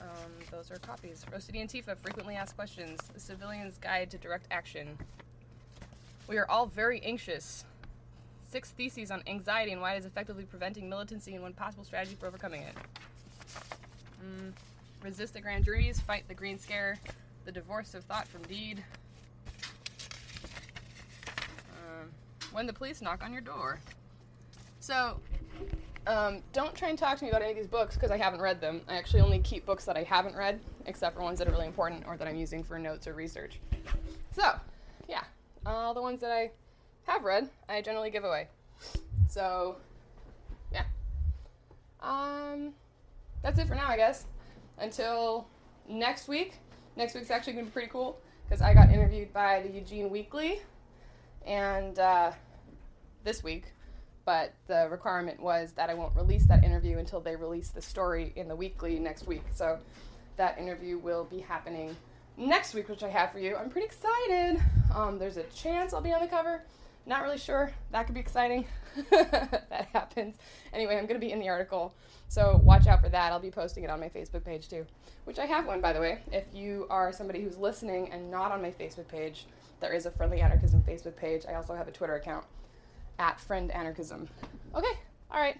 Um, 0.00 0.30
those 0.50 0.70
are 0.70 0.76
copies. 0.76 1.24
Rose 1.32 1.44
City 1.44 1.58
Antifa, 1.58 1.96
frequently 1.96 2.36
asked 2.36 2.56
questions. 2.56 3.00
The 3.12 3.20
Civilian's 3.20 3.78
Guide 3.78 4.10
to 4.10 4.18
Direct 4.18 4.46
Action. 4.50 4.96
We 6.28 6.36
are 6.36 6.48
all 6.48 6.66
very 6.66 7.00
anxious. 7.02 7.64
Six 8.50 8.70
theses 8.70 9.10
on 9.10 9.22
anxiety 9.26 9.72
and 9.72 9.80
why 9.80 9.94
it 9.94 9.98
is 9.98 10.06
effectively 10.06 10.44
preventing 10.44 10.88
militancy 10.88 11.34
and 11.34 11.42
one 11.42 11.52
possible 11.52 11.84
strategy 11.84 12.16
for 12.18 12.26
overcoming 12.26 12.62
it. 12.62 12.74
Mm. 14.22 14.52
Resist 15.02 15.34
the 15.34 15.40
grand 15.40 15.64
juries, 15.64 16.00
fight 16.00 16.26
the 16.28 16.34
green 16.34 16.58
scare, 16.58 16.98
the 17.44 17.52
divorce 17.52 17.94
of 17.94 18.04
thought 18.04 18.26
from 18.26 18.42
deed. 18.42 18.82
Um, 21.72 22.10
when 22.52 22.66
the 22.66 22.72
police 22.72 23.00
knock 23.00 23.22
on 23.22 23.32
your 23.32 23.42
door. 23.42 23.80
So, 24.80 25.20
um, 26.08 26.42
don't 26.54 26.74
try 26.74 26.88
and 26.88 26.98
talk 26.98 27.18
to 27.18 27.24
me 27.24 27.30
about 27.30 27.42
any 27.42 27.50
of 27.50 27.56
these 27.56 27.66
books 27.66 27.94
because 27.94 28.10
I 28.10 28.16
haven't 28.16 28.40
read 28.40 28.62
them. 28.62 28.80
I 28.88 28.96
actually 28.96 29.20
only 29.20 29.40
keep 29.40 29.66
books 29.66 29.84
that 29.84 29.96
I 29.96 30.02
haven't 30.02 30.34
read, 30.34 30.58
except 30.86 31.14
for 31.14 31.22
ones 31.22 31.38
that 31.38 31.46
are 31.46 31.50
really 31.50 31.66
important 31.66 32.04
or 32.06 32.16
that 32.16 32.26
I'm 32.26 32.36
using 32.36 32.64
for 32.64 32.78
notes 32.78 33.06
or 33.06 33.12
research. 33.12 33.60
So, 34.32 34.58
yeah, 35.06 35.24
all 35.66 35.92
the 35.92 36.00
ones 36.00 36.22
that 36.22 36.30
I 36.30 36.50
have 37.06 37.24
read, 37.24 37.50
I 37.68 37.82
generally 37.82 38.10
give 38.10 38.24
away. 38.24 38.48
So, 39.28 39.76
yeah. 40.72 40.84
Um, 42.00 42.72
that's 43.42 43.58
it 43.58 43.68
for 43.68 43.74
now, 43.74 43.88
I 43.88 43.96
guess. 43.96 44.24
Until 44.78 45.46
next 45.88 46.26
week. 46.26 46.54
Next 46.96 47.14
week's 47.14 47.30
actually 47.30 47.52
going 47.52 47.66
to 47.66 47.70
be 47.70 47.72
pretty 47.72 47.88
cool 47.88 48.18
because 48.48 48.62
I 48.62 48.72
got 48.72 48.90
interviewed 48.90 49.32
by 49.32 49.60
the 49.60 49.70
Eugene 49.70 50.08
Weekly 50.08 50.62
and 51.46 51.98
uh, 51.98 52.32
this 53.24 53.44
week. 53.44 53.64
But 54.28 54.52
the 54.66 54.88
requirement 54.90 55.40
was 55.40 55.72
that 55.72 55.88
I 55.88 55.94
won't 55.94 56.14
release 56.14 56.44
that 56.48 56.62
interview 56.62 56.98
until 56.98 57.18
they 57.18 57.34
release 57.34 57.70
the 57.70 57.80
story 57.80 58.34
in 58.36 58.46
the 58.46 58.54
weekly 58.54 58.98
next 58.98 59.26
week. 59.26 59.44
So 59.54 59.78
that 60.36 60.58
interview 60.58 60.98
will 60.98 61.24
be 61.24 61.40
happening 61.40 61.96
next 62.36 62.74
week, 62.74 62.90
which 62.90 63.02
I 63.02 63.08
have 63.08 63.32
for 63.32 63.38
you. 63.38 63.56
I'm 63.56 63.70
pretty 63.70 63.86
excited. 63.86 64.62
Um, 64.94 65.18
there's 65.18 65.38
a 65.38 65.44
chance 65.44 65.94
I'll 65.94 66.02
be 66.02 66.12
on 66.12 66.20
the 66.20 66.26
cover. 66.26 66.62
Not 67.06 67.22
really 67.22 67.38
sure. 67.38 67.72
That 67.90 68.04
could 68.04 68.14
be 68.14 68.20
exciting. 68.20 68.66
that 69.10 69.88
happens. 69.94 70.36
Anyway, 70.74 70.98
I'm 70.98 71.06
going 71.06 71.18
to 71.18 71.26
be 71.26 71.32
in 71.32 71.40
the 71.40 71.48
article. 71.48 71.94
So 72.28 72.60
watch 72.62 72.86
out 72.86 73.00
for 73.00 73.08
that. 73.08 73.32
I'll 73.32 73.40
be 73.40 73.50
posting 73.50 73.84
it 73.84 73.88
on 73.88 73.98
my 73.98 74.10
Facebook 74.10 74.44
page 74.44 74.68
too, 74.68 74.84
which 75.24 75.38
I 75.38 75.46
have 75.46 75.64
one, 75.64 75.80
by 75.80 75.94
the 75.94 76.00
way. 76.00 76.18
If 76.30 76.44
you 76.52 76.86
are 76.90 77.14
somebody 77.14 77.42
who's 77.42 77.56
listening 77.56 78.12
and 78.12 78.30
not 78.30 78.52
on 78.52 78.60
my 78.60 78.72
Facebook 78.72 79.08
page, 79.08 79.46
there 79.80 79.94
is 79.94 80.04
a 80.04 80.10
Friendly 80.10 80.42
Anarchism 80.42 80.82
Facebook 80.86 81.16
page. 81.16 81.44
I 81.48 81.54
also 81.54 81.74
have 81.74 81.88
a 81.88 81.92
Twitter 81.92 82.16
account 82.16 82.44
at 83.18 83.40
Friend 83.40 83.70
Anarchism. 83.70 84.28
Okay, 84.74 84.98
all 85.30 85.40
right. 85.40 85.56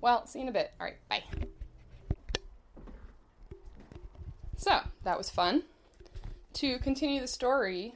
Well, 0.00 0.26
see 0.26 0.40
you 0.40 0.44
in 0.44 0.48
a 0.48 0.52
bit. 0.52 0.72
All 0.80 0.86
right, 0.86 0.96
bye. 1.08 1.22
So, 4.56 4.80
that 5.04 5.18
was 5.18 5.30
fun. 5.30 5.64
To 6.54 6.78
continue 6.78 7.20
the 7.20 7.26
story, 7.26 7.94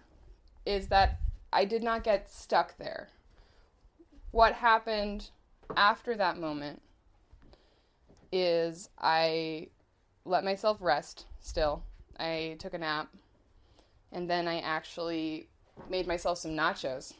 is 0.66 0.88
that 0.88 1.20
I 1.52 1.64
did 1.64 1.82
not 1.82 2.04
get 2.04 2.30
stuck 2.30 2.76
there. 2.76 3.08
What 4.32 4.54
happened 4.54 5.30
after 5.76 6.16
that 6.16 6.38
moment 6.38 6.82
is 8.32 8.90
I 8.98 9.68
let 10.24 10.44
myself 10.44 10.78
rest 10.80 11.26
still. 11.40 11.84
I 12.18 12.56
took 12.58 12.74
a 12.74 12.78
nap 12.78 13.08
and 14.12 14.28
then 14.28 14.48
I 14.48 14.58
actually 14.58 15.48
made 15.88 16.06
myself 16.06 16.38
some 16.38 16.52
nachos, 16.52 17.14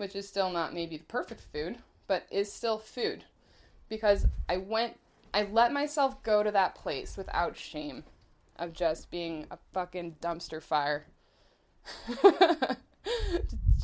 which 0.00 0.16
is 0.16 0.26
still 0.26 0.48
not 0.50 0.72
maybe 0.72 0.96
the 0.96 1.04
perfect 1.04 1.42
food, 1.52 1.76
but 2.06 2.26
is 2.30 2.50
still 2.50 2.78
food 2.78 3.24
because 3.90 4.26
I 4.48 4.56
went 4.56 4.98
I 5.34 5.42
let 5.42 5.74
myself 5.74 6.22
go 6.22 6.42
to 6.42 6.50
that 6.50 6.74
place 6.74 7.18
without 7.18 7.54
shame 7.54 8.04
of 8.56 8.72
just 8.72 9.10
being 9.10 9.46
a 9.50 9.58
fucking 9.74 10.16
dumpster 10.22 10.62
fire. 10.62 11.04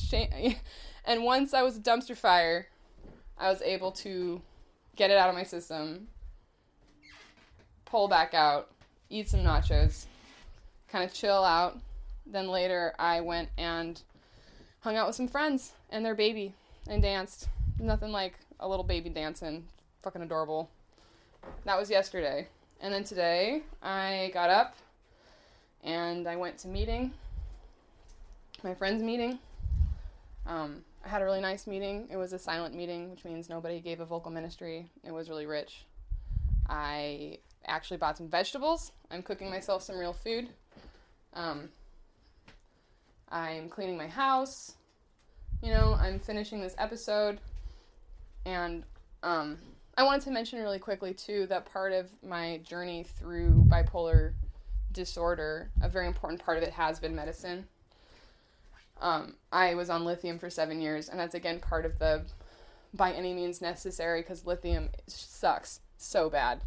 shame. 0.01 0.57
And 1.05 1.23
once 1.23 1.53
I 1.53 1.63
was 1.63 1.77
a 1.77 1.81
dumpster 1.81 2.17
fire, 2.17 2.67
I 3.39 3.51
was 3.51 3.61
able 3.61 3.93
to 3.93 4.41
get 4.97 5.11
it 5.11 5.19
out 5.19 5.29
of 5.29 5.37
my 5.37 5.45
system, 5.45 6.09
pull 7.85 8.09
back 8.09 8.33
out, 8.33 8.71
eat 9.11 9.29
some 9.29 9.41
nachos, 9.41 10.07
kind 10.89 11.05
of 11.05 11.13
chill 11.13 11.45
out. 11.45 11.79
Then 12.27 12.49
later, 12.49 12.95
I 12.99 13.21
went 13.21 13.51
and 13.57 14.01
hung 14.81 14.97
out 14.97 15.07
with 15.07 15.15
some 15.15 15.29
friends 15.29 15.73
and 15.91 16.05
their 16.05 16.15
baby 16.15 16.55
and 16.89 17.03
danced. 17.03 17.49
Nothing 17.79 18.13
like 18.13 18.35
a 18.61 18.69
little 18.69 18.85
baby 18.85 19.11
dancing. 19.11 19.65
Fucking 20.03 20.23
adorable. 20.23 20.71
That 21.65 21.79
was 21.79 21.91
yesterday. 21.91 22.49
And 22.81 22.93
then 22.93 23.05
today, 23.05 23.63
I 23.83 24.31
got 24.35 24.51
up 24.51 24.77
and 25.83 26.27
I 26.29 26.37
went 26.37 26.59
to 26.59 26.69
meeting, 26.69 27.13
my 28.63 28.75
friend's 28.75 29.03
meeting. 29.03 29.39
Um, 30.47 30.85
I 31.05 31.09
had 31.09 31.23
a 31.23 31.25
really 31.25 31.41
nice 31.41 31.67
meeting. 31.67 32.09
It 32.11 32.17
was 32.17 32.33
a 32.33 32.39
silent 32.39 32.75
meeting, 32.75 33.11
which 33.11 33.25
means 33.25 33.49
nobody 33.49 33.81
gave 33.81 34.01
a 34.01 34.05
vocal 34.05 34.31
ministry. 34.31 34.91
It 35.05 35.13
was 35.13 35.29
really 35.29 35.47
rich. 35.47 35.85
I 36.69 37.39
actually 37.67 37.99
bought 37.99 38.19
some 38.19 38.29
vegetables. 38.29 38.93
I'm 39.11 39.23
cooking 39.23 39.51
myself 39.51 39.83
some 39.83 39.97
real 39.97 40.13
food. 40.13 40.49
Um, 41.35 41.69
I'm 43.31 43.69
cleaning 43.69 43.97
my 43.97 44.09
house. 44.09 44.75
You 45.63 45.73
know, 45.73 45.97
I'm 45.99 46.19
finishing 46.19 46.61
this 46.61 46.75
episode. 46.79 47.39
And 48.45 48.85
um, 49.23 49.59
I 49.97 50.05
wanted 50.05 50.23
to 50.23 50.31
mention 50.31 50.61
really 50.61 50.79
quickly, 50.79 51.15
too, 51.15 51.47
that 51.47 51.67
part 51.67 51.93
of 51.93 52.11
my 52.23 52.61
journey 52.65 53.05
through 53.05 53.65
bipolar 53.69 54.35
disorder, 54.93 55.71
a 55.83 55.89
very 55.89 56.07
important 56.07 56.43
part 56.45 56.57
of 56.57 56.63
it 56.63 56.73
has 56.73 56.99
been 56.99 57.15
medicine. 57.15 57.67
Um, 59.01 59.35
I 59.53 59.75
was 59.75 59.91
on 59.91 60.05
lithium 60.05 60.39
for 60.39 60.49
seven 60.49 60.81
years, 60.81 61.09
and 61.09 61.21
that's 61.21 61.35
again 61.35 61.61
part 61.61 61.85
of 61.85 61.99
the 61.99 62.25
by 62.95 63.13
any 63.13 63.35
means 63.35 63.61
necessary 63.61 64.23
because 64.23 64.47
lithium 64.47 64.89
sucks 65.07 65.81
so 65.99 66.31
bad. 66.31 66.63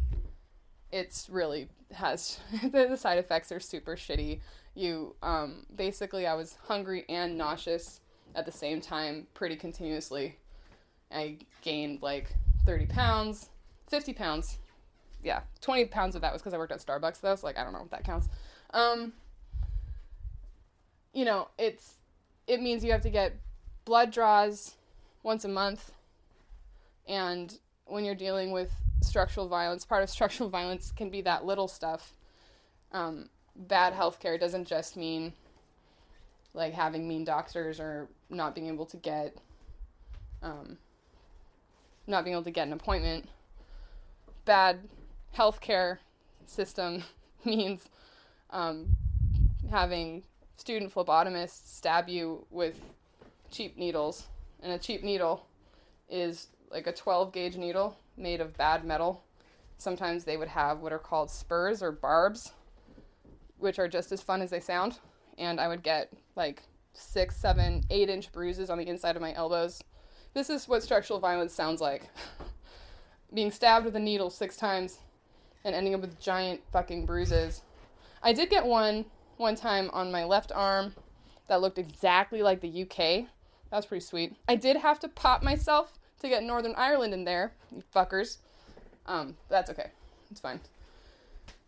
It's 0.92 1.28
really 1.28 1.68
has 1.92 2.38
the 2.70 2.96
side 2.96 3.18
effects 3.18 3.50
are 3.50 3.60
super 3.60 3.96
shitty. 3.96 4.40
You 4.74 5.16
um, 5.22 5.66
basically, 5.74 6.26
I 6.26 6.34
was 6.34 6.56
hungry 6.66 7.04
and 7.08 7.36
nauseous 7.36 8.00
at 8.34 8.46
the 8.46 8.52
same 8.52 8.80
time 8.80 9.26
pretty 9.34 9.56
continuously. 9.56 10.36
I 11.10 11.38
gained 11.62 12.02
like 12.02 12.34
30 12.66 12.86
pounds, 12.86 13.48
50 13.88 14.12
pounds. 14.12 14.58
Yeah, 15.22 15.40
20 15.60 15.86
pounds 15.86 16.14
of 16.14 16.22
that 16.22 16.32
was 16.32 16.40
because 16.40 16.54
I 16.54 16.58
worked 16.58 16.72
at 16.72 16.80
Starbucks, 16.80 17.20
though, 17.20 17.34
so 17.36 17.46
like, 17.46 17.58
I 17.58 17.64
don't 17.64 17.72
know 17.72 17.82
if 17.84 17.90
that 17.90 18.04
counts. 18.04 18.28
Um, 18.72 19.12
you 21.12 21.24
know, 21.24 21.48
it's 21.58 21.94
it 22.46 22.60
means 22.60 22.84
you 22.84 22.92
have 22.92 23.02
to 23.02 23.10
get 23.10 23.34
blood 23.84 24.10
draws 24.10 24.74
once 25.22 25.44
a 25.44 25.48
month. 25.48 25.92
And 27.08 27.56
when 27.86 28.04
you're 28.04 28.14
dealing 28.14 28.52
with 28.52 28.72
structural 29.02 29.48
violence, 29.48 29.84
part 29.84 30.02
of 30.02 30.10
structural 30.10 30.48
violence 30.48 30.92
can 30.92 31.10
be 31.10 31.20
that 31.22 31.44
little 31.44 31.68
stuff. 31.68 32.14
Um, 32.92 33.28
bad 33.54 33.94
healthcare 33.94 34.38
doesn't 34.38 34.66
just 34.66 34.96
mean 34.96 35.32
like 36.54 36.72
having 36.72 37.06
mean 37.06 37.24
doctors 37.24 37.80
or 37.80 38.08
not 38.28 38.54
being 38.54 38.68
able 38.68 38.86
to 38.86 38.96
get 38.96 39.36
um, 40.42 40.78
not 42.06 42.24
being 42.24 42.34
able 42.34 42.44
to 42.44 42.50
get 42.50 42.66
an 42.66 42.72
appointment. 42.72 43.28
Bad 44.44 44.80
healthcare 45.36 45.98
system 46.46 47.04
means 47.44 47.88
um, 48.50 48.96
having 49.70 50.22
student 50.56 50.92
phlebotomists 50.92 51.76
stab 51.76 52.08
you 52.08 52.44
with 52.50 52.80
cheap 53.50 53.76
needles, 53.76 54.26
and 54.62 54.72
a 54.72 54.78
cheap 54.78 55.02
needle 55.02 55.46
is 56.08 56.48
like 56.70 56.86
a 56.86 56.92
12 56.92 57.32
gauge 57.32 57.56
needle 57.56 57.96
made 58.16 58.40
of 58.40 58.56
bad 58.56 58.84
metal. 58.84 59.22
Sometimes 59.78 60.24
they 60.24 60.36
would 60.36 60.48
have 60.48 60.80
what 60.80 60.92
are 60.92 60.98
called 60.98 61.30
spurs 61.30 61.82
or 61.82 61.90
barbs, 61.90 62.52
which 63.58 63.78
are 63.78 63.88
just 63.88 64.12
as 64.12 64.20
fun 64.20 64.42
as 64.42 64.50
they 64.50 64.60
sound. 64.60 64.98
And 65.40 65.58
I 65.58 65.66
would 65.66 65.82
get 65.82 66.12
like 66.36 66.62
six, 66.92 67.36
seven, 67.36 67.82
eight 67.90 68.08
inch 68.08 68.30
bruises 68.30 68.70
on 68.70 68.78
the 68.78 68.86
inside 68.86 69.16
of 69.16 69.22
my 69.22 69.34
elbows. 69.34 69.82
This 70.34 70.50
is 70.50 70.68
what 70.68 70.82
structural 70.82 71.18
violence 71.18 71.52
sounds 71.52 71.80
like. 71.80 72.04
Being 73.34 73.50
stabbed 73.50 73.84
with 73.84 73.96
a 73.96 74.00
needle 74.00 74.30
six 74.30 74.56
times 74.56 74.98
and 75.64 75.74
ending 75.74 75.94
up 75.94 76.00
with 76.02 76.20
giant 76.20 76.60
fucking 76.72 77.06
bruises. 77.06 77.62
I 78.22 78.32
did 78.32 78.50
get 78.50 78.64
one 78.64 79.06
one 79.38 79.56
time 79.56 79.90
on 79.94 80.12
my 80.12 80.24
left 80.24 80.52
arm 80.52 80.94
that 81.48 81.62
looked 81.62 81.78
exactly 81.78 82.42
like 82.42 82.60
the 82.60 82.82
UK. 82.82 83.26
That 83.70 83.76
was 83.76 83.86
pretty 83.86 84.04
sweet. 84.04 84.36
I 84.46 84.56
did 84.56 84.76
have 84.76 85.00
to 85.00 85.08
pop 85.08 85.42
myself 85.42 85.94
to 86.20 86.28
get 86.28 86.42
Northern 86.42 86.74
Ireland 86.76 87.14
in 87.14 87.24
there, 87.24 87.52
you 87.74 87.82
fuckers. 87.94 88.36
Um, 89.06 89.36
that's 89.48 89.70
okay. 89.70 89.90
It's 90.30 90.40
fine. 90.40 90.60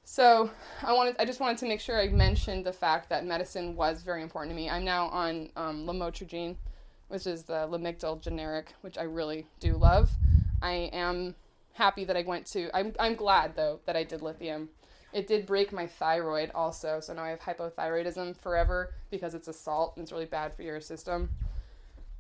So 0.05 0.51
I 0.83 0.93
wanted, 0.93 1.17
I 1.19 1.25
just 1.25 1.41
wanted 1.41 1.59
to 1.59 1.67
make 1.67 1.81
sure 1.81 2.01
I 2.01 2.09
mentioned 2.09 2.67
the 2.67 2.73
fact 2.73 3.09
that 3.11 3.25
medicine 3.25 3.77
was 3.77 4.03
very 4.03 4.23
important 4.23 4.51
to 4.53 4.57
me. 4.57 4.69
I'm 4.69 4.85
now 4.85 5.07
on 5.09 5.51
um, 5.57 5.87
lamotrigine, 5.87 6.57
which 7.09 7.27
is 7.27 7.45
the 7.45 7.67
Lamictal 7.69 8.21
generic, 8.21 8.75
which 8.83 8.99
I 8.99 9.05
really 9.05 9.47
do 9.61 9.75
love. 9.75 10.11
I 10.61 10.91
am 10.93 11.35
happy 11.73 12.05
that 12.05 12.17
I 12.17 12.23
went 12.23 12.47
to. 12.47 12.69
I'm 12.77 12.93
I'm 12.99 13.15
glad 13.15 13.57
though 13.57 13.81
that 13.87 13.97
I 13.97 14.05
did 14.05 14.23
lithium 14.23 14.69
it 15.13 15.27
did 15.27 15.47
break 15.47 15.73
my 15.73 15.87
thyroid 15.87 16.51
also, 16.55 16.99
so 17.01 17.13
now 17.13 17.25
I 17.25 17.31
have 17.31 17.41
hypothyroidism 17.41 18.37
forever 18.39 18.95
because 19.11 19.35
it's 19.35 19.49
a 19.49 19.53
salt 19.53 19.95
and 19.97 20.03
it's 20.03 20.13
really 20.13 20.25
bad 20.25 20.55
for 20.55 20.63
your 20.63 20.81
system. 20.81 21.29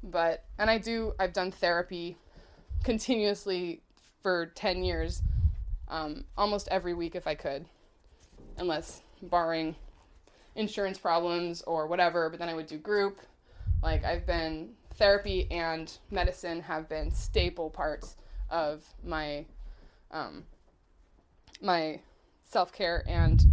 But 0.03 0.45
and 0.59 0.69
I 0.69 0.79
do 0.79 1.15
I've 1.19 1.33
done 1.33 1.51
therapy 1.51 2.17
continuously 2.85 3.81
for 4.23 4.47
10 4.47 4.85
years 4.85 5.23
um, 5.93 6.25
almost 6.37 6.69
every 6.71 6.95
week 6.95 7.15
if 7.15 7.27
I 7.27 7.35
could, 7.35 7.67
unless 8.57 9.03
barring 9.23 9.77
insurance 10.57 10.99
problems 10.99 11.63
or 11.63 11.87
whatever. 11.87 12.29
But 12.31 12.39
then 12.39 12.49
I 12.49 12.55
would 12.55 12.67
do 12.67 12.79
group. 12.79 13.21
Like 13.83 14.05
I've 14.05 14.27
been 14.27 14.71
therapy 14.95 15.47
and 15.51 15.93
medicine 16.11 16.63
have 16.63 16.89
been 16.89 17.11
staple 17.11 17.71
parts 17.71 18.17
of 18.51 18.83
my 19.05 19.45
um, 20.11 20.45
my 21.61 22.01
self 22.45 22.73
care 22.73 23.05
and 23.07 23.45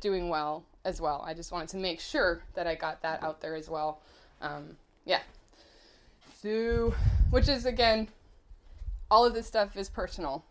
doing 0.00 0.28
well 0.28 0.64
as 0.84 1.00
well. 1.00 1.24
I 1.26 1.34
just 1.34 1.52
wanted 1.52 1.70
to 1.70 1.78
make 1.78 2.00
sure 2.00 2.42
that 2.54 2.66
I 2.66 2.74
got 2.74 3.02
that 3.02 3.22
out 3.22 3.40
there 3.40 3.54
as 3.54 3.68
well. 3.68 4.00
Um, 4.40 4.76
yeah. 5.04 5.20
So, 6.42 6.94
which 7.30 7.48
is 7.48 7.66
again, 7.66 8.08
all 9.10 9.24
of 9.24 9.34
this 9.34 9.46
stuff 9.46 9.76
is 9.76 9.88
personal. 9.88 10.44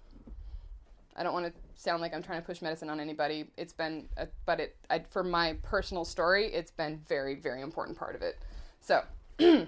I 1.18 1.24
don't 1.24 1.34
want 1.34 1.48
to 1.48 1.54
sound 1.76 2.02
like 2.02 2.14
I'm 2.14 2.22
trying 2.22 2.40
to 2.42 2.46
push 2.46 2.62
medicine 2.62 2.90
on 2.90 3.00
anybody. 3.00 3.46
It's 3.58 3.74
been, 3.74 4.08
a, 4.18 4.28
but 4.46 4.60
it, 4.60 4.76
I, 4.90 5.00
for 5.10 5.24
my 5.24 5.58
personal 5.64 6.06
story, 6.06 6.46
it's 6.48 6.72
been 6.72 7.02
very, 7.08 7.36
very 7.36 7.62
important 7.62 7.98
part 7.98 8.16
of 8.16 8.22
it. 8.22 8.38
So, 8.82 9.04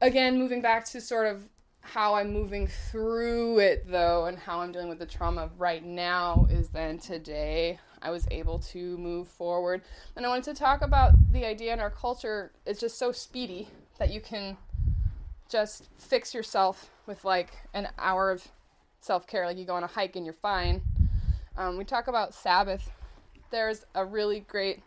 again, 0.00 0.38
moving 0.38 0.60
back 0.60 0.84
to 0.86 1.00
sort 1.00 1.28
of 1.28 1.48
how 1.80 2.14
I'm 2.14 2.32
moving 2.32 2.66
through 2.66 3.60
it 3.60 3.90
though, 3.90 4.26
and 4.26 4.38
how 4.38 4.60
I'm 4.60 4.72
dealing 4.72 4.88
with 4.88 4.98
the 4.98 5.06
trauma 5.06 5.50
right 5.56 5.84
now 5.84 6.46
is 6.50 6.68
then 6.68 6.98
today 6.98 7.78
I 8.02 8.10
was 8.10 8.26
able 8.30 8.58
to 8.58 8.98
move 8.98 9.28
forward. 9.28 9.82
And 10.16 10.26
I 10.26 10.28
wanted 10.28 10.44
to 10.44 10.54
talk 10.54 10.82
about 10.82 11.12
the 11.32 11.46
idea 11.46 11.72
in 11.72 11.80
our 11.80 11.90
culture 11.90 12.52
it's 12.66 12.80
just 12.80 12.98
so 12.98 13.12
speedy 13.12 13.68
that 13.98 14.10
you 14.10 14.20
can 14.20 14.56
just 15.48 15.88
fix 15.98 16.34
yourself 16.34 16.90
with 17.06 17.24
like 17.24 17.50
an 17.72 17.88
hour 17.98 18.30
of 18.30 18.46
self 19.00 19.26
care. 19.26 19.46
Like 19.46 19.56
you 19.56 19.64
go 19.64 19.74
on 19.74 19.84
a 19.84 19.88
hike 19.88 20.16
and 20.16 20.24
you're 20.24 20.34
fine. 20.34 20.82
Um, 21.56 21.76
we 21.76 21.84
talk 21.84 22.08
about 22.08 22.34
Sabbath. 22.34 22.90
There's 23.50 23.84
a 23.94 24.04
really 24.04 24.40
great 24.40 24.82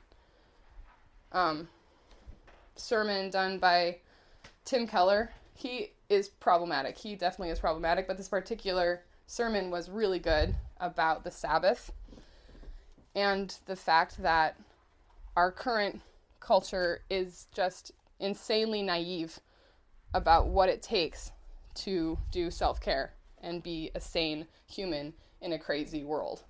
um, 1.31 1.67
sermon 2.75 3.29
done 3.29 3.57
by 3.57 3.97
Tim 4.65 4.87
Keller. 4.87 5.31
He 5.53 5.91
is 6.09 6.29
problematic. 6.29 6.97
He 6.97 7.15
definitely 7.15 7.49
is 7.49 7.59
problematic, 7.59 8.07
but 8.07 8.17
this 8.17 8.29
particular 8.29 9.03
sermon 9.27 9.71
was 9.71 9.89
really 9.89 10.19
good 10.19 10.55
about 10.79 11.23
the 11.23 11.31
Sabbath 11.31 11.91
and 13.15 13.57
the 13.65 13.75
fact 13.75 14.21
that 14.21 14.55
our 15.35 15.51
current 15.51 16.01
culture 16.39 17.01
is 17.09 17.47
just 17.53 17.91
insanely 18.19 18.81
naive 18.81 19.39
about 20.13 20.47
what 20.47 20.69
it 20.69 20.81
takes 20.81 21.31
to 21.73 22.17
do 22.31 22.51
self 22.51 22.81
care 22.81 23.13
and 23.41 23.63
be 23.63 23.91
a 23.95 23.99
sane 23.99 24.47
human 24.67 25.13
in 25.41 25.53
a 25.53 25.59
crazy 25.59 26.03
world. 26.03 26.43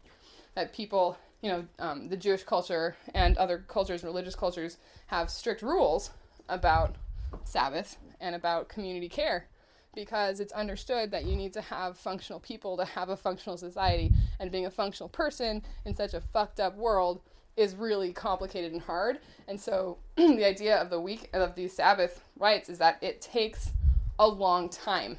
That 0.56 0.74
people, 0.74 1.18
you 1.42 1.50
know, 1.50 1.66
um, 1.80 2.10
the 2.10 2.18
Jewish 2.18 2.44
culture 2.44 2.96
and 3.14 3.38
other 3.38 3.64
cultures, 3.68 4.04
religious 4.04 4.36
cultures, 4.36 4.78
have 5.08 5.30
strict 5.30 5.62
rules 5.62 6.12
about 6.50 6.96
Sabbath 7.44 7.98
and 8.20 8.36
about 8.36 8.70
community 8.70 9.10
care 9.10 9.48
because 9.94 10.40
it's 10.40 10.54
understood 10.54 11.12
that 11.12 11.26
you 11.26 11.36
need 11.36 11.54
to 11.54 11.62
have 11.62 11.98
functional 11.98 12.40
people 12.40 12.78
to 12.78 12.86
have 12.86 13.10
a 13.10 13.18
functional 13.18 13.58
society. 13.58 14.12
And 14.40 14.52
being 14.52 14.66
a 14.66 14.72
functional 14.72 15.10
person 15.10 15.64
in 15.86 15.94
such 15.94 16.14
a 16.14 16.22
fucked 16.22 16.60
up 16.60 16.76
world 16.78 17.22
is 17.58 17.76
really 17.76 18.14
complicated 18.14 18.72
and 18.72 18.82
hard. 18.82 19.20
And 19.48 19.60
so 19.60 19.98
the 20.16 20.46
idea 20.46 20.78
of 20.78 20.90
the 20.90 21.00
week 21.00 21.30
of 21.34 21.56
these 21.56 21.74
Sabbath 21.74 22.24
rites 22.38 22.70
is 22.70 22.78
that 22.78 22.98
it 23.02 23.22
takes 23.22 23.72
a 24.18 24.28
long 24.28 24.70
time 24.70 25.18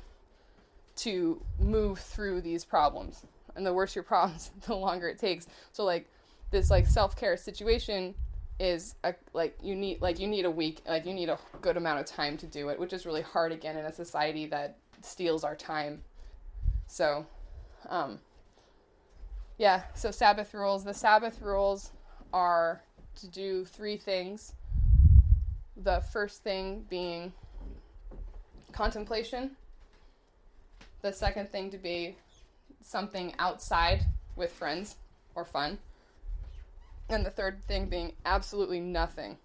to 1.02 1.40
move 1.58 1.98
through 1.98 2.40
these 2.40 2.64
problems. 2.64 3.24
And 3.54 3.66
the 3.66 3.72
worse 3.72 3.94
your 3.94 4.04
problems, 4.12 4.50
the 4.66 4.74
longer 4.74 5.08
it 5.08 5.18
takes. 5.18 5.46
So 5.72 5.84
like 5.84 6.08
this 6.50 6.70
like 6.70 6.86
self-care 6.86 7.36
situation 7.36 8.14
is 8.60 8.94
a, 9.02 9.14
like 9.32 9.56
you 9.62 9.74
need 9.74 10.00
like 10.00 10.20
you 10.20 10.28
need 10.28 10.44
a 10.44 10.50
week 10.50 10.82
like 10.86 11.04
you 11.06 11.14
need 11.14 11.28
a 11.28 11.38
good 11.62 11.76
amount 11.76 11.98
of 11.98 12.06
time 12.06 12.36
to 12.36 12.46
do 12.46 12.68
it 12.68 12.78
which 12.78 12.92
is 12.92 13.06
really 13.06 13.22
hard 13.22 13.50
again 13.50 13.76
in 13.76 13.86
a 13.86 13.92
society 13.92 14.46
that 14.46 14.76
steals 15.00 15.42
our 15.42 15.56
time 15.56 16.02
so 16.86 17.26
um 17.88 18.20
yeah 19.58 19.82
so 19.94 20.10
sabbath 20.10 20.52
rules 20.54 20.84
the 20.84 20.94
sabbath 20.94 21.40
rules 21.40 21.90
are 22.32 22.82
to 23.16 23.26
do 23.26 23.64
three 23.64 23.96
things 23.96 24.54
the 25.78 26.00
first 26.12 26.44
thing 26.44 26.84
being 26.88 27.32
contemplation 28.70 29.56
the 31.02 31.12
second 31.12 31.50
thing 31.50 31.70
to 31.70 31.78
be 31.78 32.16
something 32.80 33.34
outside 33.38 34.06
with 34.36 34.52
friends 34.52 34.96
or 35.34 35.44
fun 35.44 35.78
and 37.08 37.26
the 37.26 37.30
third 37.30 37.62
thing 37.64 37.86
being 37.86 38.12
absolutely 38.24 38.80
nothing. 38.80 39.36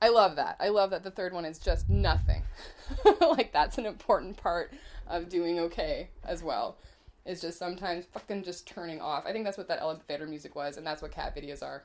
I 0.00 0.08
love 0.08 0.36
that. 0.36 0.56
I 0.60 0.68
love 0.68 0.90
that 0.90 1.02
the 1.02 1.10
third 1.10 1.32
one 1.32 1.44
is 1.44 1.58
just 1.58 1.88
nothing. 1.88 2.42
like 3.20 3.52
that's 3.52 3.78
an 3.78 3.86
important 3.86 4.36
part 4.36 4.72
of 5.06 5.28
doing 5.28 5.58
okay 5.60 6.08
as 6.24 6.42
well. 6.42 6.76
Is 7.24 7.40
just 7.40 7.58
sometimes 7.58 8.04
fucking 8.12 8.42
just 8.42 8.66
turning 8.66 9.00
off. 9.00 9.24
I 9.26 9.32
think 9.32 9.44
that's 9.44 9.56
what 9.56 9.68
that 9.68 9.80
elevator 9.80 10.26
music 10.26 10.54
was, 10.54 10.76
and 10.76 10.86
that's 10.86 11.00
what 11.00 11.10
cat 11.10 11.34
videos 11.34 11.62
are. 11.62 11.82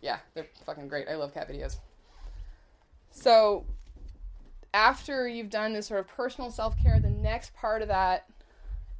Yeah, 0.00 0.18
they're 0.34 0.48
fucking 0.66 0.88
great. 0.88 1.08
I 1.08 1.14
love 1.14 1.32
cat 1.32 1.48
videos. 1.48 1.76
So, 3.12 3.64
after 4.74 5.28
you've 5.28 5.50
done 5.50 5.72
this 5.72 5.86
sort 5.86 6.00
of 6.00 6.08
personal 6.08 6.50
self 6.50 6.76
care, 6.82 6.98
the 6.98 7.10
next 7.10 7.54
part 7.54 7.82
of 7.82 7.88
that 7.88 8.26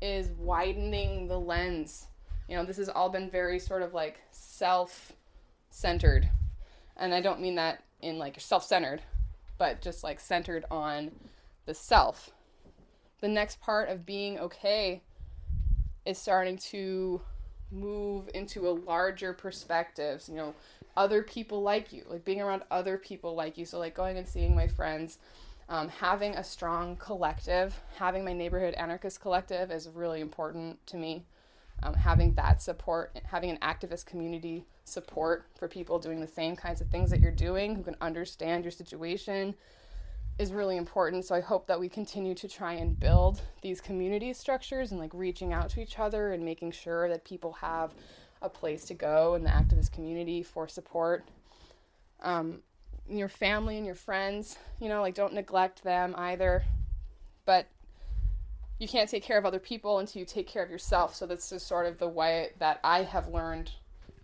is 0.03 0.33
widening 0.33 1.29
the 1.29 1.39
lens. 1.39 2.09
You 2.49 2.57
know, 2.57 2.65
this 2.65 2.77
has 2.77 2.89
all 2.89 3.09
been 3.09 3.31
very 3.31 3.59
sort 3.59 3.83
of 3.83 3.95
like 3.95 4.21
self 4.33 5.13
centered. 5.71 6.29
And 6.97 7.15
I 7.15 7.21
don't 7.21 7.41
mean 7.41 7.55
that 7.55 7.83
in 8.03 8.19
like 8.19 8.39
self 8.41 8.65
centered, 8.65 9.01
but 9.57 9.81
just 9.81 10.03
like 10.03 10.21
centered 10.21 10.65
on 10.71 11.13
the 11.65 11.73
self. 11.73 12.31
The 13.21 13.29
next 13.29 13.61
part 13.61 13.89
of 13.89 14.05
being 14.05 14.39
okay 14.41 15.03
is 16.05 16.19
starting 16.19 16.59
to 16.59 17.21
move 17.71 18.29
into 18.35 18.69
a 18.69 18.71
larger 18.71 19.33
perspectives, 19.33 20.29
you 20.29 20.35
know, 20.35 20.55
other 20.97 21.23
people 21.23 21.63
like 21.63 21.93
you, 21.93 22.05
like 22.09 22.25
being 22.25 22.41
around 22.41 22.63
other 22.71 22.99
people 22.99 23.35
like 23.35 23.57
you. 23.57 23.65
So, 23.65 23.79
like 23.79 23.95
going 23.95 24.19
and 24.19 24.29
seeing 24.29 24.55
my 24.55 24.67
friends, 24.67 25.19
um, 25.73 25.89
having 25.89 26.37
a 26.37 26.45
strong 26.45 26.97
collective, 26.97 27.81
having 27.97 28.27
my 28.27 28.35
neighborhood 28.35 28.75
anarchist 28.75 29.23
collective 29.23 29.71
is 29.71 29.89
really 29.89 30.21
important 30.21 30.87
to 30.87 30.99
me 30.99 31.25
um, 31.83 31.95
having 31.95 32.35
that 32.35 32.61
support, 32.61 33.19
having 33.25 33.51
an 33.51 33.57
activist 33.63 34.05
community 34.05 34.67
support 34.85 35.47
for 35.59 35.69
people 35.69 35.99
doing 35.99 36.21
the 36.21 36.27
same 36.27 36.57
kinds 36.57 36.83
of 36.83 36.89
things 36.89 37.11
that 37.11 37.21
you're 37.21 37.31
doing 37.31 37.75
who 37.75 37.83
can 37.83 37.97
understand 38.03 38.65
your 38.65 38.71
situation 38.71 39.55
is 40.39 40.53
really 40.53 40.77
important. 40.77 41.25
So 41.25 41.35
I 41.35 41.41
hope 41.41 41.67
that 41.69 41.81
we 41.81 41.89
continue 41.89 42.35
to 42.35 42.49
try 42.49 42.75
and 42.75 43.01
build 43.01 43.41
these 43.63 43.81
community 43.81 44.35
structures 44.35 44.91
and 44.93 45.01
like 45.01 45.15
reaching 45.15 45.55
out 45.55 45.71
to 45.71 45.81
each 45.81 45.99
other 45.99 46.33
and 46.33 46.45
making 46.45 46.73
sure 46.73 47.09
that 47.09 47.25
people 47.25 47.55
have 47.55 47.95
a 48.43 48.51
place 48.51 48.85
to 48.85 48.95
go 48.95 49.37
in 49.37 49.43
the 49.43 49.49
activist 49.49 49.91
community 49.91 50.43
for 50.43 50.69
support. 50.69 51.25
Um, 52.21 52.61
your 53.19 53.29
family 53.29 53.77
and 53.77 53.87
your 53.87 53.95
friends, 53.95 54.57
you 54.81 54.89
know, 54.89 55.01
like 55.01 55.15
don't 55.15 55.35
neglect 55.35 55.83
them 55.85 56.15
either. 56.17 56.65
But 57.45 57.67
you 58.79 58.89
can't 58.89 59.09
take 59.09 59.23
care 59.23 59.39
of 59.39 59.47
other 59.47 59.59
people 59.59 59.99
until 59.99 60.21
you 60.21 60.27
take 60.27 60.49
care 60.49 60.63
of 60.63 60.71
yourself. 60.71 61.15
So 61.15 61.27
this 61.27 61.53
is 61.53 61.63
sort 61.63 61.87
of 61.87 61.99
the 61.99 62.09
way 62.09 62.51
that 62.59 62.81
I 62.83 63.03
have 63.03 63.29
learned 63.29 63.71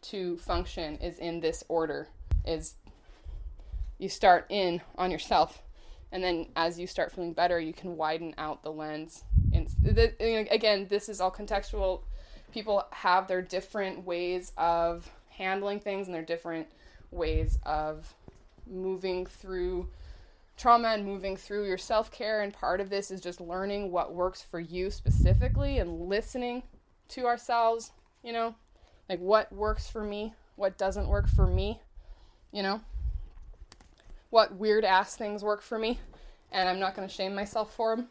to 0.01 0.36
function 0.39 0.97
is 0.99 1.18
in 1.18 1.41
this 1.41 1.64
order 1.68 2.09
is 2.45 2.74
you 3.99 4.09
start 4.09 4.47
in 4.49 4.80
on 4.97 5.11
yourself 5.11 5.62
and 6.12 6.22
then 6.22 6.47
as 6.57 6.78
you 6.78 6.86
start 6.86 7.12
feeling 7.12 7.32
better 7.32 7.59
you 7.59 7.72
can 7.72 7.97
widen 7.97 8.34
out 8.39 8.62
the 8.62 8.70
lens 8.70 9.24
and 9.53 9.68
the, 9.82 10.14
again 10.51 10.86
this 10.89 11.09
is 11.09 11.20
all 11.20 11.32
contextual 11.32 12.03
people 12.53 12.84
have 12.93 13.26
their 13.26 13.43
different 13.43 14.05
ways 14.05 14.53
of 14.57 15.11
handling 15.30 15.80
things 15.80 16.07
and 16.07 16.14
their 16.14 16.22
different 16.22 16.66
ways 17.11 17.59
of 17.64 18.14
moving 18.71 19.27
through 19.27 19.89
trauma 20.57 20.89
and 20.89 21.05
moving 21.05 21.37
through 21.37 21.66
your 21.66 21.79
self 21.79 22.11
care. 22.11 22.43
And 22.43 22.53
part 22.53 22.81
of 22.81 22.91
this 22.91 23.11
is 23.11 23.21
just 23.21 23.41
learning 23.41 23.91
what 23.91 24.14
works 24.14 24.43
for 24.43 24.61
you 24.61 24.91
specifically 24.91 25.79
and 25.79 26.09
listening 26.09 26.64
to 27.11 27.27
ourselves, 27.27 27.93
you 28.23 28.33
know, 28.33 28.55
like 29.09 29.21
what 29.21 29.51
works 29.53 29.89
for 29.89 30.05
me, 30.05 30.35
what 30.57 30.77
doesn't 30.77 31.09
work 31.09 31.29
for 31.29 31.47
me, 31.47 31.81
you 32.53 32.62
know, 32.62 32.81
what 34.31 34.57
weird 34.57 34.85
ass 34.85 35.16
things 35.16 35.43
work 35.43 35.62
for 35.62 35.79
me. 35.79 35.99
And 36.51 36.69
I'm 36.69 36.81
not 36.81 36.95
going 36.95 37.07
to 37.07 37.14
shame 37.14 37.35
myself 37.35 37.75
for 37.75 37.97
them. 37.97 38.09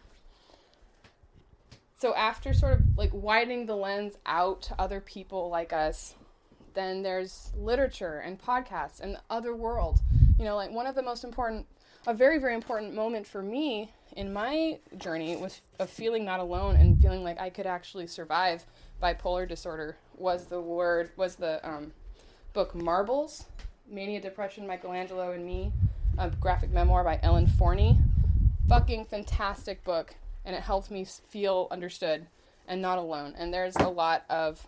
So, 1.99 2.13
after 2.13 2.53
sort 2.53 2.73
of 2.73 2.97
like 2.97 3.09
widening 3.11 3.65
the 3.65 3.75
lens 3.75 4.17
out 4.25 4.61
to 4.63 4.75
other 4.79 5.01
people 5.01 5.49
like 5.49 5.73
us, 5.73 6.13
then 6.75 7.01
there's 7.01 7.51
literature 7.57 8.19
and 8.19 8.39
podcasts 8.39 8.99
and 8.99 9.15
the 9.15 9.21
other 9.31 9.55
world. 9.55 9.99
You 10.37 10.45
know, 10.45 10.55
like 10.55 10.71
one 10.71 10.87
of 10.87 10.95
the 10.95 11.03
most 11.03 11.23
important 11.23 11.65
a 12.05 12.13
very 12.13 12.39
very 12.39 12.53
important 12.53 12.93
moment 12.93 13.27
for 13.27 13.41
me 13.41 13.91
in 14.15 14.31
my 14.31 14.79
journey 14.97 15.35
was 15.35 15.61
of 15.79 15.89
feeling 15.89 16.23
not 16.23 16.39
alone 16.39 16.75
and 16.77 17.01
feeling 17.01 17.23
like 17.23 17.39
I 17.39 17.49
could 17.49 17.65
actually 17.65 18.07
survive 18.07 18.65
bipolar 19.03 19.47
disorder 19.47 19.97
was 20.15 20.45
the 20.45 20.61
word 20.61 21.11
was 21.17 21.35
the 21.35 21.65
um, 21.67 21.91
book 22.53 22.73
Marbles, 22.73 23.45
Mania, 23.89 24.21
Depression, 24.21 24.65
Michelangelo 24.65 25.31
and 25.31 25.45
Me, 25.45 25.71
a 26.17 26.29
graphic 26.29 26.71
memoir 26.71 27.03
by 27.03 27.19
Ellen 27.21 27.45
Forney. 27.45 27.97
Fucking 28.67 29.05
fantastic 29.05 29.83
book, 29.83 30.15
and 30.43 30.55
it 30.55 30.61
helped 30.61 30.89
me 30.89 31.05
feel 31.05 31.67
understood 31.71 32.27
and 32.67 32.81
not 32.81 32.97
alone. 32.97 33.33
And 33.37 33.53
there's 33.53 33.75
a 33.75 33.87
lot 33.87 34.25
of 34.29 34.65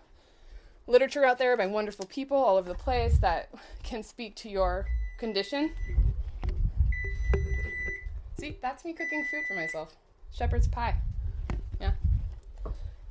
literature 0.87 1.25
out 1.25 1.37
there 1.37 1.57
by 1.57 1.67
wonderful 1.67 2.05
people 2.05 2.37
all 2.37 2.57
over 2.57 2.69
the 2.69 2.77
place 2.77 3.17
that 3.19 3.49
can 3.83 4.03
speak 4.03 4.35
to 4.35 4.49
your 4.49 4.85
condition 5.19 5.71
See, 8.39 8.57
that's 8.61 8.85
me 8.85 8.93
cooking 8.93 9.25
food 9.29 9.43
for 9.49 9.55
myself. 9.55 9.95
Shepherd's 10.31 10.67
pie. 10.67 10.95
Yeah. 11.81 11.91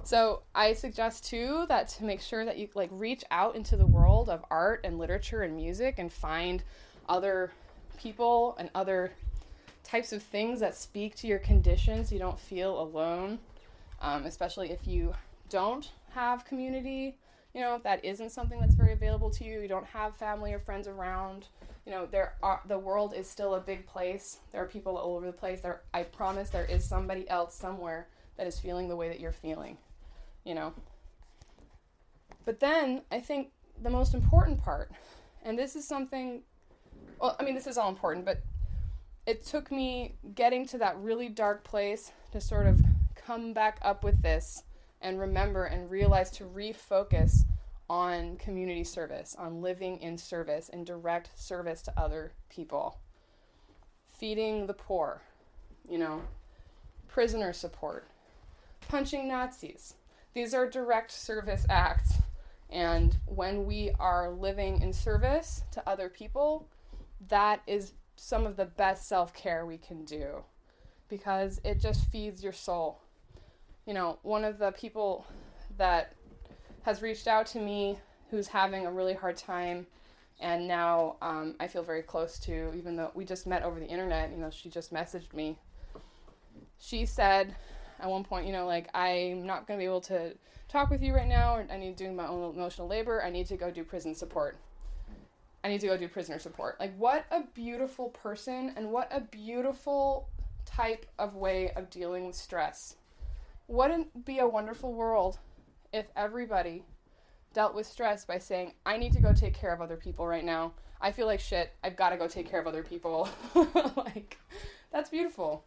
So 0.02 0.40
I 0.54 0.72
suggest 0.72 1.26
too 1.26 1.66
that 1.68 1.88
to 1.88 2.04
make 2.04 2.22
sure 2.22 2.46
that 2.46 2.56
you 2.56 2.68
like 2.74 2.88
reach 2.92 3.24
out 3.30 3.54
into 3.54 3.76
the 3.76 3.84
world 3.84 4.30
of 4.30 4.42
art 4.50 4.80
and 4.84 4.98
literature 4.98 5.42
and 5.42 5.54
music 5.54 5.98
and 5.98 6.10
find 6.10 6.62
other 7.10 7.52
people 7.98 8.56
and 8.58 8.70
other 8.74 9.12
types 9.84 10.14
of 10.14 10.22
things 10.22 10.60
that 10.60 10.74
speak 10.74 11.14
to 11.16 11.26
your 11.26 11.38
condition 11.38 12.06
so 12.06 12.14
you 12.14 12.18
don't 12.18 12.40
feel 12.40 12.80
alone, 12.80 13.38
um, 14.00 14.24
especially 14.24 14.70
if 14.70 14.86
you 14.86 15.12
don't 15.50 15.90
have 16.12 16.46
community. 16.46 17.18
You 17.52 17.60
know, 17.60 17.74
if 17.74 17.82
that 17.82 18.02
isn't 18.02 18.30
something 18.30 18.60
that's 18.60 18.74
very 18.74 18.94
available 18.94 19.28
to 19.30 19.44
you, 19.44 19.60
you 19.60 19.68
don't 19.68 19.86
have 19.86 20.16
family 20.16 20.54
or 20.54 20.58
friends 20.58 20.88
around. 20.88 21.48
You 21.88 21.94
know, 21.94 22.04
there 22.04 22.34
are 22.42 22.60
the 22.66 22.78
world 22.78 23.14
is 23.14 23.26
still 23.30 23.54
a 23.54 23.60
big 23.60 23.86
place. 23.86 24.40
There 24.52 24.62
are 24.62 24.66
people 24.66 24.98
all 24.98 25.16
over 25.16 25.24
the 25.24 25.32
place. 25.32 25.62
There, 25.62 25.80
I 25.94 26.02
promise, 26.02 26.50
there 26.50 26.66
is 26.66 26.84
somebody 26.84 27.26
else 27.30 27.54
somewhere 27.54 28.08
that 28.36 28.46
is 28.46 28.60
feeling 28.60 28.90
the 28.90 28.96
way 28.96 29.08
that 29.08 29.20
you're 29.20 29.32
feeling. 29.32 29.78
You 30.44 30.54
know. 30.54 30.74
But 32.44 32.60
then 32.60 33.00
I 33.10 33.20
think 33.20 33.52
the 33.82 33.88
most 33.88 34.12
important 34.12 34.62
part, 34.62 34.92
and 35.42 35.58
this 35.58 35.76
is 35.76 35.88
something. 35.88 36.42
Well, 37.18 37.34
I 37.40 37.42
mean, 37.42 37.54
this 37.54 37.66
is 37.66 37.78
all 37.78 37.88
important, 37.88 38.26
but 38.26 38.42
it 39.24 39.46
took 39.46 39.72
me 39.72 40.16
getting 40.34 40.66
to 40.66 40.78
that 40.78 40.98
really 40.98 41.30
dark 41.30 41.64
place 41.64 42.12
to 42.32 42.40
sort 42.42 42.66
of 42.66 42.82
come 43.14 43.54
back 43.54 43.78
up 43.80 44.04
with 44.04 44.20
this 44.20 44.62
and 45.00 45.18
remember 45.18 45.64
and 45.64 45.90
realize 45.90 46.30
to 46.32 46.44
refocus 46.44 47.44
on 47.88 48.36
community 48.36 48.84
service, 48.84 49.34
on 49.38 49.62
living 49.62 49.98
in 50.00 50.18
service, 50.18 50.68
in 50.68 50.84
direct 50.84 51.30
service 51.38 51.82
to 51.82 51.92
other 51.98 52.32
people. 52.48 52.98
Feeding 54.08 54.66
the 54.66 54.74
poor, 54.74 55.22
you 55.88 55.98
know, 55.98 56.22
prisoner 57.06 57.52
support, 57.52 58.08
punching 58.88 59.28
Nazis. 59.28 59.94
These 60.34 60.54
are 60.54 60.68
direct 60.68 61.10
service 61.10 61.66
acts. 61.70 62.14
And 62.70 63.16
when 63.26 63.64
we 63.64 63.92
are 63.98 64.30
living 64.30 64.82
in 64.82 64.92
service 64.92 65.62
to 65.72 65.88
other 65.88 66.08
people, 66.08 66.68
that 67.28 67.62
is 67.66 67.92
some 68.16 68.46
of 68.46 68.56
the 68.56 68.66
best 68.66 69.08
self 69.08 69.32
care 69.32 69.64
we 69.64 69.78
can 69.78 70.04
do 70.04 70.42
because 71.08 71.60
it 71.64 71.80
just 71.80 72.04
feeds 72.10 72.42
your 72.42 72.52
soul 72.52 73.00
you 73.88 73.94
know, 73.94 74.18
one 74.20 74.44
of 74.44 74.58
the 74.58 74.70
people 74.72 75.24
that 75.78 76.12
has 76.82 77.02
reached 77.02 77.26
out 77.26 77.46
to 77.46 77.60
me 77.60 77.98
who's 78.30 78.48
having 78.48 78.86
a 78.86 78.92
really 78.92 79.14
hard 79.14 79.36
time 79.36 79.86
and 80.40 80.68
now 80.68 81.16
um, 81.20 81.56
I 81.58 81.66
feel 81.66 81.82
very 81.82 82.02
close 82.02 82.38
to, 82.40 82.72
even 82.76 82.96
though 82.96 83.10
we 83.14 83.24
just 83.24 83.46
met 83.46 83.62
over 83.62 83.80
the 83.80 83.86
internet, 83.86 84.30
you 84.30 84.36
know, 84.36 84.50
she 84.50 84.68
just 84.68 84.92
messaged 84.92 85.34
me. 85.34 85.58
She 86.78 87.06
said 87.06 87.56
at 87.98 88.08
one 88.08 88.22
point, 88.22 88.46
you 88.46 88.52
know, 88.52 88.66
like, 88.66 88.88
I'm 88.94 89.46
not 89.46 89.66
going 89.66 89.78
to 89.78 89.82
be 89.82 89.86
able 89.86 90.00
to 90.02 90.34
talk 90.68 90.90
with 90.90 91.02
you 91.02 91.12
right 91.12 91.26
now, 91.26 91.56
or 91.56 91.66
I 91.70 91.76
need 91.76 91.96
to 91.96 92.04
do 92.04 92.12
my 92.12 92.28
own 92.28 92.54
emotional 92.54 92.86
labor. 92.86 93.22
I 93.22 93.30
need 93.30 93.46
to 93.46 93.56
go 93.56 93.70
do 93.70 93.82
prison 93.82 94.14
support. 94.14 94.56
I 95.64 95.68
need 95.68 95.80
to 95.80 95.88
go 95.88 95.96
do 95.96 96.06
prisoner 96.06 96.38
support. 96.38 96.78
Like, 96.78 96.96
what 96.96 97.26
a 97.32 97.42
beautiful 97.54 98.10
person 98.10 98.72
and 98.76 98.92
what 98.92 99.08
a 99.10 99.20
beautiful 99.20 100.28
type 100.64 101.06
of 101.18 101.34
way 101.34 101.72
of 101.72 101.90
dealing 101.90 102.26
with 102.26 102.36
stress. 102.36 102.94
Wouldn't 103.66 104.24
be 104.24 104.38
a 104.38 104.46
wonderful 104.46 104.92
world 104.92 105.40
if 105.92 106.06
everybody 106.16 106.84
dealt 107.52 107.74
with 107.74 107.86
stress 107.86 108.24
by 108.24 108.38
saying, 108.38 108.72
I 108.84 108.96
need 108.96 109.12
to 109.14 109.20
go 109.20 109.32
take 109.32 109.54
care 109.54 109.72
of 109.72 109.80
other 109.80 109.96
people 109.96 110.26
right 110.26 110.44
now. 110.44 110.72
I 111.00 111.12
feel 111.12 111.26
like 111.26 111.40
shit. 111.40 111.72
I've 111.82 111.96
got 111.96 112.10
to 112.10 112.16
go 112.16 112.28
take 112.28 112.50
care 112.50 112.60
of 112.60 112.66
other 112.66 112.82
people. 112.82 113.28
like, 113.96 114.38
that's 114.92 115.10
beautiful. 115.10 115.64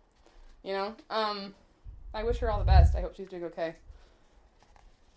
You 0.64 0.74
know? 0.74 0.96
Um, 1.10 1.56
I 2.14 2.24
wish 2.24 2.40
her 2.40 2.52
all 2.52 2.60
the 2.60 2.66
best. 2.66 2.96
I 2.96 3.02
hope 3.02 3.16
she's 3.16 3.30
doing 3.30 3.46
okay. 3.46 3.76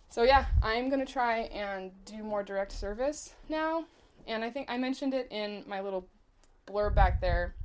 So, 0.09 0.23
yeah, 0.23 0.45
I'm 0.63 0.89
going 0.89 1.05
to 1.05 1.11
try 1.11 1.39
and 1.39 1.91
do 2.05 2.23
more 2.23 2.43
direct 2.43 2.71
service 2.71 3.33
now. 3.49 3.85
And 4.27 4.43
I 4.43 4.49
think 4.49 4.69
I 4.69 4.77
mentioned 4.77 5.13
it 5.13 5.27
in 5.29 5.63
my 5.67 5.81
little 5.81 6.07
blurb 6.67 6.95
back 6.95 7.21
there 7.21 7.55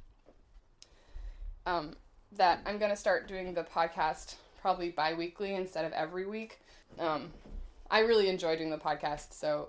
um, 1.66 1.94
that 2.32 2.60
I'm 2.66 2.78
going 2.78 2.90
to 2.90 2.96
start 2.96 3.28
doing 3.28 3.54
the 3.54 3.62
podcast 3.64 4.36
probably 4.60 4.90
bi 4.90 5.14
weekly 5.14 5.54
instead 5.54 5.84
of 5.84 5.92
every 5.92 6.26
week. 6.26 6.59
Um, 6.98 7.30
I 7.90 8.00
really 8.00 8.28
enjoy 8.28 8.56
doing 8.56 8.70
the 8.70 8.78
podcast, 8.78 9.32
so 9.32 9.68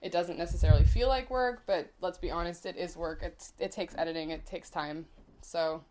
it 0.00 0.12
doesn't 0.12 0.38
necessarily 0.38 0.84
feel 0.84 1.08
like 1.08 1.30
work, 1.30 1.62
but 1.66 1.90
let's 2.00 2.18
be 2.18 2.30
honest, 2.30 2.66
it 2.66 2.76
is 2.76 2.96
work. 2.96 3.20
It's 3.22 3.52
it 3.58 3.72
takes 3.72 3.94
editing, 3.96 4.30
it 4.30 4.46
takes 4.46 4.70
time. 4.70 5.06
So 5.42 5.82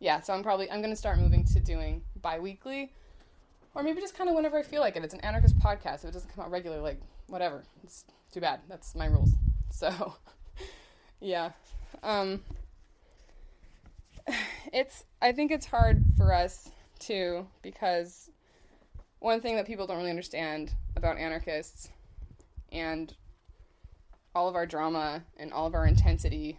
yeah, 0.00 0.20
so 0.20 0.32
I'm 0.34 0.42
probably 0.42 0.70
I'm 0.70 0.82
gonna 0.82 0.96
start 0.96 1.18
moving 1.18 1.44
to 1.44 1.60
doing 1.60 2.02
bi-weekly, 2.20 2.92
or 3.74 3.82
maybe 3.82 4.00
just 4.00 4.16
kind 4.16 4.28
of 4.28 4.36
whenever 4.36 4.58
I 4.58 4.62
feel 4.62 4.80
like 4.80 4.96
it. 4.96 5.04
It's 5.04 5.14
an 5.14 5.20
anarchist 5.20 5.58
podcast, 5.58 6.00
so 6.00 6.08
it 6.08 6.12
doesn't 6.12 6.34
come 6.34 6.44
out 6.44 6.50
regularly. 6.50 6.82
Like 6.82 7.00
whatever, 7.28 7.62
it's 7.84 8.04
too 8.32 8.40
bad. 8.40 8.60
That's 8.68 8.94
my 8.94 9.06
rules. 9.06 9.30
So 9.70 10.14
yeah, 11.20 11.50
um, 12.02 12.40
it's 14.72 15.04
I 15.20 15.32
think 15.32 15.52
it's 15.52 15.66
hard 15.66 16.02
for 16.16 16.32
us 16.32 16.70
too, 16.98 17.46
because 17.62 18.30
one 19.20 19.40
thing 19.40 19.56
that 19.56 19.66
people 19.66 19.86
don't 19.86 19.98
really 19.98 20.10
understand 20.10 20.72
about 20.96 21.18
anarchists 21.18 21.90
and 22.70 23.14
all 24.34 24.48
of 24.48 24.54
our 24.54 24.66
drama 24.66 25.22
and 25.36 25.52
all 25.52 25.66
of 25.66 25.74
our 25.74 25.86
intensity 25.86 26.58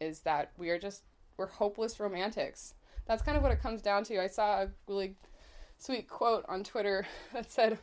is 0.00 0.20
that 0.20 0.50
we 0.56 0.70
are 0.70 0.78
just 0.78 1.02
we're 1.36 1.46
hopeless 1.46 1.98
romantics. 1.98 2.74
That's 3.06 3.22
kind 3.22 3.36
of 3.36 3.42
what 3.42 3.52
it 3.52 3.62
comes 3.62 3.82
down 3.82 4.04
to. 4.04 4.20
I 4.20 4.26
saw 4.26 4.62
a 4.62 4.68
really 4.86 5.14
sweet 5.78 6.08
quote 6.08 6.44
on 6.48 6.64
Twitter 6.64 7.06
that 7.32 7.50
said 7.50 7.78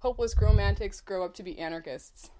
hopeless 0.00 0.34
romantics 0.40 1.00
grow 1.00 1.24
up 1.24 1.34
to 1.34 1.42
be 1.42 1.58
anarchists. 1.58 2.30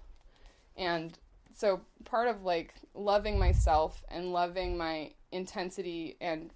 And 0.77 1.17
so 1.53 1.81
part 2.05 2.27
of 2.27 2.43
like 2.43 2.73
loving 2.93 3.37
myself 3.37 4.03
and 4.09 4.33
loving 4.33 4.77
my 4.77 5.11
intensity 5.31 6.17
and 6.21 6.51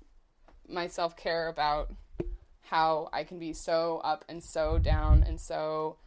my 0.68 0.88
self-care 0.88 1.48
about 1.48 1.92
how 2.66 3.10
I 3.14 3.24
can 3.24 3.40
be 3.40 3.54
so 3.54 4.02
up 4.04 4.26
and 4.28 4.44
so 4.44 4.78
down 4.78 5.24
and 5.24 5.40
so 5.40 5.98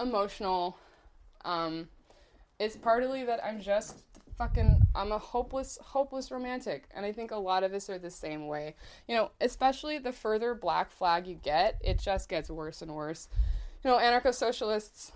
emotional. 0.00 0.76
Um, 1.44 1.88
it's 2.58 2.76
partly 2.76 3.24
that 3.24 3.44
I'm 3.44 3.60
just 3.60 3.96
fucking 4.36 4.80
I'm 4.94 5.12
a 5.12 5.18
hopeless 5.18 5.78
hopeless 5.82 6.30
romantic 6.30 6.88
and 6.94 7.04
I 7.04 7.12
think 7.12 7.30
a 7.30 7.36
lot 7.36 7.62
of 7.62 7.74
us 7.74 7.90
are 7.90 7.98
the 7.98 8.10
same 8.10 8.46
way. 8.46 8.74
You 9.06 9.16
know, 9.16 9.30
especially 9.40 9.98
the 9.98 10.12
further 10.12 10.54
black 10.54 10.90
flag 10.90 11.26
you 11.26 11.34
get, 11.34 11.78
it 11.84 11.98
just 11.98 12.28
gets 12.28 12.48
worse 12.48 12.80
and 12.80 12.94
worse. 12.94 13.28
You 13.84 13.90
know, 13.90 13.98
anarcho-socialists 13.98 15.12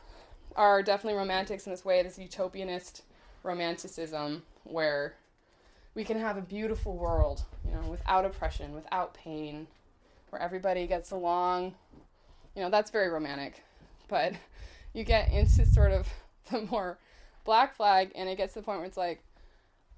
are 0.57 0.82
definitely 0.82 1.18
romantics 1.18 1.66
in 1.66 1.72
this 1.72 1.84
way, 1.84 2.02
this 2.02 2.18
utopianist 2.18 3.02
romanticism 3.42 4.42
where 4.64 5.14
we 5.94 6.05
can 6.05 6.18
have 6.18 6.36
a 6.36 6.42
beautiful 6.42 6.96
world, 6.96 7.44
you 7.64 7.72
know, 7.72 7.88
without 7.88 8.24
oppression, 8.24 8.74
without 8.74 9.14
pain, 9.14 9.66
where 10.35 10.43
everybody 10.43 10.89
gets 10.89 11.12
along. 11.12 11.74
You 12.57 12.62
know, 12.62 12.70
that's 12.70 12.91
very 12.91 13.09
romantic. 13.09 13.62
But 14.09 14.35
you 14.93 15.05
get 15.05 15.30
into 15.30 15.64
sort 15.64 15.93
of 15.93 16.09
the 16.51 16.62
more 16.62 16.99
black 17.45 17.76
flag, 17.76 18.11
and 18.16 18.28
it 18.28 18.37
gets 18.37 18.55
to 18.55 18.61
the 18.61 18.64
point 18.64 18.78
where 18.78 18.87
it's 18.87 18.97
like, 18.97 19.22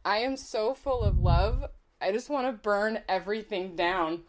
I 0.04 0.18
am 0.18 0.36
so 0.36 0.74
full 0.74 1.02
of 1.02 1.18
love. 1.18 1.64
I 2.02 2.12
just 2.12 2.28
want 2.28 2.46
to 2.46 2.52
burn 2.52 3.00
everything 3.08 3.74
down. 3.76 4.20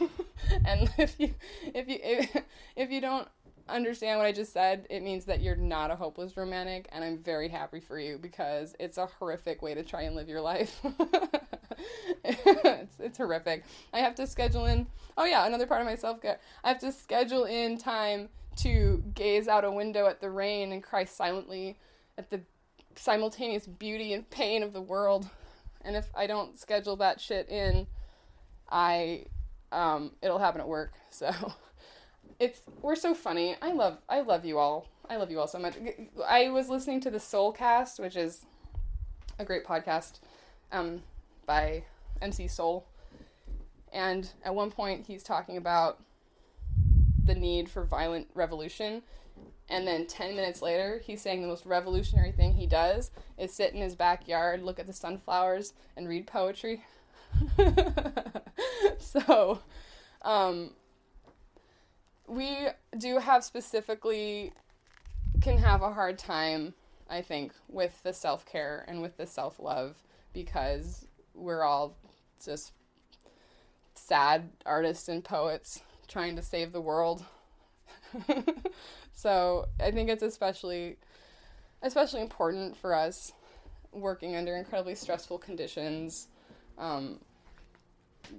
and 0.64 0.90
if 0.96 1.20
you 1.20 1.34
if 1.62 1.86
you 1.88 1.98
if, 2.02 2.36
if 2.74 2.90
you 2.90 3.02
don't 3.02 3.28
understand 3.68 4.18
what 4.18 4.26
I 4.26 4.32
just 4.32 4.54
said, 4.54 4.86
it 4.88 5.02
means 5.02 5.26
that 5.26 5.42
you're 5.42 5.56
not 5.56 5.90
a 5.90 5.96
hopeless 5.96 6.38
romantic, 6.38 6.88
and 6.90 7.04
I'm 7.04 7.18
very 7.18 7.48
happy 7.48 7.80
for 7.80 8.00
you 8.00 8.16
because 8.16 8.74
it's 8.80 8.96
a 8.96 9.04
horrific 9.04 9.60
way 9.60 9.74
to 9.74 9.82
try 9.82 10.02
and 10.02 10.16
live 10.16 10.28
your 10.28 10.40
life. 10.40 10.80
it's, 12.24 12.98
it's 12.98 13.18
horrific. 13.18 13.64
I 13.92 13.98
have 13.98 14.14
to 14.16 14.26
schedule 14.26 14.66
in. 14.66 14.86
Oh 15.16 15.24
yeah, 15.24 15.46
another 15.46 15.66
part 15.66 15.80
of 15.80 15.86
my 15.86 15.94
self 15.94 16.20
care. 16.20 16.38
I 16.64 16.68
have 16.68 16.80
to 16.80 16.92
schedule 16.92 17.44
in 17.44 17.78
time 17.78 18.28
to 18.56 19.02
gaze 19.14 19.48
out 19.48 19.64
a 19.64 19.70
window 19.70 20.06
at 20.06 20.20
the 20.20 20.30
rain 20.30 20.72
and 20.72 20.82
cry 20.82 21.04
silently 21.04 21.78
at 22.18 22.30
the 22.30 22.40
simultaneous 22.96 23.66
beauty 23.66 24.12
and 24.12 24.28
pain 24.30 24.62
of 24.62 24.72
the 24.72 24.80
world. 24.80 25.28
And 25.82 25.96
if 25.96 26.08
I 26.14 26.26
don't 26.26 26.58
schedule 26.58 26.96
that 26.96 27.20
shit 27.20 27.48
in, 27.48 27.86
I 28.70 29.26
um, 29.72 30.12
it'll 30.22 30.38
happen 30.38 30.60
at 30.60 30.68
work. 30.68 30.92
So 31.12 31.32
it's 32.38 32.62
we're 32.82 32.94
so 32.94 33.14
funny. 33.14 33.56
I 33.60 33.72
love 33.72 33.98
I 34.08 34.20
love 34.20 34.44
you 34.44 34.58
all. 34.58 34.86
I 35.08 35.16
love 35.16 35.30
you 35.32 35.40
all 35.40 35.48
so 35.48 35.58
much. 35.58 35.74
I 36.26 36.50
was 36.50 36.68
listening 36.68 37.00
to 37.00 37.10
the 37.10 37.18
Soulcast, 37.18 37.98
which 37.98 38.16
is 38.16 38.46
a 39.40 39.44
great 39.44 39.64
podcast 39.64 40.20
um, 40.72 41.02
by 41.50 41.82
MC 42.22 42.46
Soul. 42.46 42.86
And 43.92 44.30
at 44.44 44.54
one 44.54 44.70
point, 44.70 45.06
he's 45.08 45.24
talking 45.24 45.56
about 45.56 46.00
the 47.24 47.34
need 47.34 47.68
for 47.68 47.82
violent 47.82 48.28
revolution. 48.34 49.02
And 49.68 49.84
then 49.84 50.06
10 50.06 50.36
minutes 50.36 50.62
later, 50.62 51.02
he's 51.04 51.20
saying 51.20 51.42
the 51.42 51.48
most 51.48 51.66
revolutionary 51.66 52.30
thing 52.30 52.54
he 52.54 52.68
does 52.68 53.10
is 53.36 53.52
sit 53.52 53.74
in 53.74 53.80
his 53.80 53.96
backyard, 53.96 54.62
look 54.62 54.78
at 54.78 54.86
the 54.86 54.92
sunflowers, 54.92 55.72
and 55.96 56.08
read 56.08 56.28
poetry. 56.28 56.84
so, 59.00 59.58
um, 60.22 60.70
we 62.28 62.68
do 62.96 63.18
have 63.18 63.42
specifically 63.42 64.52
can 65.40 65.58
have 65.58 65.82
a 65.82 65.92
hard 65.92 66.16
time, 66.16 66.74
I 67.08 67.22
think, 67.22 67.54
with 67.66 68.00
the 68.04 68.12
self 68.12 68.46
care 68.46 68.84
and 68.86 69.02
with 69.02 69.16
the 69.16 69.26
self 69.26 69.58
love 69.58 69.96
because 70.32 71.06
we're 71.40 71.62
all 71.62 71.96
just 72.44 72.72
sad 73.94 74.50
artists 74.66 75.08
and 75.08 75.24
poets 75.24 75.82
trying 76.08 76.36
to 76.36 76.42
save 76.42 76.72
the 76.72 76.80
world. 76.80 77.24
so 79.14 79.66
I 79.78 79.90
think 79.90 80.10
it's 80.10 80.22
especially 80.22 80.96
especially 81.82 82.20
important 82.20 82.76
for 82.76 82.94
us 82.94 83.32
working 83.92 84.36
under 84.36 84.54
incredibly 84.56 84.94
stressful 84.94 85.38
conditions, 85.38 86.28
um, 86.78 87.18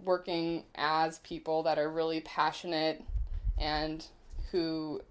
working 0.05 0.63
as 0.75 1.19
people 1.19 1.63
that 1.63 1.77
are 1.77 1.89
really 1.89 2.21
passionate 2.21 3.03
and 3.57 4.05
who 4.51 5.01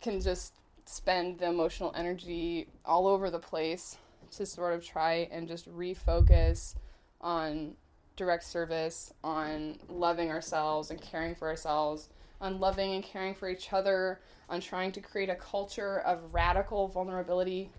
can 0.00 0.20
just 0.20 0.54
spend 0.84 1.38
the 1.38 1.46
emotional 1.46 1.92
energy 1.96 2.66
all 2.84 3.06
over 3.06 3.30
the 3.30 3.38
place 3.38 3.98
to 4.30 4.46
sort 4.46 4.74
of 4.74 4.84
try 4.84 5.28
and 5.30 5.48
just 5.48 5.70
refocus 5.74 6.74
on 7.20 7.74
direct 8.16 8.44
service, 8.44 9.12
on 9.22 9.78
loving 9.88 10.30
ourselves 10.30 10.90
and 10.90 11.00
caring 11.00 11.34
for 11.34 11.48
ourselves, 11.48 12.08
on 12.40 12.60
loving 12.60 12.94
and 12.94 13.04
caring 13.04 13.34
for 13.34 13.48
each 13.48 13.72
other, 13.72 14.20
on 14.48 14.60
trying 14.60 14.92
to 14.92 15.00
create 15.00 15.28
a 15.28 15.34
culture 15.36 16.00
of 16.00 16.34
radical 16.34 16.88
vulnerability. 16.88 17.70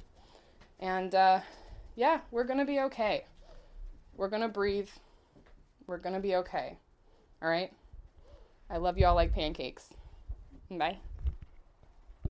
And 0.80 1.14
uh, 1.14 1.42
yeah, 1.96 2.22
we're 2.32 2.44
going 2.46 2.60
to 2.60 2.66
be 2.66 2.80
okay. 2.82 3.26
We're 4.16 4.30
going 4.30 4.42
to 4.42 4.48
breathe. 4.48 4.90
We're 5.88 5.98
going 5.98 6.16
to 6.16 6.22
be 6.22 6.36
okay. 6.38 6.78
All 7.42 7.50
right? 7.50 7.72
I 8.70 8.78
love 8.78 8.98
you 8.98 9.06
all 9.06 9.16
like 9.16 9.34
pancakes. 9.34 9.90
Bye. 10.70 11.00